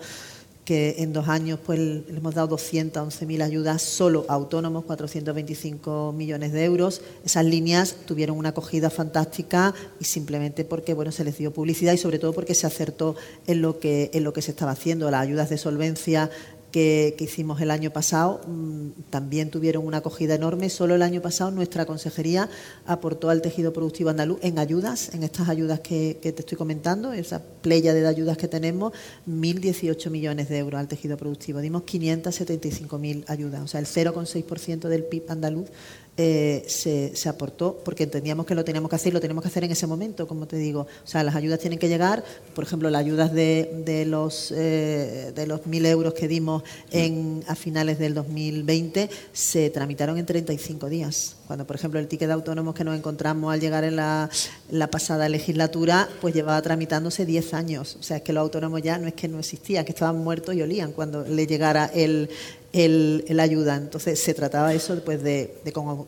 que 0.65 0.95
en 0.97 1.13
dos 1.13 1.27
años 1.29 1.59
pues 1.63 1.79
le 1.79 2.03
hemos 2.09 2.33
dado 2.33 2.57
211.000 2.57 3.43
ayudas 3.43 3.83
solo 3.83 4.25
a 4.27 4.33
autónomos, 4.33 4.83
425 4.85 6.11
millones 6.11 6.51
de 6.51 6.65
euros. 6.65 7.01
Esas 7.23 7.45
líneas 7.45 7.95
tuvieron 8.05 8.37
una 8.37 8.49
acogida 8.49 8.89
fantástica 8.89 9.75
y 9.99 10.05
simplemente 10.05 10.65
porque 10.65 10.95
bueno 10.95 11.11
se 11.11 11.23
les 11.23 11.37
dio 11.37 11.53
publicidad 11.53 11.93
y 11.93 11.97
sobre 11.97 12.17
todo 12.17 12.33
porque 12.33 12.55
se 12.55 12.65
acertó 12.65 13.15
en 13.45 13.61
lo 13.61 13.79
que 13.79 14.09
en 14.13 14.23
lo 14.23 14.33
que 14.33 14.41
se 14.41 14.51
estaba 14.51 14.71
haciendo. 14.71 15.09
Las 15.11 15.21
ayudas 15.21 15.49
de 15.49 15.59
solvencia 15.59 16.31
que, 16.75 17.15
hicimos 17.21 17.61
el 17.61 17.71
año 17.71 17.89
pasado 17.91 18.41
mm, 18.45 19.03
también 19.09 19.49
tuvieron 19.49 19.87
una 19.87 19.99
acogida 19.99 20.35
enorme. 20.35 20.69
Solo 20.69 20.95
el 20.95 21.03
año 21.03 21.21
pasado 21.21 21.49
nuestra 21.49 21.85
consejería 21.85 22.49
aportó 22.85 23.29
al 23.29 23.41
tejido 23.41 23.71
productivo 23.71 24.09
andaluz 24.09 24.39
en 24.41 24.59
ayudas, 24.59 25.13
en 25.13 25.23
estas 25.23 25.47
ayudas 25.47 25.79
que, 25.79 26.19
te 26.21 26.29
estoy 26.37 26.57
comentando, 26.57 27.13
esa 27.13 27.41
playa 27.61 27.93
de 27.93 28.05
ayudas 28.05 28.37
que 28.37 28.49
tenemos, 28.49 28.91
1.018 29.25 30.09
millones 30.09 30.49
de 30.49 30.57
euros 30.57 30.77
al 30.77 30.89
tejido 30.89 31.15
productivo. 31.15 31.61
Dimos 31.61 31.83
575.000 31.83 33.23
ayudas, 33.27 33.61
o 33.61 33.67
sea, 33.67 33.79
el 33.79 33.85
0,6% 33.85 34.89
del 34.89 35.05
PIB 35.05 35.31
andaluz 35.31 35.69
eh, 36.17 36.63
se, 36.67 37.27
aportó 37.27 37.81
porque 37.83 38.03
entendíamos 38.03 38.45
que 38.45 38.55
lo 38.55 38.63
teníamos 38.63 38.89
que 38.89 38.95
hacer 38.95 39.11
y 39.11 39.13
lo 39.13 39.19
tenemos 39.19 39.41
que 39.41 39.49
hacer 39.49 39.65
en 39.65 39.71
ese 39.71 39.85
momento, 39.85 40.27
como 40.27 40.47
te 40.47 40.55
digo. 40.55 40.81
O 40.81 41.07
sea, 41.07 41.23
las 41.23 41.35
ayudas 41.35 41.59
tienen 41.59 41.77
que 41.77 41.89
llegar, 41.89 42.23
por 42.53 42.63
ejemplo, 42.63 42.89
las 42.89 43.01
ayudas 43.01 43.33
de, 43.33 43.83
de 43.85 44.05
los 44.05 44.53
eh, 44.55 45.33
de 45.35 45.47
los 45.47 45.65
mil 45.65 45.85
euros 45.85 46.13
que 46.13 46.29
dimos 46.29 46.63
en, 46.91 47.43
a 47.47 47.55
finales 47.55 47.99
del 47.99 48.13
2020 48.13 49.09
se 49.33 49.69
tramitaron 49.71 50.17
en 50.17 50.25
35 50.25 50.87
días. 50.87 51.35
Cuando, 51.47 51.67
por 51.67 51.75
ejemplo, 51.75 51.99
el 51.99 52.07
ticket 52.07 52.27
de 52.27 52.33
autónomos 52.33 52.75
que 52.75 52.85
nos 52.85 52.97
encontramos 52.97 53.53
al 53.53 53.59
llegar 53.59 53.83
en 53.83 53.97
la, 53.97 54.29
la 54.71 54.87
pasada 54.87 55.27
legislatura, 55.27 56.07
pues 56.21 56.33
llevaba 56.33 56.61
tramitándose 56.61 57.25
10 57.25 57.53
años. 57.53 57.97
O 57.99 58.03
sea, 58.03 58.17
es 58.17 58.23
que 58.23 58.31
los 58.31 58.41
autónomos 58.41 58.81
ya 58.81 58.97
no 58.97 59.07
es 59.07 59.13
que 59.13 59.27
no 59.27 59.39
existían, 59.39 59.83
que 59.83 59.91
estaban 59.91 60.17
muertos 60.17 60.55
y 60.55 60.61
olían 60.61 60.93
cuando 60.93 61.23
le 61.23 61.45
llegara 61.45 61.85
el, 61.93 62.29
el, 62.75 63.39
ayuda. 63.39 63.77
Entonces 63.77 64.19
se 64.19 64.33
trataba 64.33 64.73
eso 64.73 64.99
pues, 65.03 65.23
de, 65.23 65.55
con, 65.73 66.07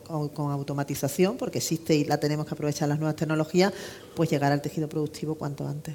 automatización, 0.52 1.36
porque 1.36 1.58
existe 1.58 1.94
y 1.94 2.04
la 2.04 2.18
tenemos 2.18 2.46
que 2.46 2.54
aprovechar 2.54 2.88
las 2.88 2.98
nuevas 2.98 3.16
tecnologías, 3.16 3.72
pues 4.14 4.30
llegar 4.30 4.52
al 4.52 4.60
tejido 4.60 4.88
productivo 4.88 5.34
cuanto 5.34 5.66
antes. 5.66 5.94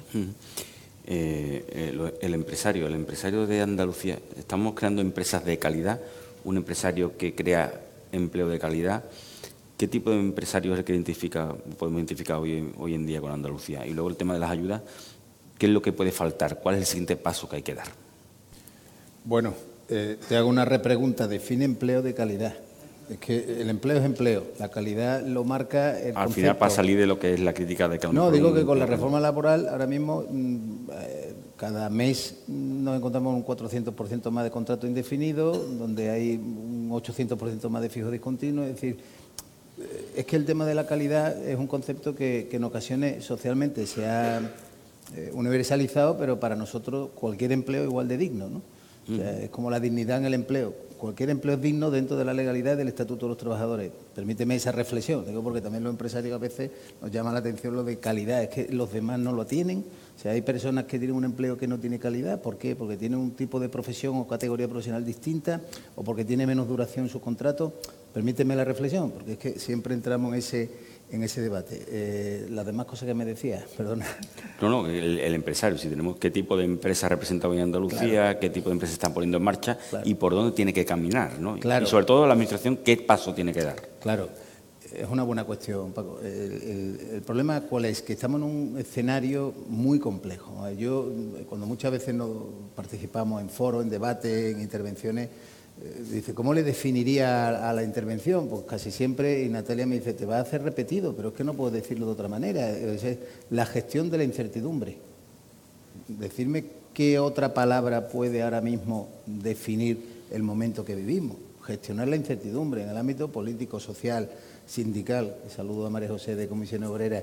Eh, 1.06 1.92
el, 2.20 2.34
empresario, 2.34 2.86
el 2.86 2.94
empresario 2.94 3.46
de 3.46 3.60
Andalucía, 3.60 4.18
estamos 4.36 4.74
creando 4.74 5.00
empresas 5.00 5.44
de 5.44 5.58
calidad, 5.58 6.00
un 6.44 6.56
empresario 6.56 7.16
que 7.16 7.34
crea 7.34 7.80
empleo 8.10 8.48
de 8.48 8.58
calidad. 8.58 9.04
¿Qué 9.76 9.88
tipo 9.88 10.10
de 10.10 10.18
empresario 10.18 10.72
es 10.72 10.78
el 10.78 10.84
que 10.84 10.92
identifica, 10.92 11.54
podemos 11.78 11.98
identificar 11.98 12.36
hoy, 12.36 12.72
hoy 12.78 12.94
en 12.94 13.06
día 13.06 13.20
con 13.20 13.32
Andalucía? 13.32 13.86
Y 13.86 13.92
luego 13.92 14.08
el 14.08 14.16
tema 14.16 14.34
de 14.34 14.40
las 14.40 14.50
ayudas, 14.50 14.82
¿qué 15.58 15.66
es 15.66 15.72
lo 15.72 15.82
que 15.82 15.92
puede 15.92 16.10
faltar? 16.10 16.60
¿Cuál 16.60 16.76
es 16.76 16.80
el 16.82 16.86
siguiente 16.86 17.16
paso 17.16 17.48
que 17.48 17.56
hay 17.56 17.62
que 17.62 17.74
dar? 17.74 17.88
Bueno, 19.24 19.54
eh, 19.88 20.16
te 20.28 20.36
hago 20.36 20.48
una 20.48 20.64
repregunta. 20.64 21.28
Define 21.28 21.64
empleo 21.64 22.02
de 22.02 22.14
calidad. 22.14 22.54
Es 23.10 23.18
que 23.18 23.60
el 23.60 23.68
empleo 23.68 23.98
es 23.98 24.04
empleo, 24.04 24.44
la 24.58 24.70
calidad 24.70 25.22
lo 25.22 25.44
marca 25.44 26.00
el 26.00 26.16
Al 26.16 26.30
final, 26.30 26.56
para 26.56 26.70
salir 26.70 26.98
de 26.98 27.06
lo 27.06 27.18
que 27.18 27.34
es 27.34 27.40
la 27.40 27.52
crítica 27.52 27.86
de 27.86 27.98
que 27.98 28.08
No, 28.08 28.30
digo 28.30 28.54
que 28.54 28.64
con 28.64 28.78
la 28.78 28.86
reforma 28.86 29.20
laboral 29.20 29.68
ahora 29.68 29.86
mismo 29.86 30.24
mm, 30.26 30.90
eh, 30.90 31.34
cada 31.56 31.90
mes 31.90 32.44
nos 32.48 32.96
encontramos 32.96 33.34
un 33.34 33.44
400% 33.44 34.30
más 34.30 34.44
de 34.44 34.50
contrato 34.50 34.86
indefinido, 34.86 35.52
donde 35.52 36.10
hay 36.10 36.36
un 36.36 36.88
800% 36.90 37.68
más 37.68 37.82
de 37.82 37.90
fijo 37.90 38.10
discontinuo, 38.10 38.64
es 38.64 38.74
decir, 38.74 38.96
eh, 39.78 40.12
es 40.16 40.24
que 40.24 40.36
el 40.36 40.46
tema 40.46 40.64
de 40.64 40.74
la 40.74 40.86
calidad 40.86 41.46
es 41.46 41.58
un 41.58 41.66
concepto 41.66 42.14
que, 42.14 42.48
en 42.50 42.64
ocasiones 42.64 43.22
socialmente 43.22 43.86
se 43.86 44.06
ha 44.06 44.38
eh, 45.14 45.30
universalizado, 45.34 46.16
pero 46.16 46.40
para 46.40 46.56
nosotros 46.56 47.10
cualquier 47.14 47.52
empleo 47.52 47.82
es 47.82 47.88
igual 47.88 48.08
de 48.08 48.16
digno, 48.16 48.48
¿no? 48.48 48.62
Es 49.08 49.50
como 49.50 49.70
la 49.70 49.80
dignidad 49.80 50.18
en 50.18 50.26
el 50.26 50.34
empleo 50.34 50.74
cualquier 51.04 51.28
empleo 51.28 51.56
es 51.56 51.60
digno 51.60 51.90
dentro 51.90 52.16
de 52.16 52.24
la 52.24 52.32
legalidad 52.32 52.78
del 52.78 52.88
Estatuto 52.88 53.26
de 53.26 53.28
los 53.28 53.36
Trabajadores. 53.36 53.92
Permíteme 54.14 54.56
esa 54.56 54.72
reflexión, 54.72 55.26
digo 55.26 55.42
porque 55.42 55.60
también 55.60 55.84
los 55.84 55.90
empresarios 55.90 56.34
a 56.34 56.38
veces 56.38 56.70
nos 57.02 57.10
llama 57.10 57.30
la 57.30 57.40
atención 57.40 57.76
lo 57.76 57.84
de 57.84 57.98
calidad, 57.98 58.42
es 58.42 58.48
que 58.48 58.72
los 58.72 58.90
demás 58.90 59.18
no 59.18 59.32
lo 59.32 59.44
tienen. 59.44 59.84
O 60.16 60.18
sea, 60.18 60.32
hay 60.32 60.40
personas 60.40 60.84
que 60.84 60.98
tienen 60.98 61.14
un 61.14 61.24
empleo 61.24 61.58
que 61.58 61.68
no 61.68 61.78
tiene 61.78 61.98
calidad, 61.98 62.40
¿por 62.40 62.56
qué? 62.56 62.74
Porque 62.74 62.96
tienen 62.96 63.18
un 63.18 63.32
tipo 63.32 63.60
de 63.60 63.68
profesión 63.68 64.16
o 64.16 64.26
categoría 64.26 64.66
profesional 64.66 65.04
distinta 65.04 65.60
o 65.94 66.02
porque 66.02 66.24
tiene 66.24 66.46
menos 66.46 66.68
duración 66.68 67.10
su 67.10 67.20
contrato. 67.20 67.74
Permíteme 68.14 68.56
la 68.56 68.64
reflexión, 68.64 69.10
porque 69.10 69.32
es 69.32 69.38
que 69.38 69.58
siempre 69.58 69.92
entramos 69.92 70.32
en 70.32 70.38
ese 70.38 70.70
en 71.10 71.22
ese 71.22 71.40
debate. 71.40 71.84
Eh, 71.88 72.46
las 72.50 72.66
demás 72.66 72.86
cosas 72.86 73.06
que 73.06 73.14
me 73.14 73.24
decías, 73.24 73.64
perdona. 73.76 74.06
No, 74.60 74.68
no, 74.68 74.86
el, 74.88 75.34
empresario, 75.34 75.78
si 75.78 75.88
tenemos 75.88 76.16
qué 76.16 76.30
tipo 76.30 76.56
de 76.56 76.64
empresa 76.64 77.08
representa 77.08 77.48
hoy 77.48 77.58
en 77.58 77.64
Andalucía, 77.64 78.38
qué 78.38 78.50
tipo 78.50 78.68
de 78.68 78.74
empresas 78.74 78.94
están 78.94 79.12
poniendo 79.12 79.38
en 79.38 79.44
marcha 79.44 79.78
y 80.04 80.14
por 80.14 80.34
dónde 80.34 80.52
tiene 80.52 80.72
que 80.72 80.84
caminar, 80.84 81.38
¿no? 81.38 81.56
Y 81.56 81.86
sobre 81.86 82.04
todo 82.04 82.26
la 82.26 82.32
Administración, 82.32 82.78
qué 82.78 82.96
paso 82.96 83.34
tiene 83.34 83.52
que 83.52 83.62
dar. 83.62 83.76
Claro, 84.00 84.28
es 84.94 85.08
una 85.08 85.22
buena 85.22 85.44
cuestión, 85.44 85.92
Paco. 85.92 86.20
El, 86.22 87.22
problema 87.24 87.60
cuál 87.62 87.86
es, 87.86 88.02
que 88.02 88.12
estamos 88.12 88.40
en 88.40 88.46
un 88.46 88.78
escenario 88.78 89.52
muy 89.68 89.98
complejo. 89.98 90.68
Yo, 90.70 91.10
cuando 91.48 91.66
muchas 91.66 91.90
veces 91.92 92.14
nos 92.14 92.30
participamos 92.74 93.40
en 93.40 93.48
foros, 93.48 93.82
en 93.82 93.90
debates, 93.90 94.54
en 94.54 94.60
intervenciones, 94.60 95.28
dice, 96.10 96.34
¿cómo 96.34 96.54
le 96.54 96.62
definiría 96.62 97.68
a, 97.68 97.72
la 97.72 97.82
intervención? 97.82 98.48
Pues 98.48 98.62
casi 98.62 98.90
siempre, 98.90 99.42
y 99.42 99.48
Natalia 99.48 99.86
me 99.86 99.96
dice, 99.96 100.14
te 100.14 100.26
va 100.26 100.38
a 100.38 100.42
hacer 100.42 100.62
repetido, 100.62 101.14
pero 101.14 101.30
es 101.30 101.34
que 101.34 101.44
no 101.44 101.54
puedo 101.54 101.70
decirlo 101.70 102.06
de 102.06 102.12
otra 102.12 102.28
manera. 102.28 102.70
Es 102.70 103.18
la 103.50 103.66
gestión 103.66 104.10
de 104.10 104.18
la 104.18 104.24
incertidumbre. 104.24 104.96
Decirme 106.08 106.64
qué 106.92 107.18
otra 107.18 107.54
palabra 107.54 108.08
puede 108.08 108.42
ahora 108.42 108.60
mismo 108.60 109.08
definir 109.26 110.24
el 110.30 110.42
momento 110.42 110.84
que 110.84 110.94
vivimos. 110.94 111.36
Gestionar 111.62 112.08
la 112.08 112.16
incertidumbre 112.16 112.82
en 112.82 112.90
el 112.90 112.96
ámbito 112.96 113.28
político, 113.32 113.80
social, 113.80 114.30
sindical, 114.66 115.36
saludo 115.54 115.86
a 115.86 115.90
María 115.90 116.08
José 116.08 116.36
de 116.36 116.48
Comisión 116.48 116.84
Obrera, 116.84 117.22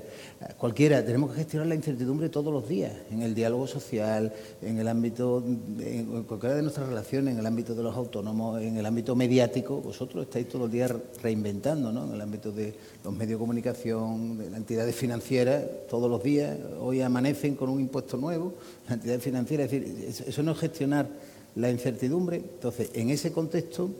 cualquiera, 0.58 1.04
tenemos 1.04 1.30
que 1.30 1.38
gestionar 1.38 1.66
la 1.66 1.74
incertidumbre 1.74 2.28
todos 2.28 2.52
los 2.52 2.68
días, 2.68 2.92
en 3.10 3.22
el 3.22 3.34
diálogo 3.34 3.66
social, 3.66 4.32
en 4.60 4.78
el 4.78 4.88
ámbito, 4.88 5.42
en 5.80 6.22
cualquiera 6.24 6.54
de 6.54 6.62
nuestras 6.62 6.88
relaciones, 6.88 7.34
en 7.34 7.40
el 7.40 7.46
ámbito 7.46 7.74
de 7.74 7.82
los 7.82 7.96
autónomos, 7.96 8.60
en 8.62 8.76
el 8.76 8.86
ámbito 8.86 9.16
mediático, 9.16 9.80
vosotros 9.80 10.24
estáis 10.24 10.48
todos 10.48 10.62
los 10.62 10.72
días 10.72 10.92
reinventando, 11.22 11.92
¿no? 11.92 12.04
En 12.04 12.14
el 12.14 12.20
ámbito 12.20 12.52
de 12.52 12.74
los 13.04 13.12
medios 13.12 13.32
de 13.32 13.38
comunicación, 13.38 14.38
de 14.38 14.50
las 14.50 14.58
entidades 14.58 14.94
financieras, 14.94 15.64
todos 15.88 16.10
los 16.10 16.22
días, 16.22 16.56
hoy 16.80 17.00
amanecen 17.00 17.56
con 17.56 17.68
un 17.68 17.80
impuesto 17.80 18.16
nuevo, 18.16 18.54
la 18.88 18.94
entidad 18.94 19.18
financiera, 19.18 19.64
es 19.64 19.70
decir, 19.70 20.24
eso 20.26 20.42
no 20.42 20.52
es 20.52 20.58
gestionar 20.58 21.08
la 21.56 21.70
incertidumbre. 21.70 22.36
Entonces, 22.36 22.90
en 22.94 23.10
ese 23.10 23.32
contexto, 23.32 23.90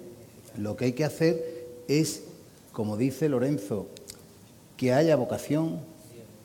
lo 0.59 0.77
que 0.77 0.87
hay 0.87 0.93
que 0.93 1.05
hacer 1.05 1.67
es 1.89 2.23
como 2.73 2.97
dice 2.97 3.29
Lorenzo, 3.29 3.89
que 4.77 4.93
haya 4.93 5.17
vocación, 5.17 5.81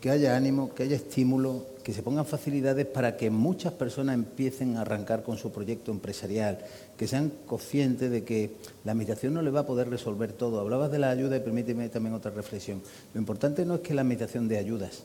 que 0.01 0.09
haya 0.11 0.35
ánimo, 0.35 0.73
que 0.73 0.83
haya 0.83 0.95
estímulo, 0.95 1.65
que 1.83 1.93
se 1.93 2.03
pongan 2.03 2.25
facilidades 2.25 2.85
para 2.85 3.15
que 3.15 3.29
muchas 3.29 3.73
personas 3.73 4.15
empiecen 4.15 4.75
a 4.75 4.81
arrancar 4.81 5.23
con 5.23 5.37
su 5.37 5.51
proyecto 5.51 5.91
empresarial, 5.91 6.59
que 6.97 7.07
sean 7.07 7.31
conscientes 7.45 8.11
de 8.11 8.23
que 8.23 8.51
la 8.83 8.91
administración 8.91 9.33
no 9.33 9.41
les 9.41 9.55
va 9.55 9.61
a 9.61 9.65
poder 9.65 9.89
resolver 9.89 10.33
todo. 10.33 10.59
Hablabas 10.59 10.91
de 10.91 10.99
la 10.99 11.09
ayuda 11.09 11.37
y 11.37 11.39
permíteme 11.39 11.89
también 11.89 12.13
otra 12.13 12.31
reflexión. 12.31 12.81
Lo 13.13 13.19
importante 13.19 13.65
no 13.65 13.75
es 13.75 13.81
que 13.81 13.93
la 13.93 14.01
administración 14.01 14.47
dé 14.47 14.57
ayudas, 14.57 15.03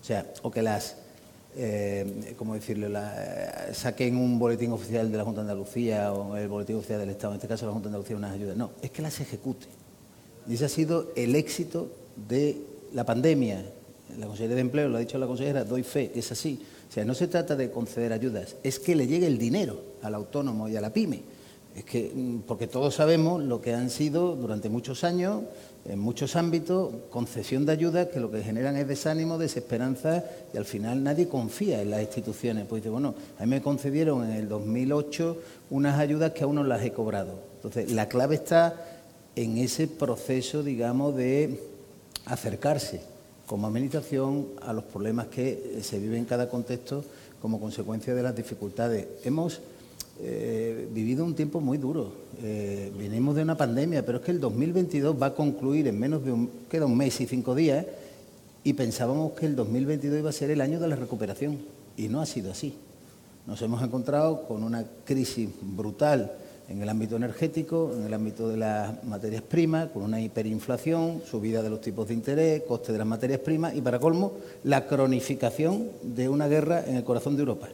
o 0.00 0.04
sea, 0.04 0.32
o 0.42 0.50
que 0.50 0.62
las 0.62 0.96
eh, 1.56 2.34
¿cómo 2.38 2.54
decirlo?, 2.54 2.88
la, 2.88 3.74
saquen 3.74 4.16
un 4.16 4.38
boletín 4.38 4.70
oficial 4.70 5.10
de 5.10 5.18
la 5.18 5.24
Junta 5.24 5.42
de 5.42 5.50
Andalucía 5.50 6.12
o 6.12 6.36
el 6.36 6.46
boletín 6.46 6.76
oficial 6.76 7.00
del 7.00 7.10
Estado, 7.10 7.32
en 7.32 7.38
este 7.38 7.48
caso 7.48 7.66
la 7.66 7.72
Junta 7.72 7.88
de 7.88 7.96
Andalucía, 7.96 8.16
unas 8.16 8.32
ayudas. 8.32 8.56
No, 8.56 8.70
es 8.80 8.90
que 8.90 9.02
las 9.02 9.20
ejecute. 9.20 9.66
Y 10.50 10.54
ese 10.54 10.64
ha 10.64 10.68
sido 10.68 11.12
el 11.14 11.36
éxito 11.36 11.88
de 12.28 12.60
la 12.92 13.06
pandemia. 13.06 13.64
La 14.18 14.26
Consejería 14.26 14.56
de 14.56 14.62
Empleo, 14.62 14.88
lo 14.88 14.96
ha 14.96 15.00
dicho 15.00 15.16
la 15.16 15.28
consejera, 15.28 15.62
doy 15.62 15.84
fe, 15.84 16.10
es 16.16 16.32
así. 16.32 16.60
O 16.88 16.92
sea, 16.92 17.04
no 17.04 17.14
se 17.14 17.28
trata 17.28 17.54
de 17.54 17.70
conceder 17.70 18.12
ayudas, 18.12 18.56
es 18.64 18.80
que 18.80 18.96
le 18.96 19.06
llegue 19.06 19.28
el 19.28 19.38
dinero 19.38 19.80
al 20.02 20.16
autónomo 20.16 20.68
y 20.68 20.74
a 20.74 20.80
la 20.80 20.92
pyme. 20.92 21.22
Es 21.76 21.84
que, 21.84 22.10
mm, 22.12 22.38
porque 22.48 22.66
todos 22.66 22.96
sabemos 22.96 23.40
lo 23.40 23.60
que 23.60 23.74
han 23.74 23.90
sido 23.90 24.34
durante 24.34 24.68
muchos 24.68 25.04
años, 25.04 25.44
en 25.84 26.00
muchos 26.00 26.34
ámbitos, 26.34 26.94
concesión 27.10 27.64
de 27.64 27.70
ayudas 27.70 28.08
que 28.08 28.18
lo 28.18 28.32
que 28.32 28.42
generan 28.42 28.76
es 28.76 28.88
desánimo, 28.88 29.38
desesperanza 29.38 30.24
y 30.52 30.56
al 30.56 30.64
final 30.64 31.04
nadie 31.04 31.28
confía 31.28 31.80
en 31.80 31.92
las 31.92 32.02
instituciones. 32.02 32.66
Pues 32.66 32.82
dice, 32.82 32.90
bueno, 32.90 33.14
a 33.38 33.44
mí 33.44 33.50
me 33.50 33.62
concedieron 33.62 34.28
en 34.28 34.32
el 34.32 34.48
2008 34.48 35.38
unas 35.70 35.96
ayudas 36.00 36.32
que 36.32 36.42
aún 36.42 36.56
no 36.56 36.64
las 36.64 36.82
he 36.82 36.90
cobrado. 36.90 37.38
Entonces, 37.54 37.92
la 37.92 38.08
clave 38.08 38.34
está 38.34 38.99
en 39.42 39.56
ese 39.56 39.88
proceso, 39.88 40.62
digamos, 40.62 41.16
de 41.16 41.58
acercarse 42.26 43.00
como 43.46 43.66
administración 43.66 44.48
a 44.60 44.74
los 44.74 44.84
problemas 44.84 45.28
que 45.28 45.78
se 45.82 45.98
viven 45.98 46.18
en 46.18 46.24
cada 46.26 46.50
contexto 46.50 47.02
como 47.40 47.58
consecuencia 47.58 48.14
de 48.14 48.22
las 48.22 48.36
dificultades. 48.36 49.06
Hemos 49.24 49.60
eh, 50.20 50.86
vivido 50.92 51.24
un 51.24 51.34
tiempo 51.34 51.62
muy 51.62 51.78
duro. 51.78 52.12
Eh, 52.42 52.92
venimos 52.98 53.34
de 53.34 53.42
una 53.42 53.56
pandemia, 53.56 54.04
pero 54.04 54.18
es 54.18 54.24
que 54.24 54.30
el 54.30 54.40
2022 54.40 55.16
va 55.20 55.28
a 55.28 55.34
concluir 55.34 55.88
en 55.88 55.98
menos 55.98 56.22
de 56.22 56.32
un, 56.32 56.50
queda 56.68 56.84
un 56.84 56.98
mes 56.98 57.18
y 57.22 57.26
cinco 57.26 57.54
días 57.54 57.86
y 58.62 58.74
pensábamos 58.74 59.32
que 59.32 59.46
el 59.46 59.56
2022 59.56 60.18
iba 60.18 60.28
a 60.28 60.34
ser 60.34 60.50
el 60.50 60.60
año 60.60 60.78
de 60.78 60.86
la 60.86 60.96
recuperación 60.96 61.58
y 61.96 62.08
no 62.08 62.20
ha 62.20 62.26
sido 62.26 62.52
así. 62.52 62.74
Nos 63.46 63.62
hemos 63.62 63.82
encontrado 63.82 64.46
con 64.46 64.62
una 64.62 64.84
crisis 65.06 65.48
brutal 65.62 66.30
en 66.70 66.80
el 66.80 66.88
ámbito 66.88 67.16
energético, 67.16 67.92
en 67.96 68.04
el 68.04 68.14
ámbito 68.14 68.48
de 68.48 68.56
las 68.56 69.02
materias 69.02 69.42
primas, 69.42 69.88
con 69.88 70.04
una 70.04 70.20
hiperinflación, 70.20 71.22
subida 71.28 71.62
de 71.62 71.70
los 71.70 71.80
tipos 71.80 72.06
de 72.06 72.14
interés, 72.14 72.62
coste 72.62 72.92
de 72.92 72.98
las 72.98 73.06
materias 73.06 73.40
primas 73.40 73.74
y, 73.74 73.80
para 73.80 73.98
colmo, 73.98 74.34
la 74.62 74.86
cronificación 74.86 75.90
de 76.02 76.28
una 76.28 76.46
guerra 76.46 76.84
en 76.86 76.96
el 76.96 77.04
corazón 77.04 77.34
de 77.34 77.40
Europa. 77.40 77.68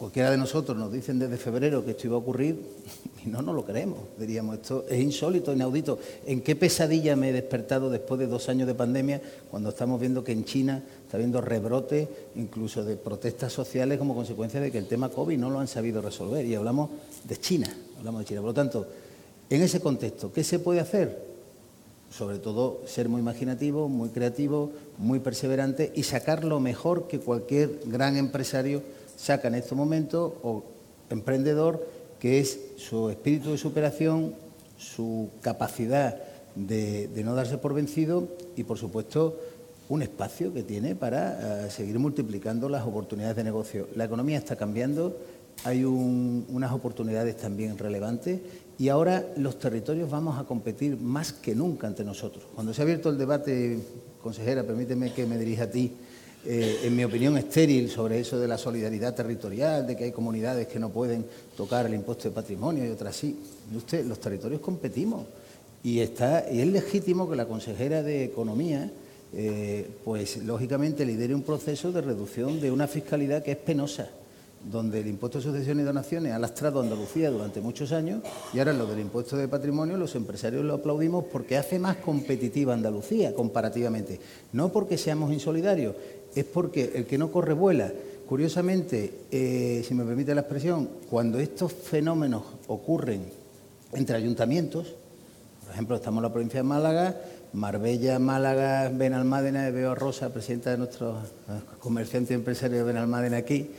Cualquiera 0.00 0.30
de 0.30 0.38
nosotros 0.38 0.78
nos 0.78 0.90
dicen 0.90 1.18
desde 1.18 1.36
febrero 1.36 1.84
que 1.84 1.90
esto 1.90 2.06
iba 2.06 2.16
a 2.16 2.20
ocurrir 2.20 2.58
y 3.26 3.28
no 3.28 3.42
nos 3.42 3.54
lo 3.54 3.66
creemos. 3.66 3.98
Diríamos, 4.18 4.54
esto 4.54 4.86
es 4.88 4.98
insólito, 4.98 5.52
inaudito. 5.52 5.98
¿En 6.24 6.40
qué 6.40 6.56
pesadilla 6.56 7.16
me 7.16 7.28
he 7.28 7.32
despertado 7.34 7.90
después 7.90 8.18
de 8.18 8.26
dos 8.26 8.48
años 8.48 8.66
de 8.66 8.74
pandemia 8.74 9.20
cuando 9.50 9.68
estamos 9.68 10.00
viendo 10.00 10.24
que 10.24 10.32
en 10.32 10.46
China 10.46 10.82
está 11.04 11.18
habiendo 11.18 11.42
rebrotes, 11.42 12.08
incluso 12.36 12.82
de 12.82 12.96
protestas 12.96 13.52
sociales 13.52 13.98
como 13.98 14.14
consecuencia 14.14 14.58
de 14.58 14.72
que 14.72 14.78
el 14.78 14.86
tema 14.86 15.10
COVID 15.10 15.36
no 15.36 15.50
lo 15.50 15.60
han 15.60 15.68
sabido 15.68 16.00
resolver? 16.00 16.46
Y 16.46 16.54
hablamos 16.54 16.88
de 17.24 17.36
China, 17.36 17.70
hablamos 17.98 18.20
de 18.20 18.24
China. 18.24 18.40
Por 18.40 18.48
lo 18.48 18.54
tanto, 18.54 18.86
en 19.50 19.60
ese 19.60 19.80
contexto, 19.80 20.32
¿qué 20.32 20.44
se 20.44 20.60
puede 20.60 20.80
hacer? 20.80 21.28
Sobre 22.10 22.38
todo 22.38 22.80
ser 22.86 23.10
muy 23.10 23.20
imaginativo, 23.20 23.90
muy 23.90 24.08
creativo, 24.08 24.72
muy 24.96 25.18
perseverante 25.18 25.92
y 25.94 26.04
sacar 26.04 26.42
lo 26.42 26.58
mejor 26.58 27.06
que 27.06 27.20
cualquier 27.20 27.80
gran 27.84 28.16
empresario 28.16 28.82
saca 29.20 29.48
en 29.48 29.54
estos 29.54 29.76
momentos, 29.76 30.32
o 30.42 30.64
emprendedor, 31.10 31.86
que 32.18 32.40
es 32.40 32.58
su 32.76 33.10
espíritu 33.10 33.52
de 33.52 33.58
superación, 33.58 34.34
su 34.78 35.28
capacidad 35.42 36.16
de, 36.54 37.08
no 37.22 37.34
darse 37.34 37.58
por 37.58 37.74
vencido 37.74 38.28
y, 38.56 38.64
por 38.64 38.78
supuesto, 38.78 39.38
un 39.88 40.02
espacio 40.02 40.54
que 40.54 40.62
tiene 40.62 40.94
para 40.94 41.66
eh, 41.66 41.70
seguir 41.70 41.98
multiplicando 41.98 42.68
las 42.68 42.86
oportunidades 42.86 43.36
de 43.36 43.44
negocio. 43.44 43.88
La 43.94 44.04
economía 44.04 44.38
está 44.38 44.56
cambiando, 44.56 45.18
hay 45.64 45.84
unas 45.84 46.72
oportunidades 46.72 47.36
también 47.36 47.76
relevantes 47.76 48.40
y 48.78 48.88
ahora 48.88 49.26
los 49.36 49.58
territorios 49.58 50.08
vamos 50.08 50.38
a 50.38 50.44
competir 50.44 50.96
más 50.96 51.32
que 51.32 51.54
nunca 51.54 51.86
ante 51.86 52.04
nosotros. 52.04 52.44
Cuando 52.54 52.72
se 52.72 52.80
ha 52.80 52.84
abierto 52.84 53.10
el 53.10 53.18
debate, 53.18 53.78
consejera, 54.22 54.62
permíteme 54.62 55.12
que 55.12 55.26
me 55.26 55.36
dirija 55.36 55.64
a 55.64 55.70
ti, 55.70 55.92
eh, 56.44 56.80
en 56.84 56.96
mi 56.96 57.04
opinión, 57.04 57.36
estéril 57.36 57.90
sobre 57.90 58.18
eso 58.18 58.38
de 58.38 58.48
la 58.48 58.56
solidaridad 58.56 59.14
territorial, 59.14 59.86
de 59.86 59.96
que 59.96 60.04
hay 60.04 60.12
comunidades 60.12 60.66
que 60.68 60.78
no 60.78 60.88
pueden 60.88 61.26
tocar 61.56 61.86
el 61.86 61.94
impuesto 61.94 62.28
de 62.28 62.34
patrimonio 62.34 62.84
y 62.84 62.88
otras 62.88 63.16
sí. 63.16 63.38
Usted, 63.76 64.06
los 64.06 64.18
territorios 64.20 64.60
competimos 64.60 65.26
y, 65.82 66.00
está, 66.00 66.50
y 66.50 66.60
es 66.60 66.66
legítimo 66.66 67.28
que 67.28 67.36
la 67.36 67.46
consejera 67.46 68.02
de 68.02 68.24
Economía, 68.24 68.90
eh, 69.34 69.86
pues 70.02 70.38
lógicamente 70.38 71.04
lidere 71.04 71.34
un 71.34 71.42
proceso 71.42 71.92
de 71.92 72.00
reducción 72.00 72.60
de 72.60 72.70
una 72.70 72.86
fiscalidad 72.86 73.42
que 73.42 73.52
es 73.52 73.58
penosa 73.58 74.08
donde 74.64 75.00
el 75.00 75.06
impuesto 75.06 75.38
de 75.38 75.44
sucesiones 75.44 75.84
y 75.84 75.86
donaciones 75.86 76.32
ha 76.32 76.38
lastrado 76.38 76.80
a 76.80 76.82
Andalucía 76.82 77.30
durante 77.30 77.60
muchos 77.60 77.92
años 77.92 78.22
y 78.52 78.58
ahora 78.58 78.72
lo 78.72 78.86
del 78.86 79.00
impuesto 79.00 79.36
de 79.36 79.48
patrimonio 79.48 79.96
los 79.96 80.14
empresarios 80.14 80.64
lo 80.64 80.74
aplaudimos 80.74 81.24
porque 81.32 81.56
hace 81.56 81.78
más 81.78 81.96
competitiva 81.96 82.74
Andalucía 82.74 83.34
comparativamente. 83.34 84.20
No 84.52 84.70
porque 84.70 84.98
seamos 84.98 85.32
insolidarios, 85.32 85.94
es 86.34 86.44
porque 86.44 86.92
el 86.94 87.06
que 87.06 87.18
no 87.18 87.30
corre 87.30 87.52
vuela. 87.52 87.92
Curiosamente, 88.26 89.12
eh, 89.30 89.82
si 89.86 89.94
me 89.94 90.04
permite 90.04 90.34
la 90.34 90.42
expresión, 90.42 90.88
cuando 91.08 91.38
estos 91.40 91.72
fenómenos 91.72 92.44
ocurren 92.68 93.24
entre 93.92 94.16
ayuntamientos, 94.16 94.94
por 95.64 95.74
ejemplo, 95.74 95.96
estamos 95.96 96.18
en 96.18 96.22
la 96.22 96.32
provincia 96.32 96.60
de 96.60 96.64
Málaga, 96.64 97.16
Marbella, 97.52 98.18
Málaga, 98.18 98.88
Benalmádena, 98.88 99.70
veo 99.70 99.92
a 99.92 99.94
Rosa, 99.94 100.32
presidenta 100.32 100.70
de 100.70 100.78
nuestro 100.78 101.18
eh, 101.48 101.60
comerciante 101.80 102.32
y 102.32 102.36
empresario 102.36 102.78
de 102.78 102.84
Benalmádena 102.84 103.38
aquí, 103.38 103.70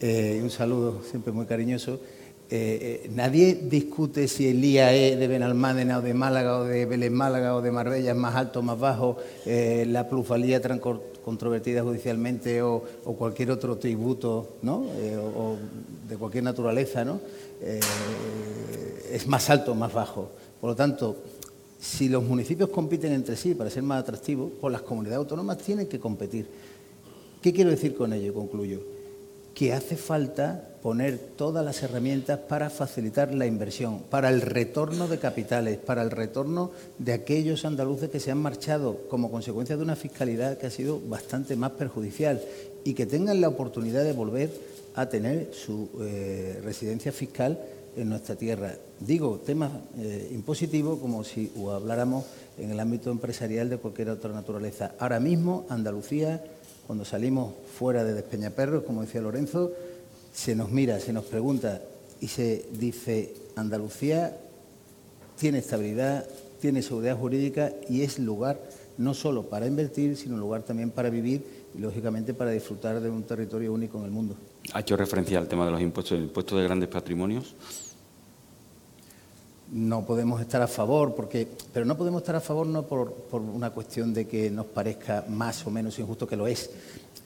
eh, 0.00 0.40
un 0.42 0.50
saludo 0.50 1.02
siempre 1.02 1.32
muy 1.32 1.46
cariñoso. 1.46 2.00
Eh, 2.48 3.10
nadie 3.14 3.54
discute 3.54 4.28
si 4.28 4.48
el 4.48 4.64
IAE 4.64 5.16
de 5.16 5.28
Benalmádena 5.28 5.98
o 5.98 6.02
de 6.02 6.14
Málaga 6.14 6.58
o 6.58 6.64
de 6.64 6.86
Vélez 6.86 7.10
Málaga 7.10 7.56
o 7.56 7.62
de 7.62 7.72
Marbella 7.72 8.12
es 8.12 8.16
más 8.16 8.36
alto 8.36 8.60
o 8.60 8.62
más 8.62 8.78
bajo, 8.78 9.16
la 9.46 10.08
plusvalía 10.08 10.60
controvertida 11.26 11.82
judicialmente 11.82 12.62
o, 12.62 12.84
cualquier 13.18 13.50
otro 13.50 13.76
tributo 13.78 14.58
¿no? 14.62 14.86
o, 15.36 15.56
de 16.08 16.16
cualquier 16.16 16.44
naturaleza 16.44 17.04
¿no? 17.04 17.18
es 17.60 19.26
más 19.26 19.50
alto 19.50 19.72
o 19.72 19.74
más 19.74 19.92
bajo. 19.92 20.30
Por 20.60 20.70
lo 20.70 20.76
tanto, 20.76 21.16
si 21.80 22.08
los 22.08 22.22
municipios 22.22 22.70
compiten 22.70 23.12
entre 23.12 23.34
sí 23.34 23.56
para 23.56 23.70
ser 23.70 23.82
más 23.82 24.02
atractivos, 24.02 24.52
pues 24.60 24.70
las 24.70 24.82
comunidades 24.82 25.18
autónomas 25.18 25.58
tienen 25.58 25.88
que 25.88 25.98
competir. 25.98 26.46
¿Qué 27.42 27.52
quiero 27.52 27.70
decir 27.70 27.96
con 27.96 28.12
ello? 28.12 28.32
Concluyo. 28.32 28.95
Que 29.56 29.72
hace 29.72 29.96
falta 29.96 30.68
poner 30.82 31.18
todas 31.18 31.64
las 31.64 31.82
herramientas 31.82 32.38
para 32.38 32.68
facilitar 32.68 33.32
la 33.34 33.46
inversión, 33.46 34.02
para 34.10 34.28
el 34.28 34.42
retorno 34.42 35.08
de 35.08 35.18
capitales, 35.18 35.78
para 35.78 36.02
el 36.02 36.10
retorno 36.10 36.72
de 36.98 37.14
aquellos 37.14 37.64
andaluces 37.64 38.10
que 38.10 38.20
se 38.20 38.30
han 38.30 38.38
marchado 38.38 39.08
como 39.08 39.30
consecuencia 39.30 39.78
de 39.78 39.82
una 39.82 39.96
fiscalidad 39.96 40.58
que 40.58 40.66
ha 40.66 40.70
sido 40.70 41.00
bastante 41.00 41.56
más 41.56 41.72
perjudicial 41.72 42.42
y 42.84 42.92
que 42.92 43.06
tengan 43.06 43.40
la 43.40 43.48
oportunidad 43.48 44.04
de 44.04 44.12
volver 44.12 44.50
a 44.94 45.08
tener 45.08 45.50
su 45.54 45.88
eh, 46.02 46.60
residencia 46.62 47.10
fiscal 47.10 47.58
en 47.96 48.10
nuestra 48.10 48.36
tierra. 48.36 48.74
Digo 49.00 49.40
temas 49.44 49.72
eh, 49.98 50.28
impositivos 50.32 50.98
como 50.98 51.24
si 51.24 51.50
habláramos 51.72 52.26
en 52.58 52.70
el 52.70 52.78
ámbito 52.78 53.10
empresarial 53.10 53.70
de 53.70 53.78
cualquier 53.78 54.10
otra 54.10 54.32
naturaleza. 54.32 54.92
Ahora 54.98 55.18
mismo, 55.18 55.64
Andalucía, 55.68 56.44
cuando 56.86 57.04
salimos 57.04 57.52
fuera 57.78 58.04
de 58.04 58.14
Despeñaperros, 58.14 58.84
como 58.84 59.02
decía 59.02 59.20
Lorenzo, 59.20 59.72
se 60.32 60.54
nos 60.54 60.70
mira, 60.70 61.00
se 61.00 61.12
nos 61.12 61.24
pregunta 61.24 61.82
y 62.20 62.28
se 62.28 62.66
dice, 62.72 63.34
Andalucía 63.56 64.36
tiene 65.38 65.58
estabilidad, 65.58 66.26
tiene 66.60 66.82
seguridad 66.82 67.16
jurídica 67.16 67.72
y 67.88 68.02
es 68.02 68.18
lugar 68.18 68.60
no 68.98 69.14
solo 69.14 69.44
para 69.44 69.66
invertir, 69.66 70.16
sino 70.16 70.36
lugar 70.36 70.62
también 70.62 70.90
para 70.90 71.10
vivir 71.10 71.44
y, 71.74 71.78
lógicamente, 71.80 72.32
para 72.32 72.50
disfrutar 72.50 73.00
de 73.00 73.10
un 73.10 73.24
territorio 73.24 73.72
único 73.72 73.98
en 73.98 74.04
el 74.04 74.10
mundo. 74.10 74.34
Ha 74.72 74.80
hecho 74.80 74.96
referencia 74.96 75.38
al 75.38 75.48
tema 75.48 75.66
de 75.66 75.72
los 75.72 75.80
impuestos, 75.80 76.16
el 76.16 76.24
impuesto 76.24 76.56
de 76.56 76.64
grandes 76.64 76.88
patrimonios 76.88 77.54
no 79.72 80.06
podemos 80.06 80.40
estar 80.40 80.62
a 80.62 80.68
favor, 80.68 81.14
porque, 81.14 81.48
pero 81.72 81.84
no 81.84 81.96
podemos 81.96 82.22
estar 82.22 82.36
a 82.36 82.40
favor 82.40 82.66
no 82.66 82.84
por, 82.84 83.12
por, 83.12 83.40
una 83.40 83.70
cuestión 83.70 84.14
de 84.14 84.26
que 84.26 84.50
nos 84.50 84.66
parezca 84.66 85.24
más 85.28 85.66
o 85.66 85.70
menos 85.70 85.98
injusto 85.98 86.26
que 86.26 86.36
lo 86.36 86.46
es, 86.46 86.70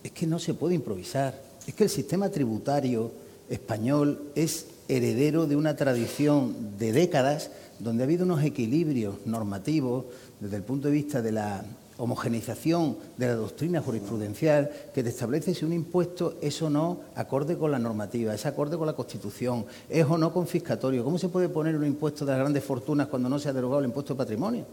es 0.03 0.13
que 0.13 0.27
no 0.27 0.39
se 0.39 0.55
puede 0.55 0.75
improvisar, 0.75 1.41
es 1.67 1.75
que 1.75 1.85
el 1.85 1.91
sistema 1.91 2.31
tributario 2.31 3.11
español 3.49 4.31
es 4.35 4.67
heredero 4.89 5.47
de 5.47 5.57
una 5.57 5.77
tradición 5.77 6.79
de 6.79 6.93
décadas 6.93 7.51
donde 7.79 8.03
ha 8.03 8.07
habido 8.07 8.25
unos 8.25 8.43
equilibrios 8.43 9.17
normativos 9.27 10.05
desde 10.41 10.57
el 10.57 10.63
punto 10.63 10.89
de 10.89 10.95
vista 10.95 11.23
de 11.23 11.33
la 11.33 11.65
homogeneización 12.01 12.97
de 13.17 13.27
la 13.27 13.35
doctrina 13.35 13.83
jurisprudencial 13.83 14.71
que 14.95 15.03
te 15.03 15.11
establece 15.11 15.55
si 15.55 15.65
un 15.65 15.73
impuesto 15.73 16.35
es 16.41 16.61
o 16.63 16.71
no 16.71 17.01
acorde 17.15 17.57
con 17.57 17.71
la 17.71 17.79
normativa, 17.79 18.35
es 18.35 18.47
acorde 18.47 18.79
con 18.79 18.87
la 18.87 18.95
Constitución, 18.95 19.67
es 19.89 20.05
o 20.07 20.17
no 20.17 20.33
confiscatorio. 20.33 21.05
¿Cómo 21.05 21.19
se 21.19 21.29
puede 21.29 21.51
poner 21.51 21.77
un 21.77 21.87
impuesto 21.87 22.25
de 22.25 22.33
las 22.33 22.41
grandes 22.41 22.65
fortunas 22.65 23.09
cuando 23.09 23.29
no 23.29 23.39
se 23.39 23.51
ha 23.51 23.53
derogado 23.53 23.81
el 23.81 23.87
impuesto 23.87 24.15
de 24.15 24.19
patrimonio? 24.19 24.65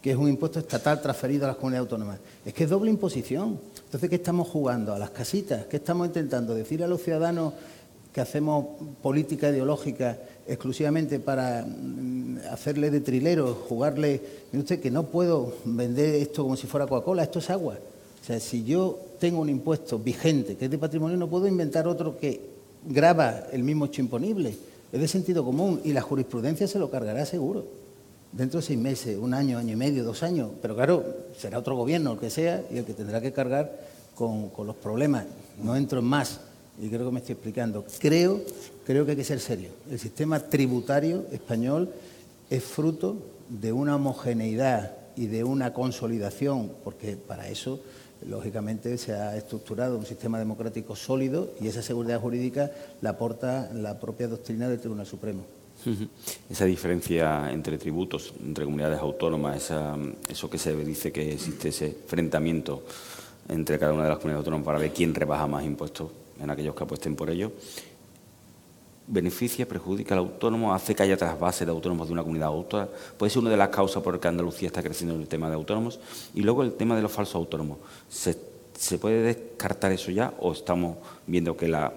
que 0.00 0.12
es 0.12 0.16
un 0.16 0.30
impuesto 0.30 0.58
estatal 0.58 1.02
transferido 1.02 1.44
a 1.44 1.48
las 1.48 1.56
comunidades 1.58 1.84
autónomas. 1.84 2.18
Es 2.42 2.54
que 2.54 2.64
es 2.64 2.70
doble 2.70 2.90
imposición. 2.90 3.60
Entonces, 3.84 4.08
¿qué 4.08 4.16
estamos 4.16 4.48
jugando? 4.48 4.94
¿A 4.94 4.98
las 4.98 5.10
casitas? 5.10 5.66
¿Qué 5.66 5.76
estamos 5.76 6.06
intentando? 6.06 6.54
¿Decir 6.54 6.82
a 6.82 6.86
los 6.86 7.02
ciudadanos 7.02 7.52
que 8.10 8.22
hacemos 8.22 8.64
política 9.02 9.50
ideológica 9.50 10.16
exclusivamente 10.50 11.20
para 11.20 11.64
mm, 11.64 12.38
hacerle 12.50 12.90
de 12.90 13.00
trilero, 13.00 13.54
jugarle, 13.68 14.20
mire 14.50 14.62
usted 14.62 14.80
que 14.80 14.90
no 14.90 15.04
puedo 15.04 15.54
vender 15.64 16.16
esto 16.16 16.42
como 16.42 16.56
si 16.56 16.66
fuera 16.66 16.86
Coca-Cola, 16.86 17.22
esto 17.22 17.38
es 17.38 17.50
agua. 17.50 17.78
O 18.20 18.24
sea, 18.24 18.40
si 18.40 18.64
yo 18.64 18.98
tengo 19.20 19.40
un 19.40 19.48
impuesto 19.48 19.98
vigente 19.98 20.56
que 20.56 20.64
es 20.64 20.70
de 20.70 20.76
patrimonio, 20.76 21.16
no 21.16 21.28
puedo 21.28 21.46
inventar 21.46 21.86
otro 21.86 22.18
que 22.18 22.40
graba 22.84 23.44
el 23.52 23.62
mismo 23.62 23.86
hecho 23.86 24.02
imponible. 24.02 24.54
Es 24.92 25.00
de 25.00 25.06
sentido 25.06 25.44
común 25.44 25.80
y 25.84 25.92
la 25.92 26.02
jurisprudencia 26.02 26.66
se 26.66 26.80
lo 26.80 26.90
cargará 26.90 27.24
seguro. 27.24 27.64
Dentro 28.32 28.60
de 28.60 28.66
seis 28.66 28.78
meses, 28.78 29.18
un 29.18 29.34
año, 29.34 29.56
año 29.56 29.72
y 29.72 29.76
medio, 29.76 30.02
dos 30.04 30.22
años. 30.24 30.50
Pero 30.60 30.74
claro, 30.74 31.04
será 31.38 31.58
otro 31.58 31.76
gobierno, 31.76 32.12
el 32.12 32.18
que 32.18 32.30
sea, 32.30 32.64
y 32.72 32.78
el 32.78 32.84
que 32.84 32.94
tendrá 32.94 33.20
que 33.20 33.32
cargar 33.32 33.80
con, 34.16 34.50
con 34.50 34.66
los 34.66 34.76
problemas. 34.76 35.26
No 35.62 35.76
entro 35.76 36.00
en 36.00 36.06
más 36.06 36.40
y 36.80 36.88
creo 36.88 37.06
que 37.06 37.12
me 37.12 37.20
estoy 37.20 37.34
explicando. 37.34 37.84
Creo, 37.98 38.40
creo 38.90 39.04
que 39.04 39.12
hay 39.12 39.16
que 39.16 39.22
ser 39.24 39.38
serio. 39.38 39.70
El 39.88 40.00
sistema 40.00 40.40
tributario 40.40 41.24
español 41.30 41.92
es 42.50 42.64
fruto 42.64 43.18
de 43.48 43.72
una 43.72 43.94
homogeneidad 43.94 44.96
y 45.14 45.26
de 45.26 45.44
una 45.44 45.72
consolidación, 45.72 46.72
porque 46.82 47.16
para 47.16 47.48
eso, 47.48 47.80
lógicamente, 48.26 48.98
se 48.98 49.12
ha 49.12 49.36
estructurado 49.36 49.96
un 49.96 50.06
sistema 50.06 50.40
democrático 50.40 50.96
sólido 50.96 51.52
y 51.60 51.68
esa 51.68 51.82
seguridad 51.82 52.20
jurídica 52.20 52.72
la 53.00 53.10
aporta 53.10 53.70
la 53.72 54.00
propia 54.00 54.26
doctrina 54.26 54.68
del 54.68 54.80
Tribunal 54.80 55.06
Supremo. 55.06 55.44
Esa 56.50 56.64
diferencia 56.64 57.48
entre 57.52 57.78
tributos, 57.78 58.34
entre 58.44 58.64
comunidades 58.64 58.98
autónomas, 58.98 59.72
eso 60.28 60.50
que 60.50 60.58
se 60.58 60.74
dice 60.84 61.12
que 61.12 61.34
existe 61.34 61.68
ese 61.68 61.86
enfrentamiento 61.86 62.82
entre 63.48 63.78
cada 63.78 63.92
una 63.92 64.02
de 64.02 64.08
las 64.08 64.18
comunidades 64.18 64.40
autónomas 64.40 64.66
para 64.66 64.78
ver 64.80 64.92
quién 64.92 65.14
rebaja 65.14 65.46
más 65.46 65.64
impuestos, 65.64 66.10
en 66.42 66.50
aquellos 66.50 66.74
que 66.74 66.82
apuesten 66.82 67.14
por 67.14 67.30
ello, 67.30 67.52
beneficia, 69.10 69.66
perjudica 69.66 70.14
al 70.14 70.20
autónomo, 70.20 70.72
hace 70.72 70.94
que 70.94 71.02
haya 71.02 71.16
trasvase 71.16 71.64
de 71.64 71.70
autónomos 71.72 72.06
de 72.06 72.12
una 72.12 72.22
comunidad 72.22 72.48
autónoma. 72.48 72.90
Puede 73.18 73.30
ser 73.30 73.40
una 73.40 73.50
de 73.50 73.56
las 73.56 73.68
causas 73.68 74.02
por 74.02 74.14
las 74.14 74.20
que 74.20 74.28
Andalucía 74.28 74.68
está 74.68 74.82
creciendo 74.82 75.14
en 75.16 75.22
el 75.22 75.28
tema 75.28 75.48
de 75.48 75.56
autónomos. 75.56 75.98
Y 76.34 76.42
luego 76.42 76.62
el 76.62 76.74
tema 76.74 76.96
de 76.96 77.02
los 77.02 77.12
falsos 77.12 77.34
autónomos. 77.34 77.78
¿Se, 78.08 78.98
puede 78.98 79.22
descartar 79.22 79.92
eso 79.92 80.10
ya 80.10 80.32
o 80.38 80.52
estamos 80.52 80.96
viendo 81.26 81.54
que 81.56 81.68
la, 81.68 81.92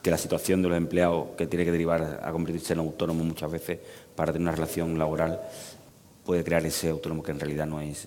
que 0.00 0.10
la 0.10 0.18
situación 0.18 0.62
de 0.62 0.68
los 0.68 0.78
empleados 0.78 1.30
que 1.36 1.46
tiene 1.46 1.64
que 1.64 1.72
derivar 1.72 2.20
a 2.22 2.30
convertirse 2.30 2.74
en 2.74 2.78
autónomo 2.80 3.24
muchas 3.24 3.50
veces 3.50 3.80
para 4.14 4.32
tener 4.32 4.46
una 4.46 4.52
relación 4.54 4.96
laboral 4.96 5.40
puede 6.24 6.44
crear 6.44 6.64
ese 6.64 6.90
autónomo 6.90 7.22
que 7.22 7.32
en 7.32 7.40
realidad 7.40 7.66
no 7.66 7.80
es 7.80 8.06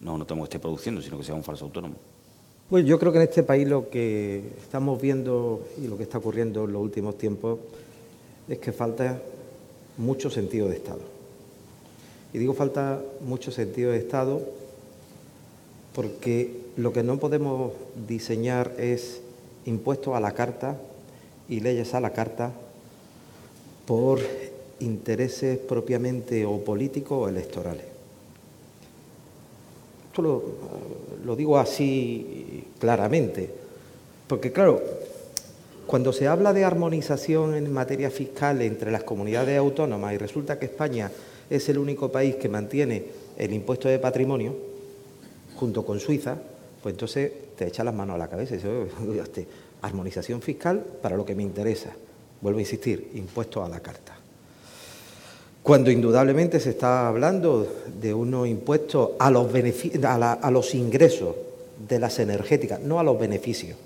no 0.00 0.14
un 0.14 0.20
autónomo 0.20 0.44
que 0.44 0.48
esté 0.48 0.58
produciendo, 0.58 1.00
sino 1.00 1.16
que 1.16 1.24
sea 1.24 1.34
un 1.34 1.42
falso 1.42 1.64
autónomo? 1.64 1.96
Pues 2.68 2.84
yo 2.84 2.98
creo 2.98 3.12
que 3.12 3.18
en 3.18 3.24
este 3.24 3.42
país 3.42 3.66
lo 3.66 3.88
que 3.88 4.42
estamos 4.60 5.00
viendo 5.00 5.64
y 5.82 5.86
lo 5.86 5.96
que 5.96 6.02
está 6.02 6.18
ocurriendo 6.18 6.64
en 6.64 6.74
los 6.74 6.82
últimos 6.82 7.16
tiempos 7.16 7.58
es 8.46 8.58
que 8.58 8.72
falta 8.72 9.22
mucho 9.96 10.28
sentido 10.28 10.68
de 10.68 10.76
Estado. 10.76 11.00
Y 12.34 12.38
digo 12.38 12.52
falta 12.52 13.00
mucho 13.22 13.50
sentido 13.52 13.92
de 13.92 13.96
Estado 13.96 14.42
porque 15.94 16.60
lo 16.76 16.92
que 16.92 17.02
no 17.02 17.18
podemos 17.18 17.72
diseñar 18.06 18.74
es 18.76 19.22
impuestos 19.64 20.14
a 20.14 20.20
la 20.20 20.32
carta 20.32 20.76
y 21.48 21.60
leyes 21.60 21.94
a 21.94 22.00
la 22.00 22.12
carta 22.12 22.52
por 23.86 24.20
intereses 24.78 25.58
propiamente 25.58 26.44
o 26.44 26.62
políticos 26.62 27.18
o 27.18 27.28
electorales 27.30 27.87
lo, 30.22 31.36
digo 31.36 31.58
así 31.58 32.64
claramente, 32.78 33.50
porque 34.26 34.52
claro, 34.52 34.82
cuando 35.86 36.12
se 36.12 36.26
habla 36.26 36.52
de 36.52 36.64
armonización 36.64 37.54
en 37.54 37.72
materia 37.72 38.10
fiscal 38.10 38.60
entre 38.62 38.90
las 38.90 39.04
comunidades 39.04 39.58
autónomas 39.58 40.14
y 40.14 40.18
resulta 40.18 40.58
que 40.58 40.66
España 40.66 41.10
es 41.48 41.68
el 41.68 41.78
único 41.78 42.12
país 42.12 42.36
que 42.36 42.48
mantiene 42.48 43.04
el 43.36 43.52
impuesto 43.52 43.88
de 43.88 43.98
patrimonio, 43.98 44.54
junto 45.56 45.84
con 45.84 45.98
Suiza, 46.00 46.36
pues 46.82 46.92
entonces 46.92 47.32
te 47.56 47.66
echa 47.66 47.84
las 47.84 47.94
manos 47.94 48.14
a 48.14 48.18
la 48.18 48.28
cabeza 48.28 48.54
y 48.54 48.58
dice, 48.58 49.46
armonización 49.82 50.42
fiscal 50.42 50.84
para 51.00 51.16
lo 51.16 51.24
que 51.24 51.34
me 51.34 51.42
interesa. 51.42 51.92
Vuelvo 52.40 52.58
a 52.58 52.62
insistir, 52.62 53.10
impuesto 53.14 53.64
a 53.64 53.68
la 53.68 53.80
carta 53.80 54.17
cuando 55.68 55.90
indudablemente 55.90 56.60
se 56.60 56.70
está 56.70 57.08
hablando 57.08 57.68
de 58.00 58.14
unos 58.14 58.48
impuestos 58.48 59.10
a 59.18 59.30
los, 59.30 60.74
ingresos 60.74 61.36
de 61.86 61.98
las 61.98 62.18
energéticas, 62.20 62.80
no 62.80 62.98
a 62.98 63.02
los 63.02 63.20
beneficios, 63.20 63.76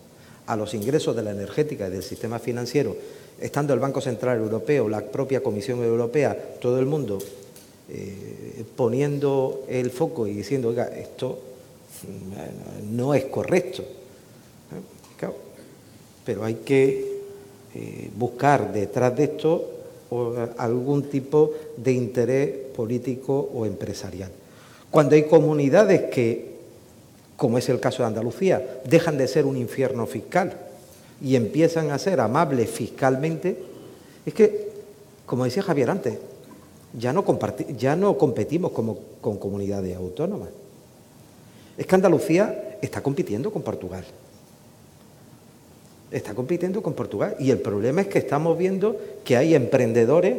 a 0.47 0.55
los 0.55 0.74
ingresos 0.74 1.16
de 1.16 1.24
la 1.24 1.33
energética 1.33 1.89
y 1.89 1.91
del 1.91 2.05
sistema 2.05 2.39
financiero, 2.39 2.95
estando 3.41 3.74
el 3.74 3.80
Banco 3.80 4.01
Central 4.01 4.39
Europeo, 4.39 4.89
la 4.89 5.01
propia 5.01 5.43
Comisión 5.43 5.83
Europea, 5.83 6.39
todo 6.61 6.78
el 6.78 6.87
mundo 6.87 7.18
eh, 7.91 8.62
poniendo 8.76 9.64
el 9.68 9.91
foco 9.91 10.28
y 10.28 10.35
diciendo, 10.35 10.68
oiga, 10.68 10.85
esto 10.85 11.37
mm, 12.07 12.97
no 12.97 13.12
es 13.12 13.24
correcto. 13.24 13.83
¿Eh? 13.83 15.26
Pero 16.24 16.45
hay 16.45 16.55
que 16.64 17.22
eh, 17.74 18.09
buscar 18.16 18.72
detrás 18.72 19.16
de 19.16 19.24
esto 19.24 19.82
algún 20.59 21.05
tipo 21.05 21.53
de 21.77 21.93
interés 21.93 22.51
político 22.75 23.51
o 23.55 23.67
empresarial. 23.67 24.31
Cuando 24.91 25.15
hay 25.15 25.25
comunidades 25.25 26.11
que, 26.11 26.53
como 27.37 27.59
es 27.59 27.69
el 27.69 27.81
caso 27.81 28.03
de 28.03 28.09
Andalucía, 28.09 28.81
dejan 28.85 29.17
de 29.17 29.27
ser 29.27 29.47
un 29.47 29.57
infierno 29.57 30.07
fiscal 30.07 30.53
y 31.23 31.37
empiezan 31.37 31.91
a 31.91 31.99
ser 31.99 32.21
amables 32.21 32.69
fiscalmente, 32.71 33.57
es 34.27 34.35
que, 34.35 34.69
como 35.25 35.45
decía 35.45 35.63
Javier 35.63 35.91
antes, 35.91 36.19
ya 36.93 37.13
no, 37.13 37.25
ya 37.77 37.97
no 37.97 38.19
competimos 38.19 38.73
como, 38.73 38.99
con 39.21 39.39
comunidades 39.39 39.97
autónomas. 39.97 40.51
Es 41.77 41.87
que 41.87 41.95
Andalucía 41.95 42.79
está 42.83 43.03
compitiendo 43.03 43.51
con 43.51 43.63
Portugal. 43.63 44.05
Está 46.13 46.35
compitiendo 46.35 46.83
con 46.83 46.93
Portugal. 46.93 47.37
Y 47.39 47.51
el 47.51 47.59
problema 47.59 48.03
es 48.03 48.09
que 48.09 48.19
estamos 48.19 48.57
viendo 48.59 48.97
que 49.25 49.37
hay 49.37 49.55
emprendedores, 49.55 50.37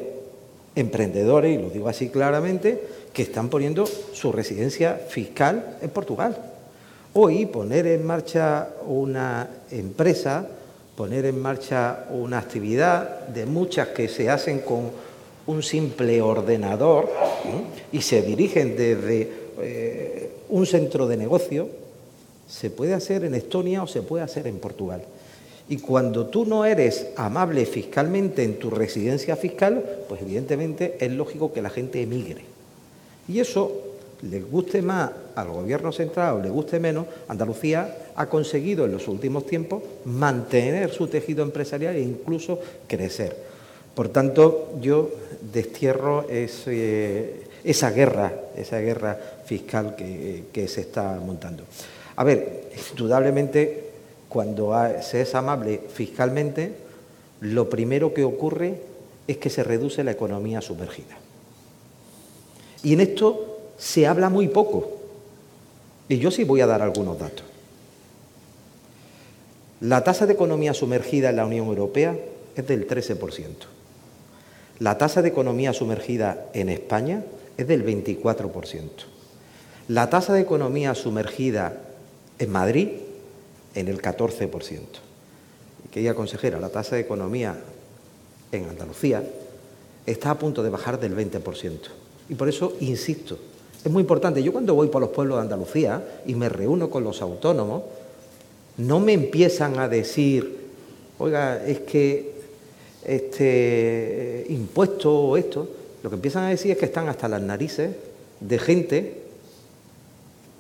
emprendedores, 0.75 1.57
y 1.57 1.61
lo 1.61 1.69
digo 1.69 1.89
así 1.89 2.09
claramente, 2.09 2.81
que 3.11 3.23
están 3.23 3.49
poniendo 3.49 3.85
su 3.85 4.31
residencia 4.31 4.99
fiscal 5.09 5.77
en 5.81 5.89
Portugal. 5.89 6.37
Hoy 7.13 7.45
poner 7.45 7.87
en 7.87 8.05
marcha 8.05 8.69
una 8.87 9.47
empresa, 9.71 10.47
poner 10.95 11.25
en 11.25 11.39
marcha 11.39 12.05
una 12.11 12.39
actividad 12.39 13.27
de 13.27 13.45
muchas 13.45 13.89
que 13.89 14.07
se 14.07 14.29
hacen 14.29 14.59
con 14.59 14.91
un 15.45 15.61
simple 15.61 16.21
ordenador 16.21 17.09
y 17.91 18.01
se 18.01 18.21
dirigen 18.21 18.75
desde 18.75 19.29
eh, 19.59 20.31
un 20.49 20.65
centro 20.65 21.07
de 21.07 21.17
negocio, 21.17 21.69
se 22.47 22.69
puede 22.69 22.93
hacer 22.93 23.25
en 23.25 23.35
Estonia 23.35 23.83
o 23.83 23.87
se 23.87 24.01
puede 24.01 24.23
hacer 24.23 24.47
en 24.47 24.59
Portugal. 24.59 25.03
Y 25.69 25.77
cuando 25.77 26.27
tú 26.27 26.45
no 26.45 26.65
eres 26.65 27.07
amable 27.15 27.65
fiscalmente 27.65 28.43
en 28.43 28.59
tu 28.59 28.69
residencia 28.69 29.35
fiscal, 29.35 29.83
pues 30.09 30.21
evidentemente 30.21 30.97
es 30.99 31.11
lógico 31.11 31.53
que 31.53 31.61
la 31.61 31.69
gente 31.69 32.01
emigre. 32.01 32.41
Y 33.27 33.39
eso, 33.39 33.71
le 34.29 34.41
guste 34.41 34.81
más 34.81 35.11
al 35.35 35.49
gobierno 35.49 35.91
central 35.91 36.35
o 36.35 36.41
le 36.41 36.49
guste 36.49 36.79
menos, 36.79 37.07
Andalucía 37.27 37.97
ha 38.15 38.27
conseguido 38.27 38.85
en 38.85 38.91
los 38.91 39.07
últimos 39.07 39.45
tiempos 39.45 39.83
mantener 40.05 40.91
su 40.91 41.07
tejido 41.07 41.43
empresarial 41.43 41.95
e 41.95 42.01
incluso 42.01 42.59
crecer. 42.87 43.35
Por 43.95 44.09
tanto, 44.09 44.73
yo 44.81 45.11
destierro 45.53 46.25
esa 46.29 47.91
guerra, 47.91 48.33
esa 48.55 48.79
guerra 48.79 49.17
fiscal 49.45 49.95
que, 49.95 50.67
se 50.67 50.81
está 50.81 51.19
montando. 51.23 51.63
A 52.15 52.23
ver, 52.23 52.69
indudablemente, 52.91 53.82
cuando 54.33 54.73
se 55.01 55.21
es 55.21 55.35
amable 55.35 55.79
fiscalmente, 55.93 56.73
lo 57.39 57.69
primero 57.69 58.15
que 58.15 58.23
ocurre 58.23 58.81
es 59.27 59.37
que 59.37 59.51
se 59.51 59.63
reduce 59.63 60.03
la 60.03 60.11
economía 60.11 60.59
sumergida. 60.59 61.15
Y 62.81 62.93
en 62.93 63.01
esto 63.01 63.59
se 63.77 64.07
habla 64.07 64.29
muy 64.29 64.47
poco. 64.47 64.91
Y 66.09 66.17
yo 66.17 66.31
sí 66.31 66.43
voy 66.43 66.61
a 66.61 66.67
dar 66.67 66.81
algunos 66.81 67.19
datos. 67.19 67.45
La 69.81 70.03
tasa 70.03 70.25
de 70.25 70.33
economía 70.33 70.73
sumergida 70.73 71.29
en 71.29 71.35
la 71.35 71.45
Unión 71.45 71.67
Europea 71.67 72.17
es 72.55 72.67
del 72.67 72.87
13%. 72.87 73.47
La 74.79 74.97
tasa 74.97 75.21
de 75.21 75.29
economía 75.29 75.73
sumergida 75.73 76.47
en 76.53 76.69
España 76.69 77.23
es 77.57 77.67
del 77.67 77.85
24%. 77.85 78.89
La 79.89 80.09
tasa 80.09 80.33
de 80.33 80.41
economía 80.41 80.95
sumergida 80.95 81.77
en 82.39 82.49
Madrid 82.49 82.89
en 83.75 83.87
el 83.87 84.01
14%. 84.01 84.79
Querida 85.91 86.13
consejera, 86.13 86.59
la 86.59 86.69
tasa 86.69 86.95
de 86.95 87.01
economía 87.01 87.55
en 88.51 88.69
Andalucía 88.69 89.23
está 90.05 90.31
a 90.31 90.39
punto 90.39 90.63
de 90.63 90.69
bajar 90.69 90.99
del 90.99 91.15
20%. 91.15 91.79
Y 92.29 92.35
por 92.35 92.49
eso 92.49 92.73
insisto, 92.79 93.37
es 93.83 93.91
muy 93.91 94.01
importante. 94.01 94.41
Yo 94.41 94.51
cuando 94.51 94.75
voy 94.75 94.87
por 94.87 95.01
los 95.01 95.11
pueblos 95.11 95.37
de 95.37 95.43
Andalucía 95.43 96.21
y 96.25 96.35
me 96.35 96.49
reúno 96.49 96.89
con 96.89 97.03
los 97.03 97.21
autónomos, 97.21 97.83
no 98.77 98.99
me 98.99 99.13
empiezan 99.13 99.77
a 99.77 99.87
decir, 99.87 100.57
oiga, 101.19 101.63
es 101.65 101.79
que 101.81 102.33
este 103.03 104.45
impuesto 104.49 105.13
o 105.13 105.37
esto, 105.37 105.67
lo 106.01 106.09
que 106.09 106.15
empiezan 106.15 106.45
a 106.45 106.49
decir 106.49 106.71
es 106.71 106.77
que 106.77 106.85
están 106.85 107.07
hasta 107.07 107.27
las 107.27 107.41
narices 107.41 107.91
de 108.39 108.59
gente 108.59 109.22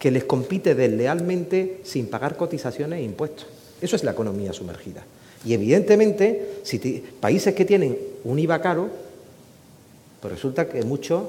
que 0.03 0.11
les 0.11 0.25
compite 0.25 0.75
deslealmente 0.75 1.79
sin 1.85 2.07
pagar 2.07 2.35
cotizaciones 2.35 2.99
e 2.99 3.03
impuestos. 3.03 3.47
Eso 3.79 3.95
es 3.95 4.03
la 4.03 4.11
economía 4.11 4.51
sumergida. 4.51 5.01
Y 5.45 5.53
evidentemente, 5.53 6.59
si 6.63 6.77
países 7.21 7.55
que 7.55 7.63
tienen 7.63 7.97
un 8.25 8.37
IVA 8.37 8.59
caro, 8.59 8.89
pues 10.19 10.33
resulta 10.33 10.67
que 10.67 10.83
muchos 10.83 11.23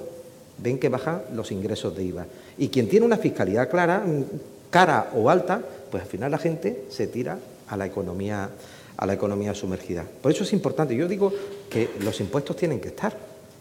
ven 0.58 0.80
que 0.80 0.88
bajan 0.88 1.22
los 1.36 1.52
ingresos 1.52 1.96
de 1.96 2.02
IVA. 2.02 2.26
Y 2.58 2.66
quien 2.66 2.88
tiene 2.88 3.06
una 3.06 3.16
fiscalidad 3.16 3.70
clara, 3.70 4.02
cara 4.70 5.12
o 5.14 5.30
alta, 5.30 5.62
pues 5.88 6.02
al 6.02 6.08
final 6.08 6.32
la 6.32 6.38
gente 6.38 6.86
se 6.90 7.06
tira 7.06 7.38
a 7.68 7.76
la 7.76 7.86
economía 7.86 8.50
a 8.96 9.06
la 9.06 9.12
economía 9.12 9.54
sumergida. 9.54 10.04
Por 10.20 10.32
eso 10.32 10.42
es 10.42 10.52
importante. 10.52 10.96
Yo 10.96 11.06
digo 11.06 11.32
que 11.70 11.90
los 12.00 12.18
impuestos 12.18 12.56
tienen 12.56 12.80
que 12.80 12.88
estar, 12.88 13.16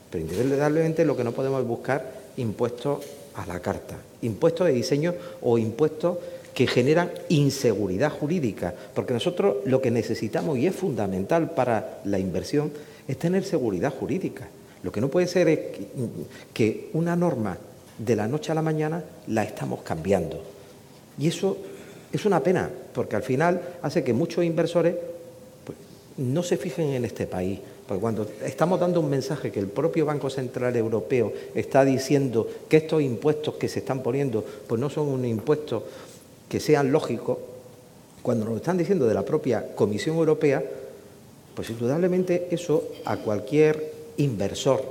pero 0.09 0.25
indudablemente 0.25 1.05
lo 1.05 1.15
que 1.15 1.23
no 1.23 1.33
podemos 1.33 1.61
es 1.61 1.67
buscar 1.67 2.11
impuestos 2.37 3.05
a 3.35 3.45
la 3.45 3.59
carta, 3.59 3.95
impuestos 4.21 4.67
de 4.67 4.73
diseño 4.73 5.13
o 5.41 5.57
impuestos 5.57 6.17
que 6.53 6.67
generan 6.67 7.11
inseguridad 7.29 8.11
jurídica, 8.11 8.73
porque 8.93 9.13
nosotros 9.13 9.57
lo 9.65 9.81
que 9.81 9.91
necesitamos 9.91 10.57
y 10.57 10.67
es 10.67 10.75
fundamental 10.75 11.51
para 11.51 11.99
la 12.05 12.19
inversión 12.19 12.71
es 13.07 13.17
tener 13.17 13.43
seguridad 13.43 13.91
jurídica. 13.91 14.47
Lo 14.83 14.91
que 14.91 15.01
no 15.01 15.09
puede 15.09 15.27
ser 15.27 15.47
es 15.47 15.59
que 16.53 16.89
una 16.93 17.15
norma 17.15 17.57
de 17.97 18.15
la 18.15 18.27
noche 18.27 18.51
a 18.51 18.55
la 18.55 18.61
mañana 18.61 19.03
la 19.27 19.43
estamos 19.43 19.81
cambiando. 19.81 20.43
Y 21.17 21.27
eso 21.27 21.57
es 22.11 22.25
una 22.25 22.41
pena, 22.41 22.69
porque 22.93 23.15
al 23.15 23.23
final 23.23 23.61
hace 23.81 24.03
que 24.03 24.13
muchos 24.13 24.43
inversores 24.43 24.95
no 26.17 26.43
se 26.43 26.57
fijen 26.57 26.89
en 26.89 27.05
este 27.05 27.25
país, 27.25 27.59
porque 27.87 28.01
cuando 28.01 28.27
estamos 28.45 28.79
dando 28.79 29.01
un 29.01 29.09
mensaje 29.09 29.51
que 29.51 29.59
el 29.59 29.67
propio 29.67 30.05
Banco 30.05 30.29
Central 30.29 30.75
Europeo 30.75 31.33
está 31.53 31.83
diciendo 31.83 32.47
que 32.69 32.77
estos 32.77 33.01
impuestos 33.01 33.55
que 33.55 33.67
se 33.67 33.79
están 33.79 34.01
poniendo, 34.01 34.45
pues 34.67 34.79
no 34.79 34.89
son 34.89 35.09
un 35.09 35.25
impuesto 35.25 35.85
que 36.47 36.59
sean 36.59 36.91
lógicos, 36.91 37.37
cuando 38.21 38.45
nos 38.45 38.55
están 38.55 38.77
diciendo 38.77 39.05
de 39.05 39.13
la 39.13 39.23
propia 39.25 39.75
Comisión 39.75 40.15
Europea, 40.15 40.63
pues 41.55 41.69
indudablemente 41.69 42.47
eso 42.51 42.87
a 43.05 43.17
cualquier 43.17 43.93
inversor 44.17 44.81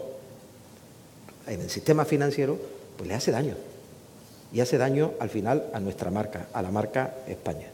en 1.47 1.61
el 1.61 1.71
sistema 1.71 2.05
financiero, 2.05 2.59
pues 2.97 3.09
le 3.09 3.15
hace 3.15 3.31
daño. 3.31 3.55
Y 4.53 4.61
hace 4.61 4.77
daño 4.77 5.13
al 5.19 5.31
final 5.31 5.65
a 5.73 5.81
nuestra 5.81 6.11
marca, 6.11 6.49
a 6.53 6.61
la 6.61 6.71
marca 6.71 7.15
España. 7.27 7.69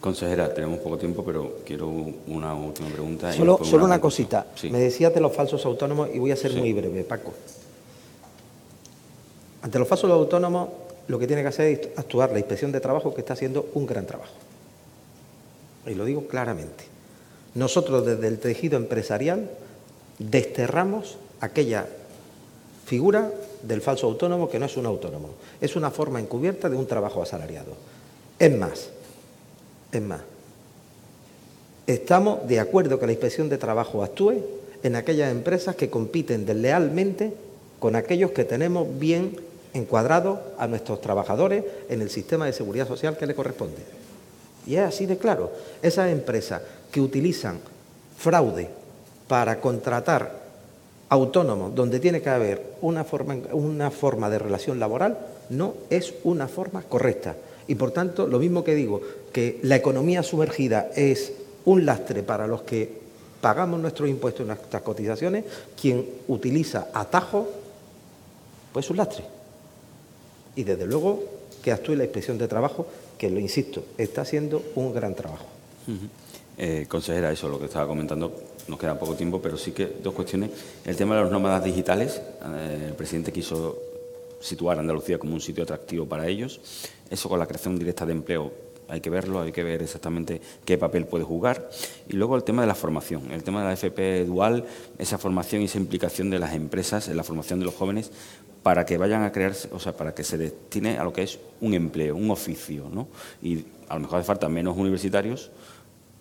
Consejera, 0.00 0.52
tenemos 0.54 0.78
poco 0.78 0.96
tiempo, 0.96 1.22
pero 1.22 1.58
quiero 1.64 1.88
una 1.88 2.54
última 2.54 2.88
pregunta. 2.88 3.32
Solo, 3.34 3.58
una, 3.84 4.00
cosita. 4.00 4.46
Me 4.70 4.78
decías 4.78 5.12
de 5.12 5.20
los 5.20 5.32
falsos 5.32 5.64
autónomos 5.66 6.08
y 6.12 6.18
voy 6.18 6.30
a 6.30 6.36
ser 6.36 6.54
muy 6.54 6.72
breve, 6.72 7.04
Paco. 7.04 7.34
Ante 9.60 9.78
los 9.78 9.86
falsos 9.86 10.10
autónomos, 10.10 10.70
lo 11.06 11.18
que 11.18 11.26
tiene 11.26 11.42
que 11.42 11.48
hacer 11.48 11.66
es 11.66 11.98
actuar 11.98 12.32
la 12.32 12.38
inspección 12.38 12.72
de 12.72 12.80
trabajo 12.80 13.12
que 13.12 13.20
está 13.20 13.34
haciendo 13.34 13.68
un 13.74 13.86
gran 13.86 14.06
trabajo. 14.06 14.32
Y 15.86 15.94
lo 15.94 16.06
digo 16.06 16.26
claramente. 16.26 16.84
Nosotros 17.54 18.06
desde 18.06 18.26
el 18.28 18.38
tejido 18.38 18.78
empresarial 18.78 19.50
desterramos 20.18 21.18
aquella 21.40 21.86
figura 22.86 23.30
del 23.62 23.82
falso 23.82 24.06
autónomo 24.06 24.48
que 24.48 24.58
no 24.58 24.64
es 24.64 24.76
un 24.78 24.86
autónomo. 24.86 25.30
Es 25.60 25.76
una 25.76 25.90
forma 25.90 26.20
encubierta 26.20 26.70
de 26.70 26.76
un 26.76 26.86
trabajo 26.86 27.22
asalariado. 27.22 27.72
Es 28.38 28.56
más, 28.56 28.90
es 29.92 30.02
más, 30.02 30.20
estamos 31.86 32.46
de 32.46 32.60
acuerdo 32.60 32.98
que 32.98 33.06
la 33.06 33.12
inspección 33.12 33.48
de 33.48 33.58
trabajo 33.58 34.02
actúe 34.02 34.42
en 34.82 34.96
aquellas 34.96 35.30
empresas 35.30 35.76
que 35.76 35.90
compiten 35.90 36.46
deslealmente 36.46 37.34
con 37.78 37.96
aquellos 37.96 38.30
que 38.30 38.44
tenemos 38.44 38.86
bien 38.98 39.36
encuadrados 39.72 40.38
a 40.58 40.66
nuestros 40.66 41.00
trabajadores 41.00 41.64
en 41.88 42.02
el 42.02 42.10
sistema 42.10 42.46
de 42.46 42.52
seguridad 42.52 42.88
social 42.88 43.16
que 43.16 43.26
le 43.26 43.34
corresponde. 43.34 43.82
Y 44.66 44.76
es 44.76 44.82
así 44.82 45.06
de 45.06 45.16
claro. 45.16 45.50
Esas 45.82 46.10
empresas 46.10 46.62
que 46.90 47.00
utilizan 47.00 47.58
fraude 48.16 48.68
para 49.26 49.60
contratar 49.60 50.40
autónomos 51.08 51.74
donde 51.74 52.00
tiene 52.00 52.20
que 52.20 52.30
haber 52.30 52.74
una 52.82 53.04
forma, 53.04 53.36
una 53.52 53.90
forma 53.90 54.30
de 54.30 54.38
relación 54.38 54.78
laboral 54.78 55.18
no 55.50 55.74
es 55.88 56.14
una 56.22 56.46
forma 56.46 56.82
correcta 56.82 57.36
Y 57.66 57.74
por 57.74 57.90
tanto, 57.90 58.26
lo 58.26 58.38
mismo 58.38 58.62
que 58.62 58.74
digo, 58.74 59.00
que 59.32 59.60
la 59.62 59.76
economía 59.76 60.22
sumergida 60.22 60.90
es 60.94 61.32
un 61.64 61.84
lastre 61.84 62.22
para 62.22 62.46
los 62.46 62.62
que 62.62 63.00
pagamos 63.40 63.80
nuestros 63.80 64.08
impuestos 64.08 64.44
y 64.44 64.48
nuestras 64.48 64.82
cotizaciones, 64.82 65.44
quien 65.80 66.04
utiliza 66.28 66.88
atajos, 66.92 67.46
pues 68.72 68.86
es 68.86 68.90
un 68.90 68.96
lastre. 68.98 69.24
Y 70.56 70.64
desde 70.64 70.86
luego 70.86 71.22
que 71.62 71.72
actúe 71.72 71.94
la 71.94 72.04
inspección 72.04 72.38
de 72.38 72.48
trabajo, 72.48 72.86
que 73.18 73.30
lo 73.30 73.38
insisto, 73.38 73.84
está 73.98 74.22
haciendo 74.22 74.62
un 74.74 74.92
gran 74.92 75.14
trabajo. 75.14 75.46
Eh, 76.56 76.86
consejera, 76.88 77.32
eso 77.32 77.48
lo 77.48 77.58
que 77.58 77.66
estaba 77.66 77.86
comentando, 77.86 78.32
nos 78.68 78.78
queda 78.78 78.98
poco 78.98 79.14
tiempo, 79.14 79.40
pero 79.40 79.56
sí 79.56 79.72
que 79.72 79.86
dos 80.02 80.14
cuestiones. 80.14 80.50
El 80.84 80.96
tema 80.96 81.16
de 81.16 81.22
los 81.22 81.30
nómadas 81.30 81.64
digitales, 81.64 82.20
eh, 82.44 82.86
el 82.88 82.94
presidente 82.94 83.32
quiso 83.32 83.78
situar 84.40 84.78
a 84.78 84.80
Andalucía 84.80 85.18
como 85.18 85.34
un 85.34 85.40
sitio 85.40 85.64
atractivo 85.64 86.06
para 86.06 86.26
ellos. 86.26 86.60
Eso 87.10 87.28
con 87.28 87.38
la 87.38 87.46
creación 87.46 87.78
directa 87.78 88.06
de 88.06 88.12
empleo 88.12 88.52
hay 88.90 89.00
que 89.00 89.10
verlo, 89.10 89.40
hay 89.40 89.52
que 89.52 89.62
ver 89.62 89.82
exactamente 89.82 90.40
qué 90.64 90.78
papel 90.78 91.06
puede 91.06 91.24
jugar. 91.24 91.70
Y 92.08 92.14
luego 92.14 92.36
el 92.36 92.44
tema 92.44 92.62
de 92.62 92.68
la 92.68 92.74
formación, 92.74 93.30
el 93.30 93.42
tema 93.42 93.60
de 93.60 93.66
la 93.66 93.72
FP 93.72 94.24
dual, 94.24 94.64
esa 94.98 95.18
formación 95.18 95.62
y 95.62 95.66
esa 95.66 95.78
implicación 95.78 96.30
de 96.30 96.38
las 96.38 96.54
empresas 96.54 97.08
en 97.08 97.16
la 97.16 97.24
formación 97.24 97.60
de 97.60 97.66
los 97.66 97.74
jóvenes 97.74 98.10
para 98.62 98.84
que 98.84 98.98
vayan 98.98 99.22
a 99.22 99.32
crearse, 99.32 99.68
o 99.72 99.78
sea, 99.78 99.96
para 99.96 100.14
que 100.14 100.24
se 100.24 100.36
destine 100.36 100.98
a 100.98 101.04
lo 101.04 101.12
que 101.12 101.22
es 101.22 101.38
un 101.60 101.74
empleo, 101.74 102.16
un 102.16 102.30
oficio, 102.30 102.90
¿no? 102.92 103.08
Y 103.42 103.64
a 103.88 103.94
lo 103.94 104.00
mejor 104.00 104.18
hace 104.18 104.26
falta 104.26 104.48
menos 104.48 104.76
universitarios 104.76 105.50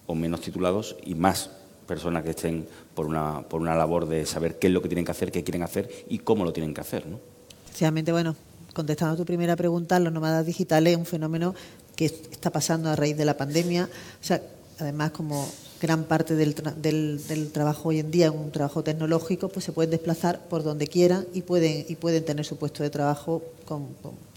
o 0.08 0.16
menos 0.16 0.42
titulados 0.42 0.96
y 1.04 1.16
más 1.16 1.52
personas 1.86 2.24
que 2.24 2.30
estén 2.30 2.68
por 2.94 3.08
una, 3.08 3.42
por 3.42 3.62
una 3.62 3.76
labor 3.76 4.08
de 4.08 4.26
saber 4.26 4.58
qué 4.58 4.68
es 4.68 4.74
lo 4.74 4.82
que 4.82 4.88
tienen 4.88 5.06
que 5.06 5.12
hacer, 5.12 5.32
qué 5.32 5.44
quieren 5.44 5.64
hacer 5.64 5.90
y 6.08 6.20
cómo 6.20 6.46
lo 6.46 6.54
tienen 6.54 6.74
que 6.74 6.82
hacer, 6.82 7.08
¿no? 7.08 7.20
Efectivamente, 7.66 8.12
bueno, 8.12 8.36
contestando 8.74 9.16
a 9.16 9.18
tu 9.18 9.26
primera 9.26 9.56
pregunta, 9.56 10.00
los 10.00 10.14
nómadas 10.14 10.46
digitales 10.46 10.94
es 10.94 11.00
un 11.00 11.06
fenómeno 11.06 11.56
que 12.00 12.06
está 12.06 12.50
pasando 12.50 12.90
a 12.90 12.96
raíz 12.96 13.18
de 13.18 13.26
la 13.26 13.36
pandemia. 13.36 13.90
O 14.22 14.24
sea, 14.24 14.42
además, 14.80 15.12
como 15.12 15.46
gran 15.82 16.06
parte 16.06 16.34
del, 16.34 16.56
del, 16.82 17.52
trabajo 17.52 17.90
hoy 17.90 18.00
en 18.00 18.10
día 18.10 18.28
es 18.28 18.32
un 18.32 18.52
trabajo 18.52 18.82
tecnológico, 18.86 19.50
pues 19.50 19.66
se 19.66 19.74
pueden 19.74 19.92
desplazar 19.92 20.48
por 20.48 20.64
donde 20.64 20.88
quieran 20.88 21.26
y 21.34 21.42
pueden, 21.42 21.86
y 21.90 21.96
pueden 21.96 22.24
tener 22.24 22.46
su 22.46 22.56
puesto 22.56 22.84
de 22.84 22.90
trabajo 22.90 23.44
con, 23.66 23.88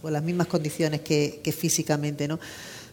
las 0.03 0.25
mismas 0.25 0.49
condiciones 0.49 1.03
que, 1.03 1.55
físicamente, 1.57 2.27
¿no? 2.27 2.41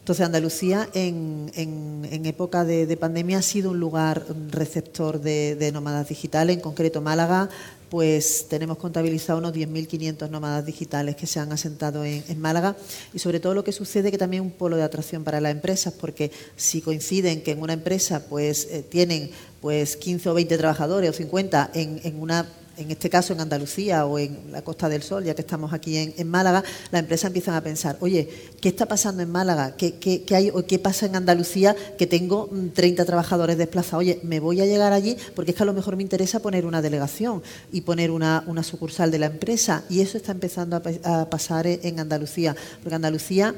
Entonces, 0.01 0.23
Andalucía 0.23 0.87
en, 0.93 1.51
en, 1.55 2.25
época 2.27 2.63
de, 2.63 2.85
de, 2.85 2.95
pandemia 2.95 3.39
ha 3.39 3.41
sido 3.41 3.71
un 3.71 3.79
lugar 3.79 4.23
receptor 4.51 5.19
de 5.19 5.71
nómadas 5.73 6.09
digitales, 6.09 6.55
en 6.55 6.61
concreto 6.61 7.01
Málaga 7.01 7.49
pues 7.89 8.47
tenemos 8.49 8.77
contabilizado 8.77 9.39
unos 9.39 9.53
10.500 9.53 10.29
nómadas 10.29 10.65
digitales 10.65 11.15
que 11.15 11.27
se 11.27 11.39
han 11.39 11.51
asentado 11.51 12.05
en, 12.05 12.39
Málaga 12.39 12.75
y 13.13 13.19
sobre 13.19 13.39
todo 13.39 13.53
lo 13.53 13.63
que 13.63 13.71
sucede 13.71 14.11
que 14.11 14.17
también 14.17 14.43
es 14.43 14.51
un 14.51 14.57
polo 14.57 14.77
de 14.77 14.83
atracción 14.83 15.23
para 15.23 15.41
las 15.41 15.51
empresas 15.51 15.93
porque 15.99 16.31
si 16.55 16.81
coinciden 16.81 17.41
que 17.41 17.51
en 17.51 17.61
una 17.61 17.73
empresa 17.73 18.25
pues 18.27 18.67
eh, 18.71 18.83
tienen 18.87 19.31
pues 19.61 19.97
15 19.97 20.29
o 20.29 20.33
20 20.33 20.57
trabajadores 20.57 21.09
o 21.09 21.13
50 21.13 21.71
en, 21.73 21.99
en 22.03 22.21
una 22.21 22.45
en 22.79 22.91
este 22.91 23.09
caso 23.09 23.33
en 23.33 23.41
Andalucía 23.41 24.05
o 24.05 24.17
en 24.17 24.51
la 24.51 24.61
Costa 24.61 24.87
del 24.87 25.03
Sol, 25.03 25.25
ya 25.25 25.35
que 25.35 25.41
estamos 25.41 25.73
aquí 25.73 25.97
en, 25.97 26.29
Málaga, 26.29 26.63
las 26.91 27.01
empresas 27.01 27.27
empiezan 27.27 27.55
a 27.55 27.61
pensar, 27.61 27.97
oye, 27.99 28.29
¿qué 28.61 28.69
está 28.69 28.85
pasando 28.85 29.21
en 29.21 29.29
Málaga? 29.29 29.75
¿Qué, 29.75 29.95
qué, 29.95 30.23
¿Qué 30.23 30.79
pasa 30.79 31.05
en 31.05 31.15
Andalucía 31.15 31.75
que 31.97 32.07
tengo 32.07 32.49
30 32.73 33.03
mm, 33.03 33.05
trabajadores 33.05 33.57
desplazados? 33.57 33.99
Oye, 33.99 34.19
me 34.23 34.39
voy 34.39 34.61
a 34.61 34.65
llegar 34.65 34.93
allí 34.93 35.17
porque 35.35 35.51
es 35.51 35.57
que 35.57 35.63
a 35.63 35.65
lo 35.65 35.73
mejor 35.73 35.97
me 35.97 36.03
interesa 36.03 36.39
poner 36.39 36.65
una 36.65 36.81
delegación 36.81 37.43
y 37.71 37.81
poner 37.81 38.11
una, 38.11 38.43
sucursal 38.63 39.11
de 39.11 39.19
la 39.19 39.25
empresa. 39.25 39.83
Y 39.89 40.01
eso 40.01 40.17
está 40.17 40.31
empezando 40.31 40.81
a, 41.03 41.29
pasar 41.29 41.67
en 41.67 41.99
Andalucía, 41.99 42.55
porque 42.81 42.95
Andalucía 42.95 43.55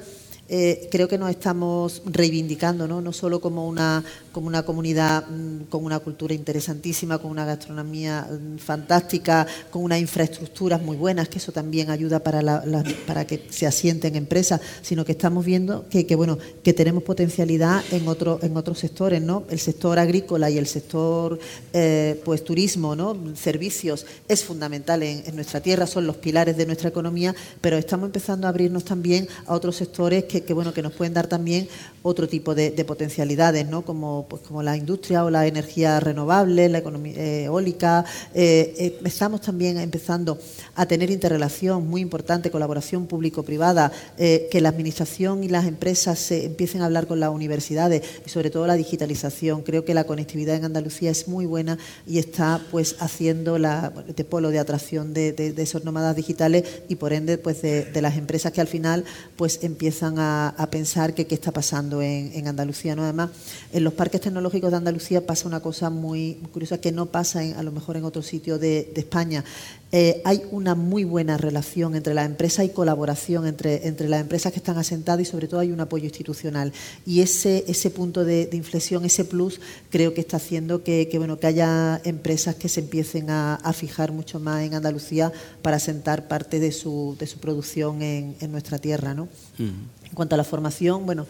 eh, 0.53 0.89
creo 0.91 1.07
que 1.07 1.17
nos 1.17 1.29
estamos 1.29 2.01
reivindicando, 2.03 2.85
¿no? 2.85 2.99
no 2.99 3.13
solo 3.13 3.39
como 3.39 3.69
una, 3.69 4.03
como 4.31 4.47
una 4.47 4.63
comunidad 4.63 5.25
mm, 5.27 5.69
con 5.69 5.85
una 5.85 5.99
cultura 5.99 6.33
interesantísima, 6.33 7.17
con 7.17 7.31
una 7.31 7.45
gastronomía 7.45 8.27
mm, 8.29 8.57
fantástica, 8.57 9.47
con 9.69 9.83
unas 9.83 9.99
infraestructuras 9.99 10.81
muy 10.81 10.97
buenas, 10.97 11.29
que 11.29 11.37
eso 11.37 11.51
también 11.51 11.89
ayuda 11.89 12.19
para, 12.19 12.63
para 13.07 13.25
que 13.25 13.47
se 13.49 13.65
asienten 13.65 14.15
empresas, 14.15 14.61
sino 14.81 15.05
que 15.05 15.13
estamos 15.13 15.45
viendo 15.45 15.87
que, 15.89 16.15
bueno, 16.15 16.37
que 16.63 16.73
tenemos 16.73 17.03
potencialidad 17.03 17.83
en, 17.91 18.07
otro, 18.07 18.39
en 18.41 18.57
otros 18.57 18.79
sectores, 18.79 19.21
¿no? 19.21 19.43
el 19.49 19.59
sector 19.59 19.99
agrícola 19.99 20.49
y 20.49 20.57
el 20.57 20.67
sector 20.67 21.39
eh, 21.73 22.21
pues 22.25 22.43
turismo, 22.43 22.95
¿no? 22.95 23.17
servicios, 23.35 24.05
es 24.27 24.43
fundamental 24.43 25.03
en, 25.03 25.35
nuestra 25.35 25.61
tierra, 25.61 25.87
son 25.87 26.05
los 26.05 26.17
pilares 26.17 26.57
de 26.57 26.65
nuestra 26.65 26.89
economía, 26.89 27.33
pero 27.61 27.77
estamos 27.77 28.07
empezando 28.07 28.47
a 28.47 28.49
abrirnos 28.49 28.83
también 28.83 29.29
a 29.45 29.53
otros 29.53 29.77
sectores 29.77 30.25
que 30.25 30.41
que, 30.45 30.53
bueno, 30.53 30.73
que 30.73 30.81
nos 30.81 30.93
pueden 30.93 31.13
dar 31.13 31.27
también 31.27 31.67
otro 32.03 32.27
tipo 32.27 32.55
de, 32.55 32.71
potencialidades, 32.85 33.67
¿no? 33.67 33.83
como, 33.83 34.20
pues, 34.27 34.41
como 34.43 34.63
la 34.63 34.75
industria 34.77 35.23
o 35.23 35.29
la 35.29 35.47
energía 35.47 35.99
renovable, 35.99 36.69
la 36.69 36.79
economía 36.79 37.13
eh, 37.17 37.43
eólica. 37.45 38.05
Eh, 38.33 38.73
eh, 38.77 38.99
estamos 39.05 39.41
también 39.41 39.77
empezando 39.79 40.37
a 40.75 40.85
tener 40.85 41.09
interrelación 41.09 41.87
muy 41.87 42.01
importante, 42.01 42.51
colaboración 42.51 43.07
público-privada, 43.07 43.91
que 44.17 44.61
la 44.61 44.69
administración 44.69 45.43
y 45.43 45.49
las 45.49 45.65
empresas 45.65 46.19
se 46.19 46.45
empiecen 46.45 46.81
a 46.81 46.85
hablar 46.85 47.07
con 47.07 47.19
las 47.19 47.29
universidades 47.29 48.03
y 48.25 48.29
sobre 48.29 48.49
todo 48.49 48.67
la 48.67 48.75
digitalización. 48.75 49.63
Creo 49.63 49.85
que 49.85 49.93
la 49.93 50.05
conectividad 50.05 50.55
en 50.55 50.65
Andalucía 50.65 51.11
es 51.11 51.27
muy 51.27 51.45
buena 51.45 51.77
y 52.05 52.19
está 52.19 52.61
pues 52.71 52.95
haciendo 52.99 53.57
la, 53.57 53.93
este 54.07 54.23
polo 54.23 54.49
de 54.49 54.59
atracción 54.59 55.13
de, 55.13 55.53
esos 55.57 55.83
nómadas 55.83 56.15
digitales 56.15 56.63
y 56.87 56.95
por 56.95 57.13
ende 57.13 57.37
pues 57.37 57.61
de, 57.61 58.01
las 58.01 58.17
empresas 58.17 58.51
que 58.51 58.61
al 58.61 58.67
final 58.67 59.05
pues 59.35 59.59
empiezan 59.63 60.15
a, 60.17 60.67
pensar 60.71 61.13
que 61.13 61.27
qué 61.27 61.35
está 61.35 61.51
pasando 61.51 62.01
en, 62.01 62.47
Andalucía. 62.47 62.95
¿no? 62.95 63.03
Además, 63.03 63.29
en 63.71 63.83
los 63.83 63.93
parques 63.93 64.21
tecnológicos 64.21 64.71
de 64.71 64.77
Andalucía 64.77 65.25
pasa 65.25 65.47
una 65.47 65.59
cosa 65.59 65.89
muy 65.89 66.35
curiosa 66.51 66.79
que 66.79 66.91
no 66.91 67.07
pasa 67.07 67.41
a 67.41 67.63
lo 67.63 67.71
mejor 67.71 67.97
en 67.97 68.05
otro 68.05 68.21
sitio 68.21 68.57
de, 68.57 68.91
España. 68.95 69.43
Eh, 69.93 70.21
hay 70.23 70.43
una 70.51 70.73
muy 70.73 71.03
buena 71.03 71.37
relación 71.37 71.95
entre 71.95 72.13
las 72.13 72.25
empresas 72.25 72.65
y 72.65 72.69
colaboración 72.69 73.45
entre, 73.45 73.87
entre 73.87 74.07
las 74.07 74.21
empresas 74.21 74.53
que 74.53 74.59
están 74.59 74.77
asentadas 74.77 75.21
y 75.21 75.25
sobre 75.25 75.49
todo 75.49 75.59
hay 75.59 75.71
un 75.71 75.81
apoyo 75.81 76.05
institucional. 76.05 76.71
Y 77.05 77.19
ese, 77.21 77.65
ese 77.67 77.89
punto 77.89 78.23
de, 78.23 78.49
inflexión, 78.53 79.03
ese 79.03 79.25
plus, 79.25 79.59
creo 79.89 80.13
que 80.13 80.21
está 80.21 80.37
haciendo 80.37 80.83
que, 80.83 81.09
bueno, 81.17 81.39
que 81.39 81.47
haya 81.47 81.99
empresas 82.05 82.55
que 82.55 82.69
se 82.69 82.79
empiecen 82.79 83.29
a, 83.29 83.59
fijar 83.73 84.11
mucho 84.11 84.39
más 84.39 84.63
en 84.63 84.75
Andalucía 84.75 85.31
para 85.61 85.77
asentar 85.77 86.27
parte 86.27 86.59
de 86.59 86.71
su, 86.71 87.15
de 87.19 87.25
su 87.25 87.39
producción 87.39 88.01
en, 88.01 88.35
nuestra 88.51 88.77
tierra. 88.77 89.13
¿no? 89.13 89.27
En 89.57 90.13
cuanto 90.13 90.35
a 90.35 90.37
la 90.37 90.43
formación, 90.43 91.05
bueno, 91.05 91.25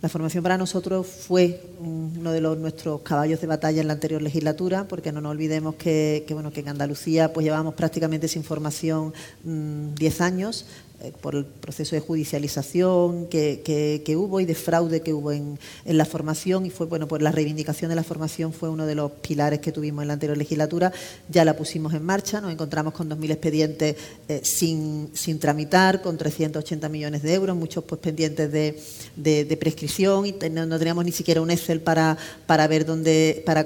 la 0.00 0.08
formación 0.08 0.44
para 0.44 0.56
nosotros 0.56 1.06
fue 1.06 1.60
uno 1.80 2.30
de 2.30 2.40
los, 2.40 2.56
nuestros 2.56 3.00
caballos 3.00 3.40
de 3.40 3.48
batalla 3.48 3.80
en 3.80 3.88
la 3.88 3.94
anterior 3.94 4.22
legislatura, 4.22 4.86
porque 4.86 5.10
no 5.10 5.20
nos 5.20 5.32
olvidemos 5.32 5.74
que, 5.74 6.24
bueno, 6.30 6.52
que 6.52 6.60
en 6.60 6.68
Andalucía 6.68 7.32
pues 7.32 7.44
llevamos 7.44 7.74
prácticamente 7.74 8.28
sin 8.28 8.44
formación 8.44 9.12
10 9.42 9.44
mm, 9.44 10.22
años. 10.22 10.66
Eh, 11.00 11.12
por 11.20 11.36
el 11.36 11.44
proceso 11.44 11.94
de 11.94 12.00
judicialización 12.00 13.28
que, 13.28 14.02
hubo 14.16 14.40
y 14.40 14.46
de 14.46 14.56
fraude 14.56 15.00
que 15.00 15.14
hubo 15.14 15.30
en, 15.30 15.56
la 15.84 16.04
formación 16.04 16.66
y 16.66 16.70
fue 16.70 16.86
bueno 16.86 17.06
pues 17.06 17.22
la 17.22 17.30
reivindicación 17.30 17.88
de 17.88 17.94
la 17.94 18.02
formación 18.02 18.52
fue 18.52 18.68
uno 18.68 18.84
de 18.84 18.96
los 18.96 19.12
pilares 19.12 19.60
que 19.60 19.70
tuvimos 19.70 20.02
en 20.02 20.08
la 20.08 20.14
anterior 20.14 20.36
legislatura. 20.36 20.92
Ya 21.28 21.44
la 21.44 21.54
pusimos 21.54 21.94
en 21.94 22.02
marcha 22.02 22.40
nos 22.40 22.50
encontramos 22.50 22.94
con 22.94 23.08
2.000 23.08 23.30
expedientes 23.30 23.96
eh, 24.26 24.40
sin, 24.42 25.10
sin 25.14 25.38
tramitar 25.38 26.02
con 26.02 26.18
380 26.18 26.88
millones 26.88 27.22
de 27.22 27.32
euros 27.32 27.56
muchos 27.56 27.84
pues 27.84 28.00
pendientes 28.00 28.50
de, 28.50 29.56
prescripción 29.60 30.26
y 30.26 30.32
no, 30.50 30.78
teníamos 30.80 31.04
ni 31.04 31.12
siquiera 31.12 31.40
un 31.40 31.52
Excel 31.52 31.80
para, 31.80 32.18
para 32.46 32.66
ver 32.66 32.84
dónde 32.84 33.40
para 33.46 33.64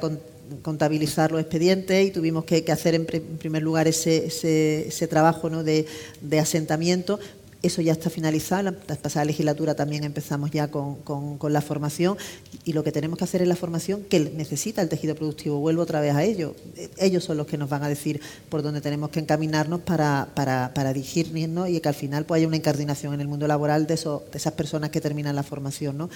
contabilizar 0.63 1.33
los 1.33 1.41
expedientes 1.41 2.07
y 2.07 2.11
tuvimos 2.11 2.45
que, 2.45 2.65
hacer 2.71 2.95
en, 2.95 3.07
primer 3.07 3.63
lugar 3.63 3.89
ese, 3.89 4.27
ese, 4.27 5.07
trabajo 5.09 5.51
¿no? 5.51 5.65
de, 5.65 5.87
de, 6.21 6.39
asentamiento 6.39 7.19
eso 7.63 7.81
ya 7.81 7.93
está 7.93 8.11
finalizado. 8.11 8.75
La 8.87 8.97
pasada 8.97 9.25
legislatura 9.25 9.75
también 9.75 10.05
empezamos 10.05 10.51
ya 10.51 10.69
con, 10.69 10.99
la 11.49 11.61
formación 11.61 12.17
y 12.65 12.73
lo 12.73 12.83
que 12.83 12.93
tenemos 12.93 13.19
que 13.19 13.25
hacer 13.25 13.43
es 13.43 13.49
la 13.49 13.57
formación 13.57 14.03
que 14.03 14.21
necesita 14.21 14.83
el 14.83 14.89
tejido 14.89 15.15
productivo. 15.15 15.59
Vuelvo 15.59 15.83
otra 15.83 16.01
vez 16.01 16.15
a 16.15 16.25
ellos. 16.25 16.53
Ellos 16.99 17.25
son 17.25 17.37
los 17.37 17.47
que 17.47 17.57
nos 17.57 17.71
van 17.71 17.85
a 17.85 17.89
decir 17.89 18.21
por 18.49 18.63
dónde 18.63 18.81
tenemos 18.81 19.11
que 19.11 19.21
encaminarnos 19.21 19.81
para, 19.81 20.29
para, 20.35 20.73
para 20.75 20.93
dirigirnos 20.93 21.69
y 21.69 21.81
que 21.81 21.89
al 21.89 21.95
final 21.95 22.25
pues, 22.25 22.39
haya 22.39 22.49
una 22.49 22.57
incardinación 22.57 23.15
en 23.15 23.21
el 23.21 23.29
mundo 23.29 23.47
laboral 23.47 23.87
de, 23.87 23.95
de 23.95 24.39
esas 24.39 24.53
personas 24.55 24.91
que 24.91 25.01
terminan 25.01 25.37
la 25.37 25.43
formación. 25.43 25.97
¿no? 25.99 26.11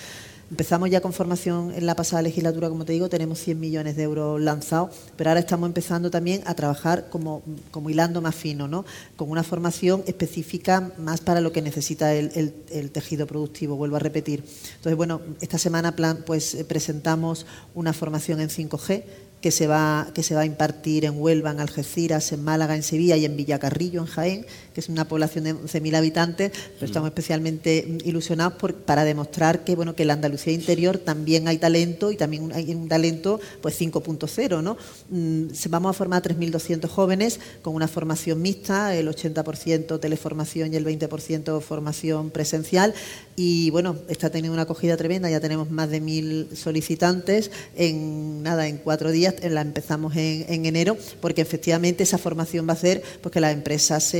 Empezamos 0.50 0.90
ya 0.90 1.00
con 1.00 1.12
formación 1.12 1.72
en 1.74 1.86
la 1.86 1.94
pasada 1.94 2.22
legislatura, 2.22 2.68
como 2.68 2.84
te 2.84 2.92
digo, 2.92 3.08
tenemos 3.08 3.38
100 3.40 3.58
millones 3.58 3.96
de 3.96 4.04
euros 4.04 4.40
lanzados, 4.40 4.94
pero 5.16 5.30
ahora 5.30 5.40
estamos 5.40 5.66
empezando 5.66 6.10
también 6.10 6.42
a 6.46 6.54
trabajar 6.54 7.08
como, 7.08 7.42
como 7.70 7.90
hilando 7.90 8.20
más 8.20 8.34
fino, 8.34 8.68
¿no? 8.68 8.84
con 9.16 9.30
una 9.30 9.42
formación 9.42 10.02
específica 10.06 10.92
más 10.98 11.20
para 11.20 11.35
lo 11.40 11.52
que 11.52 11.62
necesita 11.62 12.14
el, 12.14 12.90
tejido 12.92 13.26
productivo, 13.26 13.76
vuelvo 13.76 13.96
a 13.96 14.00
repetir. 14.00 14.44
Entonces, 14.76 14.96
bueno, 14.96 15.20
esta 15.40 15.58
semana 15.58 15.96
plan, 15.96 16.24
pues, 16.26 16.54
eh, 16.54 16.64
presentamos 16.64 17.46
una 17.74 17.92
formación 17.92 18.40
en 18.40 18.48
5G 18.48 19.04
que 19.40 19.50
se, 19.50 19.66
va, 19.66 20.08
que 20.14 20.22
se 20.22 20.34
va 20.34 20.40
a 20.40 20.46
impartir 20.46 21.04
en 21.04 21.20
Huelva, 21.20 21.50
en 21.50 21.60
Algeciras, 21.60 22.32
en 22.32 22.42
Málaga, 22.42 22.74
en 22.74 22.82
Sevilla 22.82 23.16
y 23.16 23.24
en 23.24 23.36
Villacarrillo, 23.36 24.00
en 24.00 24.06
Jaén, 24.06 24.46
que 24.76 24.80
es 24.80 24.90
una 24.90 25.08
población 25.08 25.44
de 25.44 25.54
11.000 25.54 25.96
habitantes, 25.96 26.52
pero 26.74 26.84
estamos 26.84 27.08
especialmente 27.08 27.96
ilusionados 28.04 28.58
por, 28.58 28.74
para 28.74 29.04
demostrar 29.04 29.64
que, 29.64 29.74
bueno, 29.74 29.94
que 29.94 30.02
en 30.02 30.08
la 30.08 30.12
Andalucía 30.12 30.52
interior 30.52 30.98
también 30.98 31.48
hay 31.48 31.56
talento 31.56 32.12
y 32.12 32.16
también 32.18 32.52
hay 32.52 32.74
un 32.74 32.86
talento 32.86 33.40
pues 33.62 33.80
5.0. 33.80 34.62
¿no? 34.62 34.76
Mm, 35.08 35.46
vamos 35.70 35.88
a 35.88 35.92
formar 35.94 36.22
3.200 36.22 36.88
jóvenes 36.88 37.40
con 37.62 37.74
una 37.74 37.88
formación 37.88 38.42
mixta, 38.42 38.94
el 38.94 39.08
80% 39.08 39.98
teleformación 39.98 40.74
y 40.74 40.76
el 40.76 40.84
20% 40.84 41.62
formación 41.62 42.28
presencial. 42.28 42.92
Y 43.34 43.70
bueno, 43.70 43.96
está 44.08 44.28
teniendo 44.28 44.52
una 44.52 44.64
acogida 44.64 44.98
tremenda, 44.98 45.30
ya 45.30 45.40
tenemos 45.40 45.70
más 45.70 45.88
de 45.88 46.02
mil 46.02 46.48
solicitantes 46.54 47.50
en 47.76 48.42
nada, 48.42 48.66
en 48.68 48.76
cuatro 48.76 49.10
días 49.10 49.36
la 49.42 49.62
empezamos 49.62 50.16
en, 50.16 50.66
enero, 50.66 50.96
porque 51.22 51.40
efectivamente 51.40 52.02
esa 52.02 52.18
formación 52.18 52.66
va 52.66 52.72
a 52.72 52.76
hacer 52.76 53.02
pues, 53.22 53.32
que 53.32 53.40
las 53.40 53.52
empresas, 53.52 54.12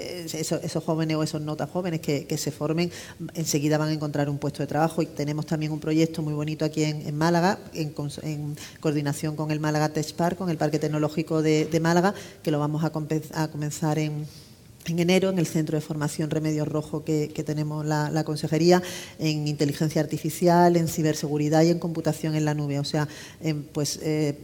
esos, 0.00 0.84
jóvenes 0.84 1.16
o 1.16 1.22
esos 1.22 1.40
notas 1.40 1.70
jóvenes 1.70 2.00
que, 2.00 2.38
se 2.38 2.50
formen, 2.50 2.90
enseguida 3.34 3.78
van 3.78 3.88
a 3.88 3.92
encontrar 3.92 4.28
un 4.28 4.38
puesto 4.38 4.62
de 4.62 4.66
trabajo. 4.66 5.02
Y 5.02 5.06
tenemos 5.06 5.46
también 5.46 5.72
un 5.72 5.80
proyecto 5.80 6.22
muy 6.22 6.34
bonito 6.34 6.64
aquí 6.64 6.84
en, 6.84 7.16
Málaga, 7.16 7.58
en, 7.74 7.92
coordinación 8.80 9.36
con 9.36 9.50
el 9.50 9.60
Málaga 9.60 9.90
Tech 9.90 10.12
Park, 10.14 10.36
con 10.38 10.50
el 10.50 10.56
Parque 10.56 10.78
Tecnológico 10.78 11.42
de, 11.42 11.80
Málaga, 11.80 12.14
que 12.42 12.50
lo 12.50 12.58
vamos 12.58 12.84
a, 12.84 12.90
comenzar 12.90 13.98
en 13.98 14.26
en 14.86 14.98
enero 14.98 15.30
en 15.30 15.38
el 15.38 15.46
Centro 15.46 15.76
de 15.76 15.82
Formación 15.82 16.30
Remedios 16.30 16.66
Rojo 16.66 17.04
que, 17.04 17.28
tenemos 17.44 17.84
la, 17.84 18.24
Consejería, 18.24 18.82
en 19.18 19.48
inteligencia 19.48 20.00
artificial, 20.00 20.76
en 20.76 20.88
ciberseguridad 20.88 21.62
y 21.62 21.70
en 21.70 21.78
computación 21.78 22.34
en 22.34 22.44
la 22.44 22.54
nube. 22.54 22.78
O 22.78 22.84
sea, 22.84 23.08
pues 23.72 23.98
eh, 24.02 24.38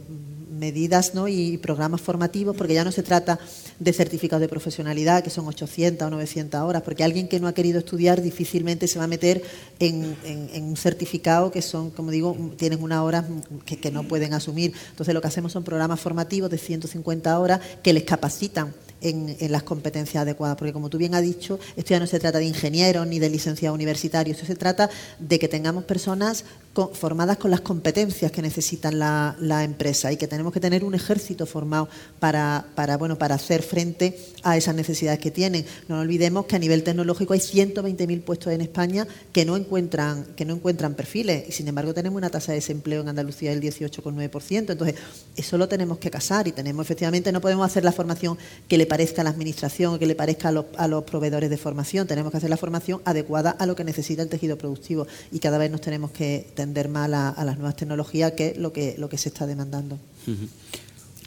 medidas 0.57 1.13
¿no? 1.13 1.27
y 1.27 1.57
programas 1.57 2.01
formativos, 2.01 2.55
porque 2.55 2.73
ya 2.73 2.83
no 2.83 2.91
se 2.91 3.03
trata 3.03 3.39
de 3.79 3.93
certificados 3.93 4.41
de 4.41 4.47
profesionalidad, 4.47 5.23
que 5.23 5.29
son 5.29 5.47
800 5.47 6.07
o 6.07 6.09
900 6.09 6.61
horas, 6.61 6.81
porque 6.81 7.03
alguien 7.03 7.27
que 7.27 7.39
no 7.39 7.47
ha 7.47 7.53
querido 7.53 7.79
estudiar 7.79 8.21
difícilmente 8.21 8.87
se 8.87 8.99
va 8.99 9.05
a 9.05 9.07
meter 9.07 9.43
en, 9.79 10.15
un 10.63 10.77
certificado 10.77 11.51
que 11.51 11.61
son, 11.61 11.91
como 11.91 12.11
digo, 12.11 12.35
tienen 12.57 12.81
unas 12.81 13.01
horas 13.01 13.25
que 13.65 13.91
no 13.91 14.03
pueden 14.03 14.33
asumir. 14.33 14.73
Entonces, 14.89 15.13
lo 15.13 15.21
que 15.21 15.27
hacemos 15.27 15.51
son 15.51 15.63
programas 15.63 15.99
formativos 15.99 16.49
de 16.49 16.57
150 16.57 17.39
horas 17.39 17.61
que 17.83 17.93
les 17.93 18.03
capacitan 18.03 18.73
en, 19.01 19.35
las 19.51 19.63
competencias 19.63 20.21
adecuadas, 20.21 20.57
porque 20.57 20.73
como 20.73 20.89
tú 20.89 20.97
bien 20.97 21.15
has 21.15 21.21
dicho, 21.21 21.59
esto 21.75 21.91
ya 21.91 21.99
no 21.99 22.07
se 22.07 22.19
trata 22.19 22.39
de 22.39 22.45
ingenieros 22.45 23.07
ni 23.07 23.19
de 23.19 23.29
licenciados 23.29 23.75
universitarios, 23.75 24.37
esto 24.37 24.47
se 24.47 24.55
trata 24.55 24.89
de 25.19 25.39
que 25.39 25.47
tengamos 25.47 25.83
personas 25.83 26.45
formadas 26.93 27.37
con 27.37 27.49
las 27.49 27.61
competencias 27.61 28.31
que 28.31 28.41
necesitan 28.41 28.99
la, 28.99 29.35
empresa 29.63 30.11
y 30.11 30.17
que 30.17 30.27
tenemos 30.27 30.53
que 30.53 30.59
tener 30.59 30.83
un 30.83 30.93
ejército 30.93 31.47
formado 31.47 31.89
para, 32.19 32.65
para, 32.75 32.97
bueno, 32.97 33.17
para 33.17 33.35
hacer 33.35 33.63
frente 33.63 34.17
a 34.43 34.55
esas 34.55 34.75
necesidades 34.75 35.19
que 35.19 35.31
tienen. 35.31 35.65
No 35.87 35.99
olvidemos 35.99 36.45
que 36.45 36.55
a 36.55 36.59
nivel 36.59 36.83
tecnológico 36.83 37.33
hay 37.33 37.39
120.000 37.39 38.21
puestos 38.21 38.53
en 38.53 38.61
España 38.61 39.07
que 39.33 39.45
no 39.45 39.57
encuentran, 39.57 40.25
que 40.35 40.45
no 40.45 40.53
encuentran 40.53 40.93
perfiles 40.93 41.45
y 41.49 41.51
sin 41.51 41.67
embargo 41.67 41.93
tenemos 41.93 42.17
una 42.17 42.29
tasa 42.29 42.51
de 42.51 42.59
desempleo 42.59 43.01
en 43.01 43.09
Andalucía 43.09 43.49
del 43.49 43.61
18,9%. 43.61 44.71
Entonces, 44.71 44.95
eso 45.35 45.57
lo 45.57 45.67
tenemos 45.67 45.97
que 45.97 46.11
casar 46.11 46.47
y 46.47 46.51
tenemos 46.51 46.85
efectivamente, 46.85 47.31
no 47.31 47.41
podemos 47.41 47.65
hacer 47.65 47.83
la 47.83 47.91
formación 47.91 48.37
que 48.67 48.77
le 48.77 48.85
parezca 48.87 49.21
a 49.21 49.23
la 49.23 49.29
administración 49.29 49.93
o 49.93 49.99
que 49.99 50.05
le 50.05 50.15
parezca 50.15 50.49
a 50.49 50.51
los, 50.51 50.65
a 50.77 50.87
los 50.87 51.03
proveedores 51.03 51.49
de 51.49 51.57
formación, 51.57 52.07
tenemos 52.07 52.31
que 52.31 52.37
hacer 52.37 52.49
la 52.49 52.57
formación 52.57 53.01
adecuada 53.05 53.51
a 53.51 53.65
lo 53.65 53.75
que 53.75 53.83
necesita 53.83 54.23
el 54.23 54.29
tejido 54.29 54.57
productivo 54.57 55.07
y 55.31 55.39
cada 55.39 55.57
vez 55.57 55.69
nos 55.69 55.81
tenemos 55.81 56.11
que 56.11 56.47
tender 56.55 56.89
más 56.89 57.07
a, 57.13 57.45
las 57.45 57.57
nuevas 57.57 57.75
tecnologías, 57.75 58.31
que 58.33 58.49
es 58.49 58.57
lo 58.57 58.73
que, 58.73 58.95
lo 58.97 59.09
que 59.09 59.17
se 59.17 59.29
está 59.29 59.45
demandando. 59.45 59.99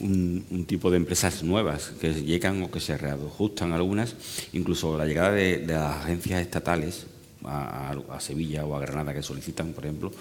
un, 0.00 0.64
tipo 0.66 0.90
de 0.90 0.96
empresas 0.96 1.42
nuevas 1.42 1.92
que 2.00 2.12
llegan 2.14 2.62
o 2.62 2.70
que 2.70 2.80
se 2.80 2.96
reajustan 2.96 3.72
algunas, 3.72 4.14
incluso 4.52 4.96
la 4.96 5.06
llegada 5.06 5.32
de, 5.32 5.64
las 5.66 6.04
agencias 6.04 6.40
estatales 6.40 7.06
a, 7.44 7.94
Sevilla 8.18 8.66
o 8.66 8.74
a 8.76 8.80
Granada 8.80 9.14
que 9.14 9.22
solicitan, 9.22 9.72
por 9.72 9.84
ejemplo, 9.84 10.12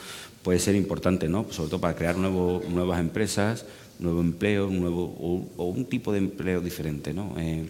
puede 0.43 0.59
ser 0.59 0.75
importante, 0.75 1.27
¿no? 1.27 1.45
Sobre 1.49 1.69
todo 1.69 1.81
para 1.81 1.95
crear 1.95 2.17
nuevas 2.17 2.99
empresas, 2.99 3.65
nuevo 3.99 4.21
empleo, 4.21 4.67
un 4.67 4.79
nuevo 4.79 5.47
o, 5.57 5.65
un 5.65 5.85
tipo 5.85 6.11
de 6.11 6.19
empleo 6.19 6.61
diferente, 6.61 7.13
¿no? 7.13 7.35
Eh, 7.37 7.69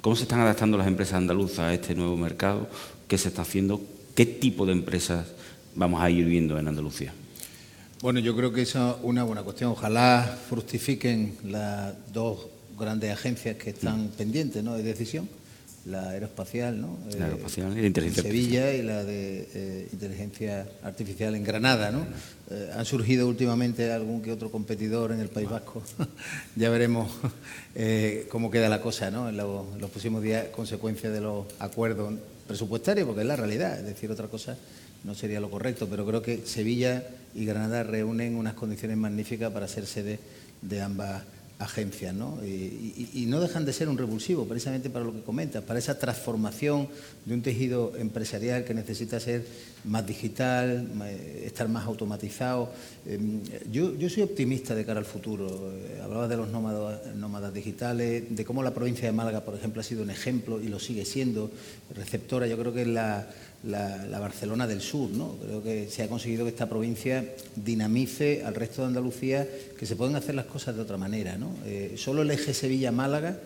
¿Cómo 0.00 0.16
se 0.16 0.22
están 0.22 0.40
adaptando 0.40 0.76
las 0.76 0.86
empresas 0.86 1.14
andaluzas 1.14 1.60
a 1.60 1.74
este 1.74 1.94
nuevo 1.94 2.16
mercado? 2.16 2.68
¿Qué 3.08 3.18
se 3.18 3.28
está 3.28 3.42
haciendo? 3.42 3.80
¿Qué 4.14 4.26
tipo 4.26 4.66
de 4.66 4.72
empresas 4.72 5.26
vamos 5.74 6.02
a 6.02 6.10
ir 6.10 6.26
viendo 6.26 6.58
en 6.58 6.68
Andalucía? 6.68 7.12
Bueno, 8.00 8.20
yo 8.20 8.36
creo 8.36 8.52
que 8.52 8.62
esa 8.62 8.90
es 8.90 8.96
una 9.02 9.24
buena 9.24 9.42
cuestión. 9.42 9.70
Ojalá 9.70 10.38
fructifiquen 10.48 11.36
las 11.44 11.94
dos 12.12 12.48
grandes 12.78 13.10
agencias 13.12 13.56
que 13.56 13.70
están 13.70 14.06
mm. 14.06 14.08
pendientes 14.08 14.62
¿no? 14.62 14.74
de 14.74 14.82
decisión, 14.82 15.28
la 15.86 16.10
aeroespacial, 16.10 16.80
¿no? 16.80 16.98
La 17.18 17.26
aeroespacial 17.26 17.76
y 17.76 17.82
la 17.82 17.86
inteligencia 17.86 18.22
en 18.22 18.26
Sevilla 18.26 18.72
y 18.72 18.82
la 18.82 19.04
de 19.04 19.48
eh, 19.54 19.88
inteligencia 19.92 20.66
artificial 20.82 21.34
en 21.34 21.44
Granada, 21.44 21.90
¿no? 21.90 22.06
Eh, 22.50 22.70
han 22.74 22.84
surgido 22.84 23.28
últimamente 23.28 23.92
algún 23.92 24.22
que 24.22 24.32
otro 24.32 24.50
competidor 24.50 25.12
en 25.12 25.20
el 25.20 25.28
País 25.28 25.48
Vasco. 25.48 25.82
ya 26.56 26.70
veremos 26.70 27.10
eh, 27.74 28.26
cómo 28.30 28.50
queda 28.50 28.68
la 28.68 28.80
cosa, 28.80 29.10
¿no? 29.10 29.28
En, 29.28 29.36
los 29.36 29.90
próximos 29.90 30.22
días, 30.22 30.46
consecuencia 30.48 31.10
de 31.10 31.20
los 31.20 31.46
acuerdos 31.58 32.14
presupuestarios, 32.46 33.06
porque 33.06 33.22
es 33.22 33.26
la 33.26 33.36
realidad, 33.36 33.78
es 33.78 33.86
decir, 33.86 34.10
otra 34.10 34.28
cosa 34.28 34.56
no 35.04 35.14
sería 35.14 35.38
lo 35.38 35.50
correcto, 35.50 35.86
pero 35.88 36.06
creo 36.06 36.22
que 36.22 36.46
Sevilla 36.46 37.04
y 37.34 37.44
Granada 37.44 37.82
reúnen 37.82 38.36
unas 38.36 38.54
condiciones 38.54 38.96
magníficas 38.96 39.52
para 39.52 39.68
ser 39.68 39.86
sede 39.86 40.18
de 40.62 40.80
ambas 40.80 41.22
agencias, 41.58 42.14
¿no? 42.14 42.38
Y, 42.44 43.26
no 43.28 43.40
dejan 43.40 43.64
de 43.64 43.72
ser 43.72 43.88
un 43.88 43.96
revulsivo, 43.96 44.46
precisamente 44.46 44.90
para 44.90 45.04
lo 45.04 45.12
que 45.12 45.22
comentas, 45.22 45.62
para 45.62 45.78
esa 45.78 45.98
transformación 45.98 46.88
de 47.24 47.34
un 47.34 47.42
tejido 47.42 47.92
empresarial 47.96 48.64
que 48.64 48.74
necesita 48.74 49.18
ser 49.18 49.46
más 49.84 50.06
digital, 50.06 50.88
estar 51.42 51.68
más 51.68 51.86
automatizado. 51.86 52.70
Em, 53.06 53.40
yo, 53.70 54.08
soy 54.08 54.22
optimista 54.22 54.74
de 54.74 54.84
cara 54.84 55.00
al 55.00 55.06
futuro. 55.06 55.72
Eh, 55.72 56.00
hablabas 56.02 56.28
de 56.28 56.36
los 56.36 56.48
nómadas, 56.50 57.54
digitales, 57.54 58.24
de 58.34 58.44
cómo 58.44 58.62
la 58.62 58.74
provincia 58.74 59.06
de 59.06 59.12
Málaga, 59.12 59.44
por 59.44 59.54
ejemplo, 59.54 59.80
ha 59.80 59.84
sido 59.84 60.02
un 60.02 60.10
ejemplo 60.10 60.60
y 60.60 60.68
lo 60.68 60.78
sigue 60.78 61.04
siendo, 61.04 61.50
receptora. 61.94 62.46
Yo 62.46 62.58
creo 62.58 62.72
que 62.72 62.82
es 62.82 62.88
la 63.66 64.18
Barcelona 64.18 64.66
del 64.66 64.80
Sur. 64.80 65.10
¿no? 65.10 65.36
Creo 65.42 65.62
que 65.62 65.88
se 65.88 66.02
ha 66.02 66.08
conseguido 66.08 66.44
que 66.44 66.50
esta 66.50 66.68
provincia 66.68 67.24
dinamice 67.56 68.42
al 68.44 68.54
resto 68.54 68.82
de 68.82 68.88
Andalucía, 68.88 69.48
que 69.78 69.86
se 69.86 69.96
pueden 69.96 70.16
hacer 70.16 70.34
las 70.34 70.46
cosas 70.46 70.76
de 70.76 70.82
otra 70.82 70.96
manera. 70.96 71.36
¿no? 71.36 71.50
Eh, 71.64 71.94
solo 71.96 72.22
el 72.22 72.30
eje 72.30 72.54
Sevilla-Málaga 72.54 73.38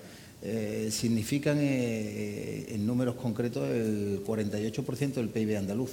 eh, 0.43 0.89
significan 0.91 1.59
eh, 1.61 2.67
en 2.69 2.87
números 2.87 3.17
concretos 3.17 3.69
el 3.69 4.23
48% 4.25 5.15
del 5.15 5.29
PIB 5.29 5.57
andaluz. 5.57 5.93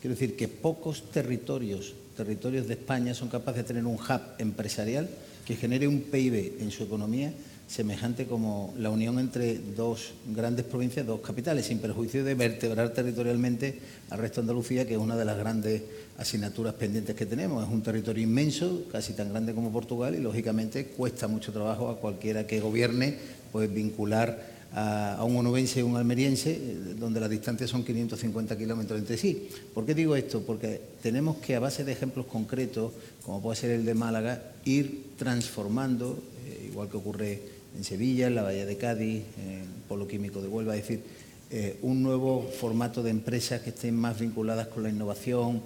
Quiero 0.00 0.14
decir 0.14 0.36
que 0.36 0.48
pocos 0.48 1.10
territorios, 1.10 1.94
territorios 2.16 2.66
de 2.66 2.74
España 2.74 3.14
son 3.14 3.28
capaces 3.28 3.62
de 3.62 3.68
tener 3.68 3.84
un 3.84 3.94
hub 3.96 4.20
empresarial 4.38 5.08
que 5.44 5.56
genere 5.56 5.88
un 5.88 6.02
PIB 6.02 6.60
en 6.60 6.70
su 6.70 6.84
economía 6.84 7.32
semejante 7.68 8.26
como 8.26 8.72
la 8.78 8.90
unión 8.90 9.18
entre 9.18 9.58
dos 9.58 10.12
grandes 10.34 10.64
provincias, 10.64 11.04
dos 11.04 11.20
capitales, 11.20 11.66
sin 11.66 11.78
perjuicio 11.78 12.24
de 12.24 12.34
vertebrar 12.34 12.90
territorialmente 12.90 13.78
al 14.10 14.18
resto 14.18 14.40
de 14.40 14.44
Andalucía, 14.44 14.86
que 14.86 14.94
es 14.94 15.00
una 15.00 15.16
de 15.16 15.24
las 15.24 15.36
grandes 15.36 15.82
asignaturas 16.16 16.74
pendientes 16.74 17.16
que 17.16 17.26
tenemos. 17.26 17.66
Es 17.66 17.72
un 17.72 17.82
territorio 17.82 18.22
inmenso, 18.22 18.84
casi 18.90 19.14
tan 19.14 19.30
grande 19.30 19.52
como 19.52 19.72
Portugal, 19.72 20.14
y 20.14 20.20
lógicamente 20.20 20.86
cuesta 20.86 21.26
mucho 21.26 21.52
trabajo 21.52 21.90
a 21.90 21.98
cualquiera 21.98 22.46
que 22.46 22.60
gobierne 22.60 23.16
pues, 23.50 23.72
vincular 23.72 24.56
a, 24.72 25.24
un 25.24 25.36
onubense 25.36 25.80
y 25.80 25.82
un 25.82 25.96
almeriense, 25.96 26.52
eh, 26.52 26.94
donde 26.98 27.18
las 27.18 27.30
distancias 27.30 27.70
son 27.70 27.84
550 27.84 28.56
kilómetros 28.56 28.98
entre 28.98 29.16
sí. 29.16 29.48
¿Por 29.74 29.86
qué 29.86 29.94
digo 29.94 30.14
esto? 30.14 30.42
Porque 30.42 30.80
tenemos 31.02 31.38
que, 31.38 31.56
a 31.56 31.60
base 31.60 31.84
de 31.84 31.92
ejemplos 31.92 32.26
concretos, 32.26 32.92
como 33.24 33.42
puede 33.42 33.56
ser 33.56 33.70
el 33.70 33.84
de 33.84 33.94
Málaga, 33.94 34.52
ir 34.64 35.12
transformando, 35.16 36.22
eh, 36.46 36.68
igual 36.70 36.88
que 36.88 36.96
ocurre 36.96 37.55
en 37.76 37.84
Sevilla, 37.84 38.26
en 38.26 38.34
la 38.34 38.42
Bahía 38.42 38.66
de 38.66 38.76
Cádiz, 38.76 39.22
en 39.38 39.64
Polo 39.88 40.08
Químico 40.08 40.40
de 40.40 40.48
Huelva, 40.48 40.76
es 40.76 40.82
decir, 40.82 41.02
eh, 41.50 41.78
un 41.82 42.02
nuevo 42.02 42.42
formato 42.42 43.02
de 43.02 43.10
empresas 43.10 43.60
que 43.60 43.70
estén 43.70 43.94
más 43.94 44.18
vinculadas 44.18 44.68
con 44.68 44.82
la 44.82 44.88
innovación, 44.88 45.62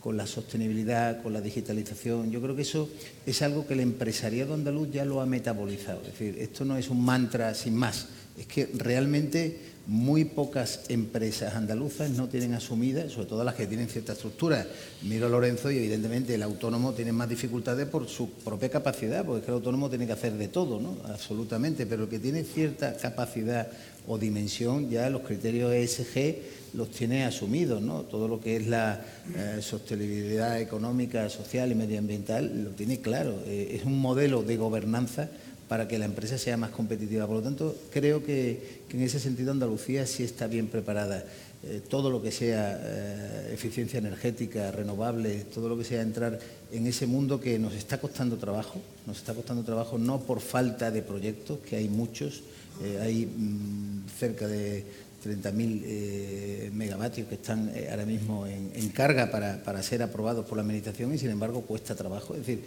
con 0.00 0.16
la 0.16 0.26
sostenibilidad, 0.26 1.22
con 1.22 1.32
la 1.32 1.40
digitalización. 1.40 2.30
Yo 2.30 2.42
creo 2.42 2.56
que 2.56 2.62
eso 2.62 2.90
es 3.24 3.40
algo 3.40 3.66
que 3.66 3.74
el 3.74 3.80
empresariado 3.80 4.52
andaluz 4.52 4.90
ya 4.90 5.04
lo 5.04 5.20
ha 5.20 5.26
metabolizado. 5.26 6.00
Es 6.02 6.18
decir, 6.18 6.36
esto 6.38 6.64
no 6.64 6.76
es 6.76 6.90
un 6.90 7.04
mantra 7.04 7.54
sin 7.54 7.76
más, 7.76 8.08
es 8.36 8.46
que 8.46 8.68
realmente 8.74 9.71
muy 9.86 10.24
pocas 10.24 10.84
empresas 10.88 11.54
andaluzas 11.54 12.10
no 12.10 12.28
tienen 12.28 12.54
asumidas, 12.54 13.12
sobre 13.12 13.28
todo 13.28 13.42
las 13.42 13.54
que 13.54 13.66
tienen 13.66 13.88
cierta 13.88 14.12
estructura. 14.12 14.66
Miro 15.02 15.26
a 15.26 15.28
Lorenzo 15.28 15.70
y 15.70 15.78
evidentemente 15.78 16.34
el 16.34 16.42
autónomo 16.42 16.92
tiene 16.92 17.12
más 17.12 17.28
dificultades 17.28 17.88
por 17.88 18.08
su 18.08 18.30
propia 18.30 18.68
capacidad, 18.68 19.24
porque 19.24 19.48
el 19.48 19.54
autónomo 19.54 19.88
tiene 19.88 20.06
que 20.06 20.12
hacer 20.12 20.34
de 20.34 20.48
todo, 20.48 20.80
¿no? 20.80 20.98
Absolutamente, 21.06 21.86
pero 21.86 22.04
el 22.04 22.08
que 22.08 22.20
tiene 22.20 22.44
cierta 22.44 22.96
capacidad 22.96 23.68
o 24.06 24.18
dimensión, 24.18 24.88
ya 24.88 25.10
los 25.10 25.22
criterios 25.22 25.72
ESG 25.72 26.36
los 26.74 26.90
tiene 26.90 27.24
asumidos, 27.24 27.82
¿no? 27.82 28.02
Todo 28.02 28.28
lo 28.28 28.40
que 28.40 28.56
es 28.56 28.66
la 28.66 29.04
eh, 29.34 29.58
sostenibilidad 29.60 30.60
económica, 30.60 31.28
social 31.28 31.70
y 31.72 31.74
medioambiental 31.74 32.64
lo 32.64 32.70
tiene 32.70 33.00
claro. 33.00 33.42
Eh, 33.46 33.76
es 33.78 33.84
un 33.84 33.98
modelo 33.98 34.42
de 34.42 34.56
gobernanza 34.56 35.28
para 35.72 35.88
que 35.88 35.96
la 35.96 36.04
empresa 36.04 36.36
sea 36.36 36.58
más 36.58 36.68
competitiva. 36.68 37.26
Por 37.26 37.36
lo 37.36 37.42
tanto, 37.42 37.74
creo 37.90 38.22
que, 38.22 38.82
en 38.90 39.00
ese 39.00 39.18
sentido 39.18 39.52
Andalucía 39.52 40.04
sí 40.04 40.22
está 40.22 40.46
bien 40.46 40.66
preparada. 40.66 41.24
Eh, 41.64 41.80
todo 41.88 42.10
lo 42.10 42.20
que 42.20 42.30
sea 42.30 42.78
eh, 42.78 43.54
eficiencia 43.54 43.98
energética, 43.98 44.70
renovable, 44.70 45.46
todo 45.46 45.70
lo 45.70 45.78
que 45.78 45.84
sea 45.84 46.02
entrar 46.02 46.38
en 46.70 46.86
ese 46.86 47.06
mundo 47.06 47.40
que 47.40 47.58
nos 47.58 47.72
está 47.72 47.98
costando 47.98 48.36
trabajo, 48.36 48.82
nos 49.06 49.16
está 49.16 49.32
costando 49.32 49.62
trabajo 49.62 49.96
no 49.96 50.20
por 50.20 50.40
falta 50.40 50.90
de 50.90 51.00
proyectos, 51.00 51.60
que 51.60 51.76
hay 51.76 51.88
muchos, 51.88 52.42
eh, 52.84 52.98
hay 53.00 53.24
mm, 53.24 54.10
cerca 54.18 54.46
de 54.46 54.84
30.000 55.24 56.72
megavatios 56.72 57.28
que 57.28 57.36
están 57.36 57.72
ahora 57.90 58.06
mismo 58.06 58.46
en, 58.46 58.88
carga 58.90 59.30
para, 59.30 59.62
para, 59.62 59.82
ser 59.82 60.02
aprobados 60.02 60.46
por 60.46 60.56
la 60.56 60.62
Administración 60.62 61.14
y 61.14 61.18
sin 61.18 61.30
embargo 61.30 61.62
cuesta 61.62 61.94
trabajo. 61.94 62.34
Es 62.34 62.40
decir, 62.40 62.64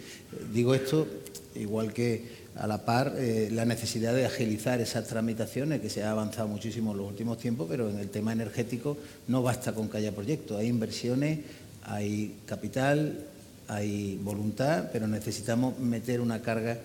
digo 0.53 0.73
esto 0.73 1.07
igual 1.55 1.93
que 1.93 2.45
a 2.55 2.67
la 2.67 2.85
par 2.85 3.13
eh, 3.17 3.49
la 3.51 3.65
necesidad 3.65 4.13
de 4.13 4.25
agilizar 4.25 4.79
esas 4.79 5.07
tramitaciones, 5.07 5.81
que 5.81 5.89
se 5.89 6.03
ha 6.03 6.11
avanzado 6.11 6.47
muchísimo 6.47 6.91
en 6.91 6.97
los 6.97 7.07
últimos 7.07 7.37
tiempos, 7.37 7.67
pero 7.69 7.89
en 7.89 7.99
el 7.99 8.09
tema 8.09 8.31
energético 8.31 8.97
no 9.27 9.43
basta 9.43 9.73
con 9.73 9.89
que 9.89 9.97
haya 9.97 10.13
proyectos, 10.13 10.57
hay 10.57 10.67
inversiones, 10.67 11.39
hay 11.83 12.35
capital, 12.45 13.25
hay 13.67 14.19
voluntad, 14.23 14.89
pero 14.93 15.07
necesitamos 15.07 15.77
meter 15.79 16.21
una 16.21 16.41
carga 16.41 16.77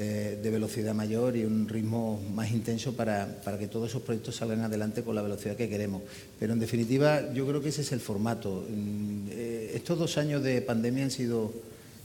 eh, 0.00 0.38
de 0.40 0.50
velocidad 0.50 0.94
mayor 0.94 1.36
y 1.36 1.44
un 1.44 1.68
ritmo 1.68 2.20
más 2.32 2.52
intenso 2.52 2.92
para, 2.92 3.40
para, 3.42 3.58
que 3.58 3.66
todos 3.66 3.90
esos 3.90 4.00
proyectos 4.02 4.36
salgan 4.36 4.60
adelante 4.60 5.02
con 5.02 5.16
la 5.16 5.22
velocidad 5.22 5.56
que 5.56 5.68
queremos. 5.68 6.02
Pero 6.38 6.52
en 6.52 6.60
definitiva 6.60 7.32
yo 7.32 7.44
creo 7.48 7.60
que 7.60 7.70
ese 7.70 7.80
es 7.80 7.90
el 7.90 7.98
formato. 7.98 8.64
Mm, 8.70 9.26
eh, 9.28 9.72
estos 9.74 9.98
dos 9.98 10.16
años 10.16 10.44
de 10.44 10.62
pandemia 10.62 11.02
han 11.02 11.10
sido 11.10 11.52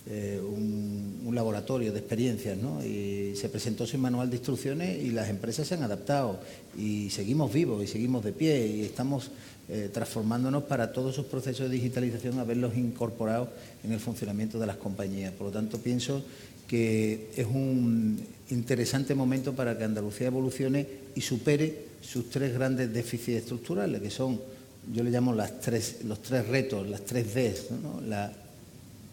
eh, 0.08 0.42
un, 0.44 1.36
laboratorio 1.36 1.92
de 1.92 2.00
experiencias, 2.00 2.58
¿no? 2.58 2.84
Y 2.84 3.36
se 3.36 3.50
presentó 3.50 3.86
sin 3.86 4.00
manual 4.00 4.30
de 4.30 4.38
instrucciones 4.38 5.04
y 5.04 5.12
las 5.12 5.30
empresas 5.30 5.68
se 5.68 5.76
han 5.76 5.84
adaptado 5.84 6.40
y 6.78 7.10
seguimos 7.10 7.54
vivos 7.54 7.84
y 7.84 7.88
seguimos 7.88 8.24
de 8.24 8.32
pie 8.34 8.68
y 8.68 8.82
estamos 8.82 9.32
transformándonos 9.94 10.64
para 10.64 10.92
todos 10.92 11.14
esos 11.14 11.26
procesos 11.26 11.70
de 11.70 11.76
digitalización, 11.76 12.38
haberlos 12.38 12.78
incorporado 12.78 13.50
en 13.84 13.94
el 13.94 14.00
funcionamiento 14.00 14.60
de 14.60 14.68
las 14.68 14.76
compañías. 14.76 15.34
Por 15.34 15.48
lo 15.48 15.54
tanto, 15.54 15.80
pienso 15.80 16.24
que 16.74 17.30
es 17.38 17.46
un 17.46 18.20
interesante 18.50 19.14
momento 19.14 19.54
para 19.54 19.78
que 19.78 19.84
Andalucía 19.84 20.26
evolucione 20.26 20.88
y 21.14 21.22
supere 21.22 21.86
sus 22.02 22.32
tres 22.32 22.52
grandes 22.52 22.92
déficits 22.92 23.44
estructurales, 23.44 24.02
que 24.02 24.10
son, 24.10 24.42
yo 24.92 25.04
le 25.04 25.12
llamo 25.12 25.36
las 25.36 25.60
tres, 25.60 25.98
los 26.06 26.24
tres 26.24 26.48
retos, 26.48 26.90
las 26.90 27.06
tres 27.06 27.32
Ds, 27.32 27.66
la 28.08 28.34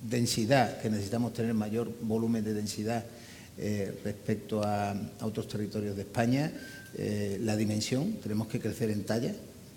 densidad, 0.08 0.80
que 0.80 0.88
necesitamos 0.88 1.34
tener 1.34 1.52
mayor 1.52 1.92
volumen 2.00 2.42
de 2.42 2.54
densidad 2.54 3.04
eh, 3.58 3.92
respecto 4.04 4.62
a, 4.64 4.94
otros 5.20 5.46
territorios 5.46 5.96
de 5.96 6.00
España, 6.00 6.50
eh, 6.96 7.38
la 7.42 7.56
dimensión, 7.56 8.14
tenemos 8.22 8.48
que 8.48 8.58
crecer 8.58 8.88
en 8.88 9.04
talla, 9.04 9.34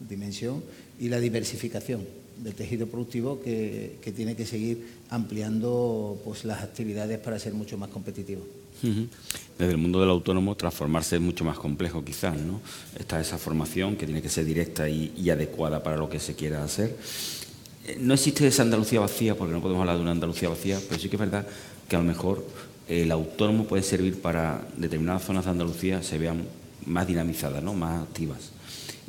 dimensión, 0.07 0.63
y 1.01 1.09
la 1.09 1.19
diversificación 1.19 2.22
del 2.37 2.53
tejido 2.53 2.87
productivo 2.87 3.41
que, 3.41 3.97
tiene 4.15 4.35
que 4.35 4.45
seguir 4.45 4.87
ampliando 5.09 6.19
pues, 6.23 6.45
las 6.45 6.63
actividades 6.63 7.19
para 7.19 7.39
ser 7.39 7.53
mucho 7.53 7.77
más 7.77 7.89
competitivo. 7.89 8.41
Desde 9.57 9.71
el 9.71 9.77
mundo 9.77 10.01
del 10.01 10.09
autónomo, 10.09 10.55
transformarse 10.55 11.15
es 11.15 11.21
mucho 11.21 11.45
más 11.45 11.57
complejo, 11.57 12.03
quizás, 12.03 12.37
¿no? 12.37 12.59
Está 12.99 13.21
esa 13.21 13.37
formación 13.37 13.95
que 13.95 14.05
tiene 14.05 14.21
que 14.21 14.27
ser 14.27 14.43
directa 14.43 14.89
y 14.89 15.29
adecuada 15.29 15.81
para 15.81 15.95
lo 15.95 16.09
que 16.09 16.19
se 16.19 16.35
quiera 16.35 16.63
hacer 16.63 16.97
eh, 17.85 17.97
no 17.99 18.13
existe 18.13 18.47
esa 18.47 18.63
Andalucía 18.63 18.99
vacía, 18.99 19.35
porque 19.35 19.53
no 19.53 19.61
podemos 19.61 19.81
hablar 19.81 19.97
de 19.97 20.01
una 20.01 20.11
Andalucía 20.11 20.49
vacía, 20.49 20.79
pero 20.87 20.99
sí 20.99 21.09
que 21.09 21.17
es 21.17 21.19
verdad 21.19 21.45
que 21.87 21.95
a 21.95 21.99
lo 21.99 22.05
mejor 22.05 22.45
el 22.87 23.11
autónomo 23.11 23.65
puede 23.65 23.83
servir 23.83 24.21
para 24.21 24.65
determinadas 24.77 25.23
zonas 25.23 25.45
de 25.45 25.51
Andalucía 25.51 26.01
se 26.01 26.17
vean 26.17 26.45
más 26.85 27.07
dinamizadas, 27.07 27.61
¿no? 27.61 27.73
más 27.73 28.03
activas. 28.03 28.51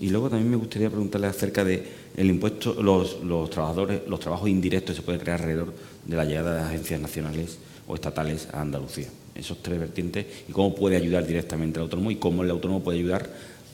Y 0.00 0.10
luego 0.10 0.28
también 0.28 0.50
me 0.50 0.56
gustaría 0.56 0.90
preguntarle 0.90 1.28
acerca 1.28 1.64
de 1.64 1.86
el 2.16 2.30
impuesto, 2.30 2.82
los, 2.82 3.50
trabajadores, 3.50 4.02
los 4.08 4.20
trabajos 4.20 4.48
indirectos 4.48 4.96
se 4.96 5.02
pueden 5.02 5.20
crear 5.20 5.40
alrededor 5.40 5.74
de 6.04 6.16
la 6.16 6.24
llegada 6.24 6.54
de 6.54 6.62
agencias 6.62 7.00
nacionales 7.00 7.58
o 7.86 7.94
estatales 7.94 8.48
a 8.52 8.60
Andalucía. 8.60 9.08
Esos 9.34 9.62
tres 9.62 9.80
vertientes 9.80 10.26
y 10.48 10.52
cómo 10.52 10.74
puede 10.74 10.96
ayudar 10.96 11.26
directamente 11.26 11.78
al 11.78 11.84
autónomo 11.84 12.10
y 12.10 12.16
cómo 12.16 12.44
el 12.44 12.50
autónomo 12.50 12.82
puede 12.82 12.98
ayudar 12.98 13.28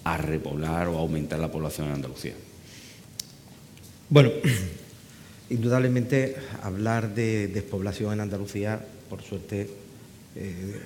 a 0.05 0.17
repoblar 0.17 0.89
o 0.89 0.99
aumentar 0.99 1.39
la 1.39 1.53
población 1.53 1.89
en 1.89 1.95
Andalucía. 1.95 2.35
Bueno, 4.09 4.31
Indudablemente, 5.51 6.37
hablar 6.63 7.13
de 7.13 7.49
despoblación 7.49 8.13
en 8.13 8.21
Andalucía, 8.21 8.81
por 9.09 9.21
suerte, 9.23 9.69
eh, 10.37 10.81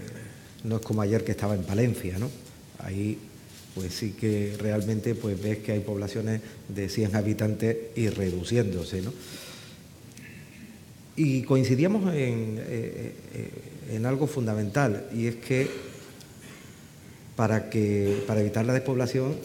no 0.65 0.77
es 0.77 0.83
como 0.83 1.03
ayer 1.03 1.23
que 1.23 1.33
estaba 1.33 1.55
en 1.55 1.65
Palencia, 1.65 2.19
¿no? 2.19 2.31
Ahí, 2.79 3.19
pues 3.75 3.93
sí 3.93 4.13
que 4.13 4.57
realmente 4.59 5.15
pues 5.15 5.41
ves 5.43 5.59
que 5.59 5.73
hay 5.73 5.81
poblaciones 5.81 6.41
de 6.69 6.89
100 6.89 7.17
habitantes 7.17 7.77
y 7.97 8.09
reduciéndose, 8.09 9.03
¿no? 9.03 9.13
Y 11.17 11.43
coincidíamos 11.43 12.13
en, 12.15 12.59
eh, 12.59 13.13
eh, 13.35 13.51
en 13.93 14.07
algo 14.07 14.27
fundamental, 14.27 15.07
y 15.15 15.27
es 15.27 15.37
que 15.37 15.69
para, 17.37 17.71
que 17.71 18.23
para 18.27 18.41
evitar 18.41 18.65
la 18.65 18.73
despoblación 18.73 19.37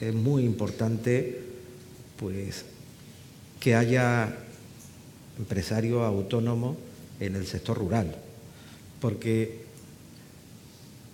es 0.00 0.14
muy 0.14 0.44
importante 0.44 1.40
pues, 2.18 2.64
que 3.60 3.74
haya 3.74 4.36
empresario 5.38 6.02
autónomo 6.02 6.76
en 7.20 7.36
el 7.36 7.46
sector 7.46 7.78
rural. 7.78 8.14
Porque 9.00 9.62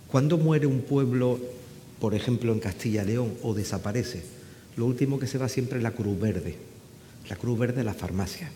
cuando 0.07 0.37
muere 0.37 0.65
un 0.65 0.81
pueblo, 0.81 1.39
por 2.05 2.13
ejemplo 2.13 2.53
en 2.53 2.59
Castilla 2.59 3.01
y 3.01 3.07
León, 3.07 3.33
o 3.41 3.55
desaparece, 3.55 4.21
lo 4.77 4.85
último 4.85 5.17
que 5.17 5.25
se 5.25 5.39
va 5.39 5.49
siempre 5.49 5.79
es 5.79 5.83
la 5.83 5.89
cruz 5.89 6.19
verde, 6.19 6.53
la 7.27 7.35
cruz 7.35 7.57
verde 7.57 7.77
de 7.77 7.83
la 7.83 7.95
farmacia. 7.95 8.51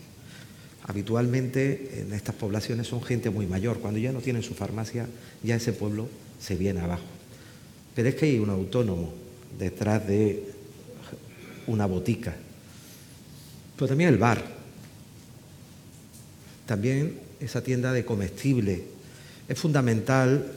Habitualmente 0.84 2.00
en 2.00 2.12
estas 2.12 2.36
poblaciones 2.36 2.86
son 2.86 3.02
gente 3.02 3.28
muy 3.28 3.48
mayor, 3.48 3.80
cuando 3.80 3.98
ya 3.98 4.12
no 4.12 4.20
tienen 4.20 4.44
su 4.44 4.54
farmacia, 4.54 5.08
ya 5.42 5.56
ese 5.56 5.72
pueblo 5.72 6.06
se 6.40 6.54
viene 6.54 6.78
abajo. 6.78 7.02
Pero 7.96 8.08
es 8.08 8.14
que 8.14 8.26
hay 8.26 8.38
un 8.38 8.50
autónomo 8.50 9.12
detrás 9.58 10.06
de 10.06 10.44
una 11.66 11.86
botica, 11.86 12.36
pero 13.74 13.88
también 13.88 14.10
el 14.10 14.18
bar, 14.18 14.44
también 16.66 17.18
esa 17.40 17.64
tienda 17.64 17.92
de 17.92 18.04
comestibles. 18.04 18.80
Es 19.48 19.58
fundamental 19.58 20.52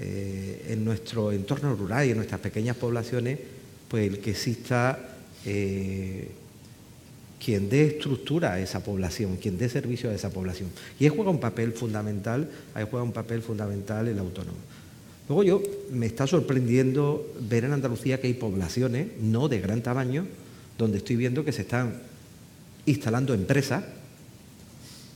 eh, 0.00 0.66
en 0.68 0.84
nuestro 0.84 1.30
entorno 1.30 1.74
rural 1.76 2.06
y 2.06 2.10
en 2.10 2.16
nuestras 2.16 2.40
pequeñas 2.40 2.76
poblaciones 2.76 3.38
pues 3.86 4.08
el 4.08 4.20
que 4.20 4.30
exista 4.30 4.98
eh, 5.44 6.30
quien 7.44 7.68
dé 7.68 7.86
estructura 7.86 8.52
a 8.52 8.60
esa 8.60 8.84
población, 8.84 9.36
quien 9.36 9.58
dé 9.58 9.68
servicio 9.68 10.08
a 10.08 10.14
esa 10.14 10.30
población. 10.30 10.70
Y 10.98 11.04
ahí 11.04 11.10
juega 11.14 11.30
un 11.30 11.40
papel 11.40 11.72
fundamental, 11.72 12.48
ahí 12.74 12.86
juega 12.88 13.02
un 13.02 13.12
papel 13.12 13.42
fundamental 13.42 14.06
el 14.06 14.18
autónomo. 14.18 14.58
Luego 15.28 15.42
yo 15.42 15.62
me 15.90 16.06
está 16.06 16.26
sorprendiendo 16.26 17.34
ver 17.48 17.64
en 17.64 17.72
Andalucía 17.72 18.20
que 18.20 18.28
hay 18.28 18.34
poblaciones, 18.34 19.08
no 19.20 19.48
de 19.48 19.60
gran 19.60 19.82
tamaño, 19.82 20.26
donde 20.78 20.98
estoy 20.98 21.16
viendo 21.16 21.44
que 21.44 21.52
se 21.52 21.62
están 21.62 22.00
instalando 22.86 23.34
empresas 23.34 23.84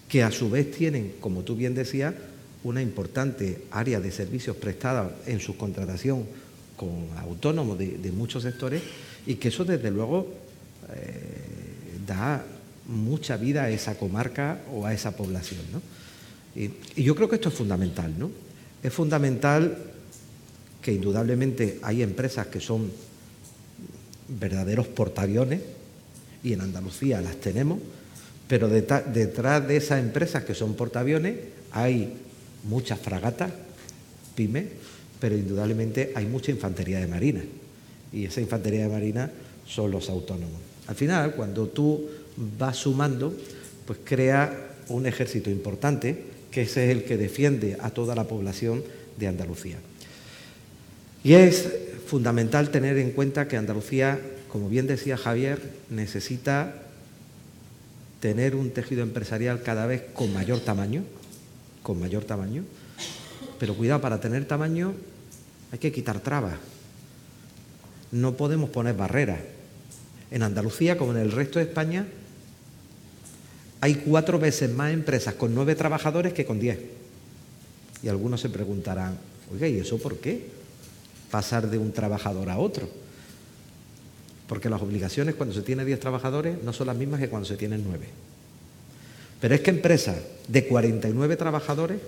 que 0.08 0.22
a 0.22 0.30
su 0.30 0.50
vez 0.50 0.70
tienen, 0.70 1.14
como 1.20 1.42
tú 1.42 1.56
bien 1.56 1.74
decías, 1.74 2.14
una 2.64 2.82
importante 2.82 3.66
área 3.70 4.00
de 4.00 4.10
servicios 4.10 4.56
prestados 4.56 5.12
en 5.26 5.38
su 5.38 5.56
contratación 5.56 6.24
con 6.76 7.06
autónomos 7.18 7.78
de, 7.78 8.12
muchos 8.12 8.42
sectores 8.42 8.82
y 9.26 9.36
que 9.36 9.48
eso 9.48 9.64
desde 9.64 9.90
luego 9.90 10.28
eh, 10.92 11.98
da 12.06 12.44
mucha 12.88 13.36
vida 13.36 13.64
a 13.64 13.70
esa 13.70 13.96
comarca 13.96 14.62
o 14.72 14.86
a 14.86 14.92
esa 14.92 15.16
población. 15.16 15.60
Y, 16.56 16.70
y, 16.96 17.02
yo 17.02 17.14
creo 17.14 17.28
que 17.28 17.36
esto 17.36 17.50
es 17.50 17.54
fundamental. 17.54 18.12
¿no? 18.18 18.30
Es 18.82 18.92
fundamental 18.92 19.76
que 20.82 20.92
indudablemente 20.92 21.78
hay 21.82 22.02
empresas 22.02 22.46
que 22.48 22.60
son 22.60 22.90
verdaderos 24.28 24.86
portaaviones 24.88 25.60
y 26.42 26.52
en 26.52 26.60
Andalucía 26.60 27.20
las 27.20 27.36
tenemos, 27.36 27.78
pero 28.48 28.68
detrás 28.68 29.66
de 29.66 29.76
esas 29.76 30.00
empresas 30.00 30.44
que 30.44 30.54
son 30.54 30.74
portaaviones 30.74 31.36
hay 31.72 32.12
muchas 32.64 32.98
fragatas, 32.98 33.52
pymes, 34.34 34.66
pero 35.20 35.36
indudablemente 35.36 36.12
hay 36.14 36.26
mucha 36.26 36.50
infantería 36.50 37.00
de 37.00 37.06
marina. 37.06 37.40
Y 38.12 38.26
esa 38.26 38.40
infantería 38.40 38.82
de 38.82 38.88
marina 38.88 39.30
son 39.66 39.90
los 39.90 40.08
autónomos. 40.08 40.60
Al 40.86 40.94
final, 40.94 41.34
cuando 41.34 41.68
tú 41.68 42.06
vas 42.58 42.76
sumando, 42.76 43.34
pues 43.86 44.00
crea 44.04 44.70
un 44.88 45.06
ejército 45.06 45.50
importante, 45.50 46.34
que 46.50 46.62
ese 46.62 46.84
es 46.84 46.90
el 46.96 47.04
que 47.04 47.16
defiende 47.16 47.76
a 47.80 47.90
toda 47.90 48.14
la 48.14 48.24
población 48.24 48.82
de 49.18 49.26
Andalucía. 49.26 49.76
Y 51.22 51.32
es 51.32 51.68
fundamental 52.06 52.70
tener 52.70 52.98
en 52.98 53.12
cuenta 53.12 53.48
que 53.48 53.56
Andalucía, 53.56 54.20
como 54.48 54.68
bien 54.68 54.86
decía 54.86 55.16
Javier, 55.16 55.58
necesita 55.90 56.82
tener 58.20 58.56
un 58.56 58.70
tejido 58.70 59.02
empresarial 59.02 59.62
cada 59.62 59.86
vez 59.86 60.02
con 60.12 60.32
mayor 60.32 60.60
tamaño, 60.60 61.02
con 61.84 62.00
mayor 62.00 62.24
tamaño, 62.24 62.64
pero 63.60 63.76
cuidado, 63.76 64.00
para 64.00 64.18
tener 64.18 64.48
tamaño 64.48 64.94
hay 65.70 65.78
que 65.78 65.92
quitar 65.92 66.18
trabas. 66.18 66.54
No 68.10 68.34
podemos 68.34 68.70
poner 68.70 68.96
barreras. 68.96 69.38
En 70.30 70.42
Andalucía, 70.42 70.96
como 70.96 71.12
en 71.12 71.18
el 71.18 71.30
resto 71.30 71.58
de 71.58 71.66
España, 71.66 72.06
hay 73.80 73.96
cuatro 73.96 74.38
veces 74.38 74.72
más 74.72 74.92
empresas 74.92 75.34
con 75.34 75.54
nueve 75.54 75.74
trabajadores 75.74 76.32
que 76.32 76.46
con 76.46 76.58
diez. 76.58 76.78
Y 78.02 78.08
algunos 78.08 78.40
se 78.40 78.48
preguntarán, 78.48 79.18
oiga, 79.52 79.68
¿y 79.68 79.78
eso 79.78 79.98
por 79.98 80.18
qué? 80.18 80.48
Pasar 81.30 81.68
de 81.68 81.76
un 81.76 81.92
trabajador 81.92 82.48
a 82.48 82.58
otro. 82.58 82.88
Porque 84.48 84.70
las 84.70 84.80
obligaciones 84.80 85.34
cuando 85.34 85.54
se 85.54 85.62
tiene 85.62 85.84
diez 85.84 86.00
trabajadores 86.00 86.62
no 86.62 86.72
son 86.72 86.86
las 86.86 86.96
mismas 86.96 87.20
que 87.20 87.28
cuando 87.28 87.46
se 87.46 87.56
tienen 87.56 87.84
nueve. 87.86 88.08
Pero 89.44 89.56
es 89.56 89.60
que 89.60 89.68
empresas 89.68 90.16
de 90.48 90.66
49 90.66 91.36
trabajadores 91.36 91.98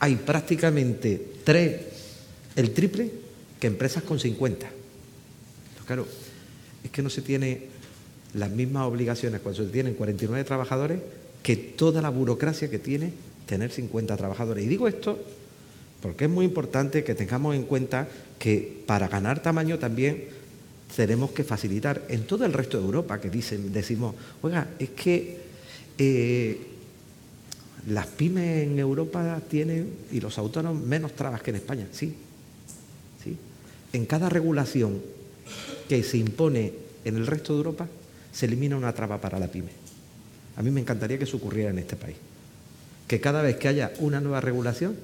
hay 0.00 0.16
prácticamente 0.16 1.20
tres, 1.44 1.78
el 2.56 2.70
triple, 2.70 3.10
que 3.60 3.66
empresas 3.66 4.02
con 4.02 4.18
50. 4.18 4.66
claro, 5.86 6.08
es 6.82 6.90
que 6.90 7.02
no 7.02 7.10
se 7.10 7.20
tiene 7.20 7.64
las 8.32 8.50
mismas 8.50 8.86
obligaciones 8.86 9.42
cuando 9.42 9.62
se 9.62 9.68
tienen 9.68 9.92
49 9.92 10.42
trabajadores 10.44 11.00
que 11.42 11.54
toda 11.54 12.00
la 12.00 12.08
burocracia 12.08 12.70
que 12.70 12.78
tiene 12.78 13.12
tener 13.44 13.70
50 13.70 14.16
trabajadores. 14.16 14.64
Y 14.64 14.68
digo 14.68 14.88
esto 14.88 15.22
porque 16.00 16.24
es 16.24 16.30
muy 16.30 16.46
importante 16.46 17.04
que 17.04 17.14
tengamos 17.14 17.54
en 17.54 17.64
cuenta 17.64 18.08
que 18.38 18.82
para 18.86 19.08
ganar 19.08 19.42
tamaño 19.42 19.78
también 19.78 20.28
tenemos 20.96 21.32
que 21.32 21.44
facilitar 21.44 22.06
en 22.08 22.26
todo 22.26 22.46
el 22.46 22.54
resto 22.54 22.78
de 22.78 22.86
Europa 22.86 23.20
que 23.20 23.28
dicen, 23.28 23.70
decimos, 23.70 24.14
oiga, 24.40 24.68
es 24.78 24.88
que 24.88 25.43
eh, 25.98 26.60
las 27.88 28.06
pymes 28.06 28.66
en 28.66 28.78
Europa 28.78 29.40
tienen, 29.48 29.90
y 30.10 30.20
los 30.20 30.38
autónomos, 30.38 30.82
menos 30.82 31.12
trabas 31.12 31.42
que 31.42 31.50
en 31.50 31.56
España, 31.56 31.86
sí. 31.92 32.14
sí. 33.22 33.36
En 33.92 34.06
cada 34.06 34.28
regulación 34.28 35.00
que 35.88 36.02
se 36.02 36.16
impone 36.16 36.72
en 37.04 37.16
el 37.16 37.26
resto 37.26 37.52
de 37.52 37.58
Europa, 37.58 37.88
se 38.32 38.46
elimina 38.46 38.76
una 38.76 38.92
traba 38.92 39.20
para 39.20 39.38
la 39.38 39.48
pyme. 39.48 39.70
A 40.56 40.62
mí 40.62 40.70
me 40.70 40.80
encantaría 40.80 41.18
que 41.18 41.24
eso 41.24 41.36
ocurriera 41.36 41.70
en 41.70 41.78
este 41.78 41.96
país. 41.96 42.16
Que 43.06 43.20
cada 43.20 43.42
vez 43.42 43.56
que 43.56 43.68
haya 43.68 43.92
una 43.98 44.20
nueva 44.20 44.40
regulación, 44.40 44.96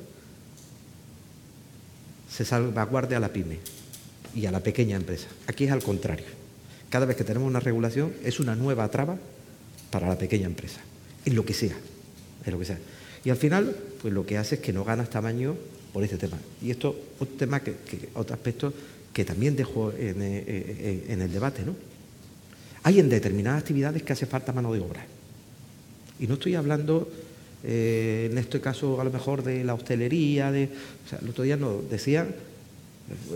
se 2.31 2.45
salvaguarde 2.45 3.17
a 3.17 3.21
la 3.21 3.33
pyme 3.33 3.59
y 4.35 4.47
a 4.47 4.53
la 4.53 4.61
pequeña 4.61 4.97
empresa. 4.97 5.29
Aquí 5.47 5.65
es 5.65 5.73
al 5.73 5.83
contrario. 5.83 6.27
Cada 6.89 7.07
vez 7.07 7.17
que 7.17 7.25
tenemos 7.25 7.49
una 7.49 7.61
regulación 7.61 8.13
es 8.25 8.41
una 8.41 8.57
nueva 8.57 8.89
traba 8.89 9.19
para 9.91 10.09
la 10.09 10.19
pequeña 10.19 10.47
empresa, 10.47 10.81
en 11.25 11.35
lo 11.35 11.45
que 11.45 11.55
sea, 11.55 11.77
en 12.45 12.53
lo 12.53 12.59
que 12.59 12.65
sea. 12.65 12.79
Y 13.25 13.31
al 13.31 13.37
final, 13.37 13.77
pues 14.01 14.15
lo 14.15 14.25
que 14.25 14.39
hace 14.39 14.57
es 14.57 14.61
que 14.61 14.73
no 14.73 14.85
ganas 14.85 15.11
tamaño 15.11 15.57
por 15.93 16.05
este 16.05 16.17
tema. 16.17 16.39
Y 16.63 16.71
esto, 16.71 16.97
otro 17.19 17.37
tema 17.37 17.61
que, 17.61 17.75
otro 18.15 18.35
aspecto 18.35 18.73
que 19.13 19.25
también 19.25 19.57
dejo 19.57 19.93
en, 19.93 20.23
eh, 20.23 20.45
eh, 20.47 21.05
en, 21.09 21.21
el 21.21 21.33
debate, 21.33 21.63
¿no? 21.65 21.75
Hay 22.83 22.99
en 22.99 23.09
determinadas 23.09 23.61
actividades 23.61 24.03
que 24.03 24.13
hace 24.13 24.27
falta 24.27 24.53
mano 24.53 24.73
de 24.73 24.81
obra. 24.81 25.05
Y 26.19 26.27
no 26.27 26.35
estoy 26.35 26.55
hablando, 26.55 27.11
eh, 27.65 28.29
en 28.31 28.39
este 28.39 28.61
caso, 28.61 29.01
a 29.01 29.05
lo 29.05 29.11
mejor 29.11 29.43
de 29.43 29.65
la 29.65 29.75
hostelería, 29.75 30.51
de, 30.51 30.71
o 31.05 31.09
sea, 31.09 31.19
el 31.19 31.29
otro 31.29 31.45
día 31.45 31.57
nos 31.57 31.91
decían, 31.91 32.35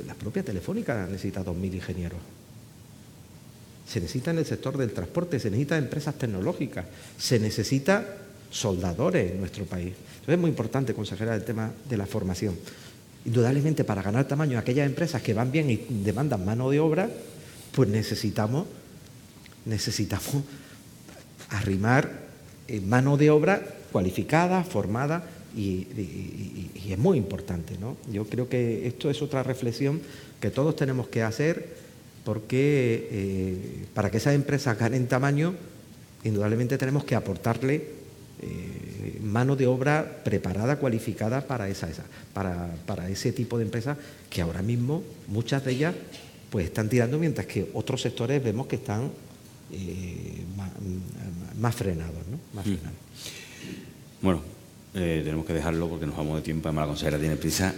la 0.07 0.15
propia 0.15 0.45
Telefónica 0.45 1.07
necesita 1.07 1.45
2.000 1.45 1.75
ingenieros 1.75 2.21
se 3.87 4.01
necesita 4.01 4.31
en 4.31 4.39
el 4.39 4.47
sector 4.47 4.77
del 4.77 4.93
transporte, 4.93 5.39
se 5.39 5.51
necesita 5.51 5.77
empresas 5.77 6.15
tecnológicas, 6.17 6.87
se 7.19 7.39
necesita 7.39 8.05
soldadores 8.51 9.33
en 9.33 9.41
nuestro 9.41 9.65
país. 9.65 9.93
Es 10.27 10.39
muy 10.39 10.51
importante, 10.51 10.95
consejera, 10.95 11.35
el 11.35 11.45
tema 11.45 11.71
de 11.89 11.97
la 11.97 12.07
formación. 12.07 12.57
Indudablemente, 13.27 13.85
para 13.85 14.03
ganar 14.03 14.27
tamaño, 14.27 14.59
aquellas 14.59 14.87
empresas 14.87 15.23
que 15.23 15.35
van 15.35 15.51
bien 15.51 15.71
y 15.71 15.77
demandan 16.05 16.45
mano 16.45 16.71
de 16.71 16.81
obra, 16.81 17.11
pues 17.73 17.89
necesitamos, 17.89 18.67
necesitamos 19.67 20.45
arrimar 21.51 22.25
mano 22.83 23.17
de 23.17 23.31
obra 23.31 23.63
cualificada, 23.93 24.65
formada, 24.65 25.29
y, 25.57 25.87
y, 26.75 26.89
es 26.91 26.99
muy 26.99 27.19
importante. 27.19 27.79
¿no? 27.79 27.97
Yo 28.11 28.27
creo 28.27 28.49
que 28.49 28.87
esto 28.87 29.11
es 29.11 29.23
otra 29.23 29.43
reflexión 29.43 30.01
que 30.41 30.51
todos 30.51 30.75
tenemos 30.75 31.09
que 31.09 31.23
hacer 31.23 31.84
porque 32.25 33.09
eh, 33.11 33.87
para 33.93 34.11
que 34.11 34.17
esas 34.17 34.35
empresas 34.35 34.79
ganen 34.79 35.07
tamaño, 35.07 35.55
indudablemente 36.25 36.79
tenemos 36.79 37.05
que 37.05 37.15
aportarle 37.15 37.85
eh, 38.41 39.21
mano 39.23 39.57
de 39.57 39.67
obra 39.67 40.23
preparada, 40.25 40.77
cualificada 40.77 41.47
para, 41.47 41.69
esa, 41.69 41.89
para, 42.33 43.09
ese 43.09 43.33
tipo 43.33 43.59
de 43.59 43.65
empresas 43.65 43.99
que 44.31 44.41
ahora 44.41 44.63
mismo 44.63 45.03
muchas 45.29 45.65
de 45.65 45.73
ellas 45.73 45.95
pues 46.51 46.67
están 46.67 46.89
tirando 46.89 47.19
mientras 47.19 47.47
que 47.47 47.71
otros 47.75 48.01
sectores 48.01 48.43
vemos 48.43 48.67
que 48.67 48.77
están 48.77 49.11
eh, 49.73 50.45
más, 51.59 51.75
frenados. 51.75 52.23
¿no? 52.31 52.63
Mm. 52.63 52.77
Bueno, 54.23 54.41
tenemos 54.93 55.45
que 55.45 55.53
dejarlo 55.53 55.89
porque 55.89 56.07
nos 56.07 56.17
vamos 56.17 56.37
de 56.37 56.43
tiempo, 56.43 56.69
además 56.69 56.85
la 56.85 56.89
consejera 56.89 57.19
tiene 57.19 57.37
prisa. 57.37 57.75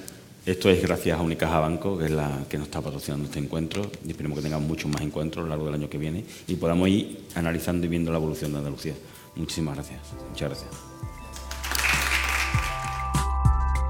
Esto 0.46 0.70
es 0.70 0.80
gracias 0.80 1.18
a 1.18 1.22
Unicaja 1.22 1.58
Banco, 1.58 1.98
que 1.98 2.04
es 2.04 2.12
la 2.12 2.30
que 2.48 2.56
nos 2.56 2.68
está 2.68 2.80
patrocinando 2.80 3.24
este 3.24 3.40
encuentro, 3.40 3.82
y 4.06 4.10
esperemos 4.10 4.38
que 4.38 4.44
tengamos 4.44 4.68
muchos 4.68 4.88
más 4.88 5.02
encuentros 5.02 5.42
a 5.42 5.42
lo 5.42 5.48
largo 5.48 5.64
del 5.64 5.74
año 5.74 5.90
que 5.90 5.98
viene 5.98 6.24
y 6.46 6.54
podamos 6.54 6.88
ir 6.88 7.24
analizando 7.34 7.84
y 7.84 7.88
viendo 7.88 8.12
la 8.12 8.18
evolución 8.18 8.52
de 8.52 8.58
Andalucía. 8.58 8.94
Muchísimas 9.34 9.74
gracias. 9.74 10.00
Muchas 10.30 10.48
gracias. 10.48 10.70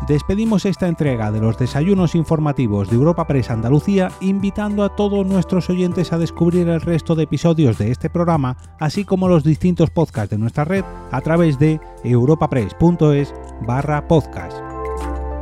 Despedimos 0.09 0.65
esta 0.65 0.89
entrega 0.89 1.31
de 1.31 1.41
los 1.41 1.59
desayunos 1.59 2.15
informativos 2.15 2.89
de 2.89 2.95
Europa 2.95 3.27
Press 3.27 3.51
Andalucía 3.51 4.09
invitando 4.21 4.83
a 4.83 4.97
todos 4.97 5.27
nuestros 5.27 5.69
oyentes 5.69 6.15
a 6.15 6.19
descubrir 6.19 6.69
el 6.69 6.81
resto 6.81 7.15
de 7.15 7.25
episodios 7.25 7.77
de 7.77 7.91
este 7.91 8.09
programa, 8.09 8.57
así 8.79 9.05
como 9.05 9.29
los 9.29 9.45
distintos 9.45 9.91
podcasts 9.91 10.31
de 10.31 10.39
nuestra 10.39 10.65
red 10.65 10.85
a 11.11 11.21
través 11.21 11.59
de 11.59 11.81
europapress.es 12.03 13.35
barra 13.67 14.09
podcast. 14.09 14.66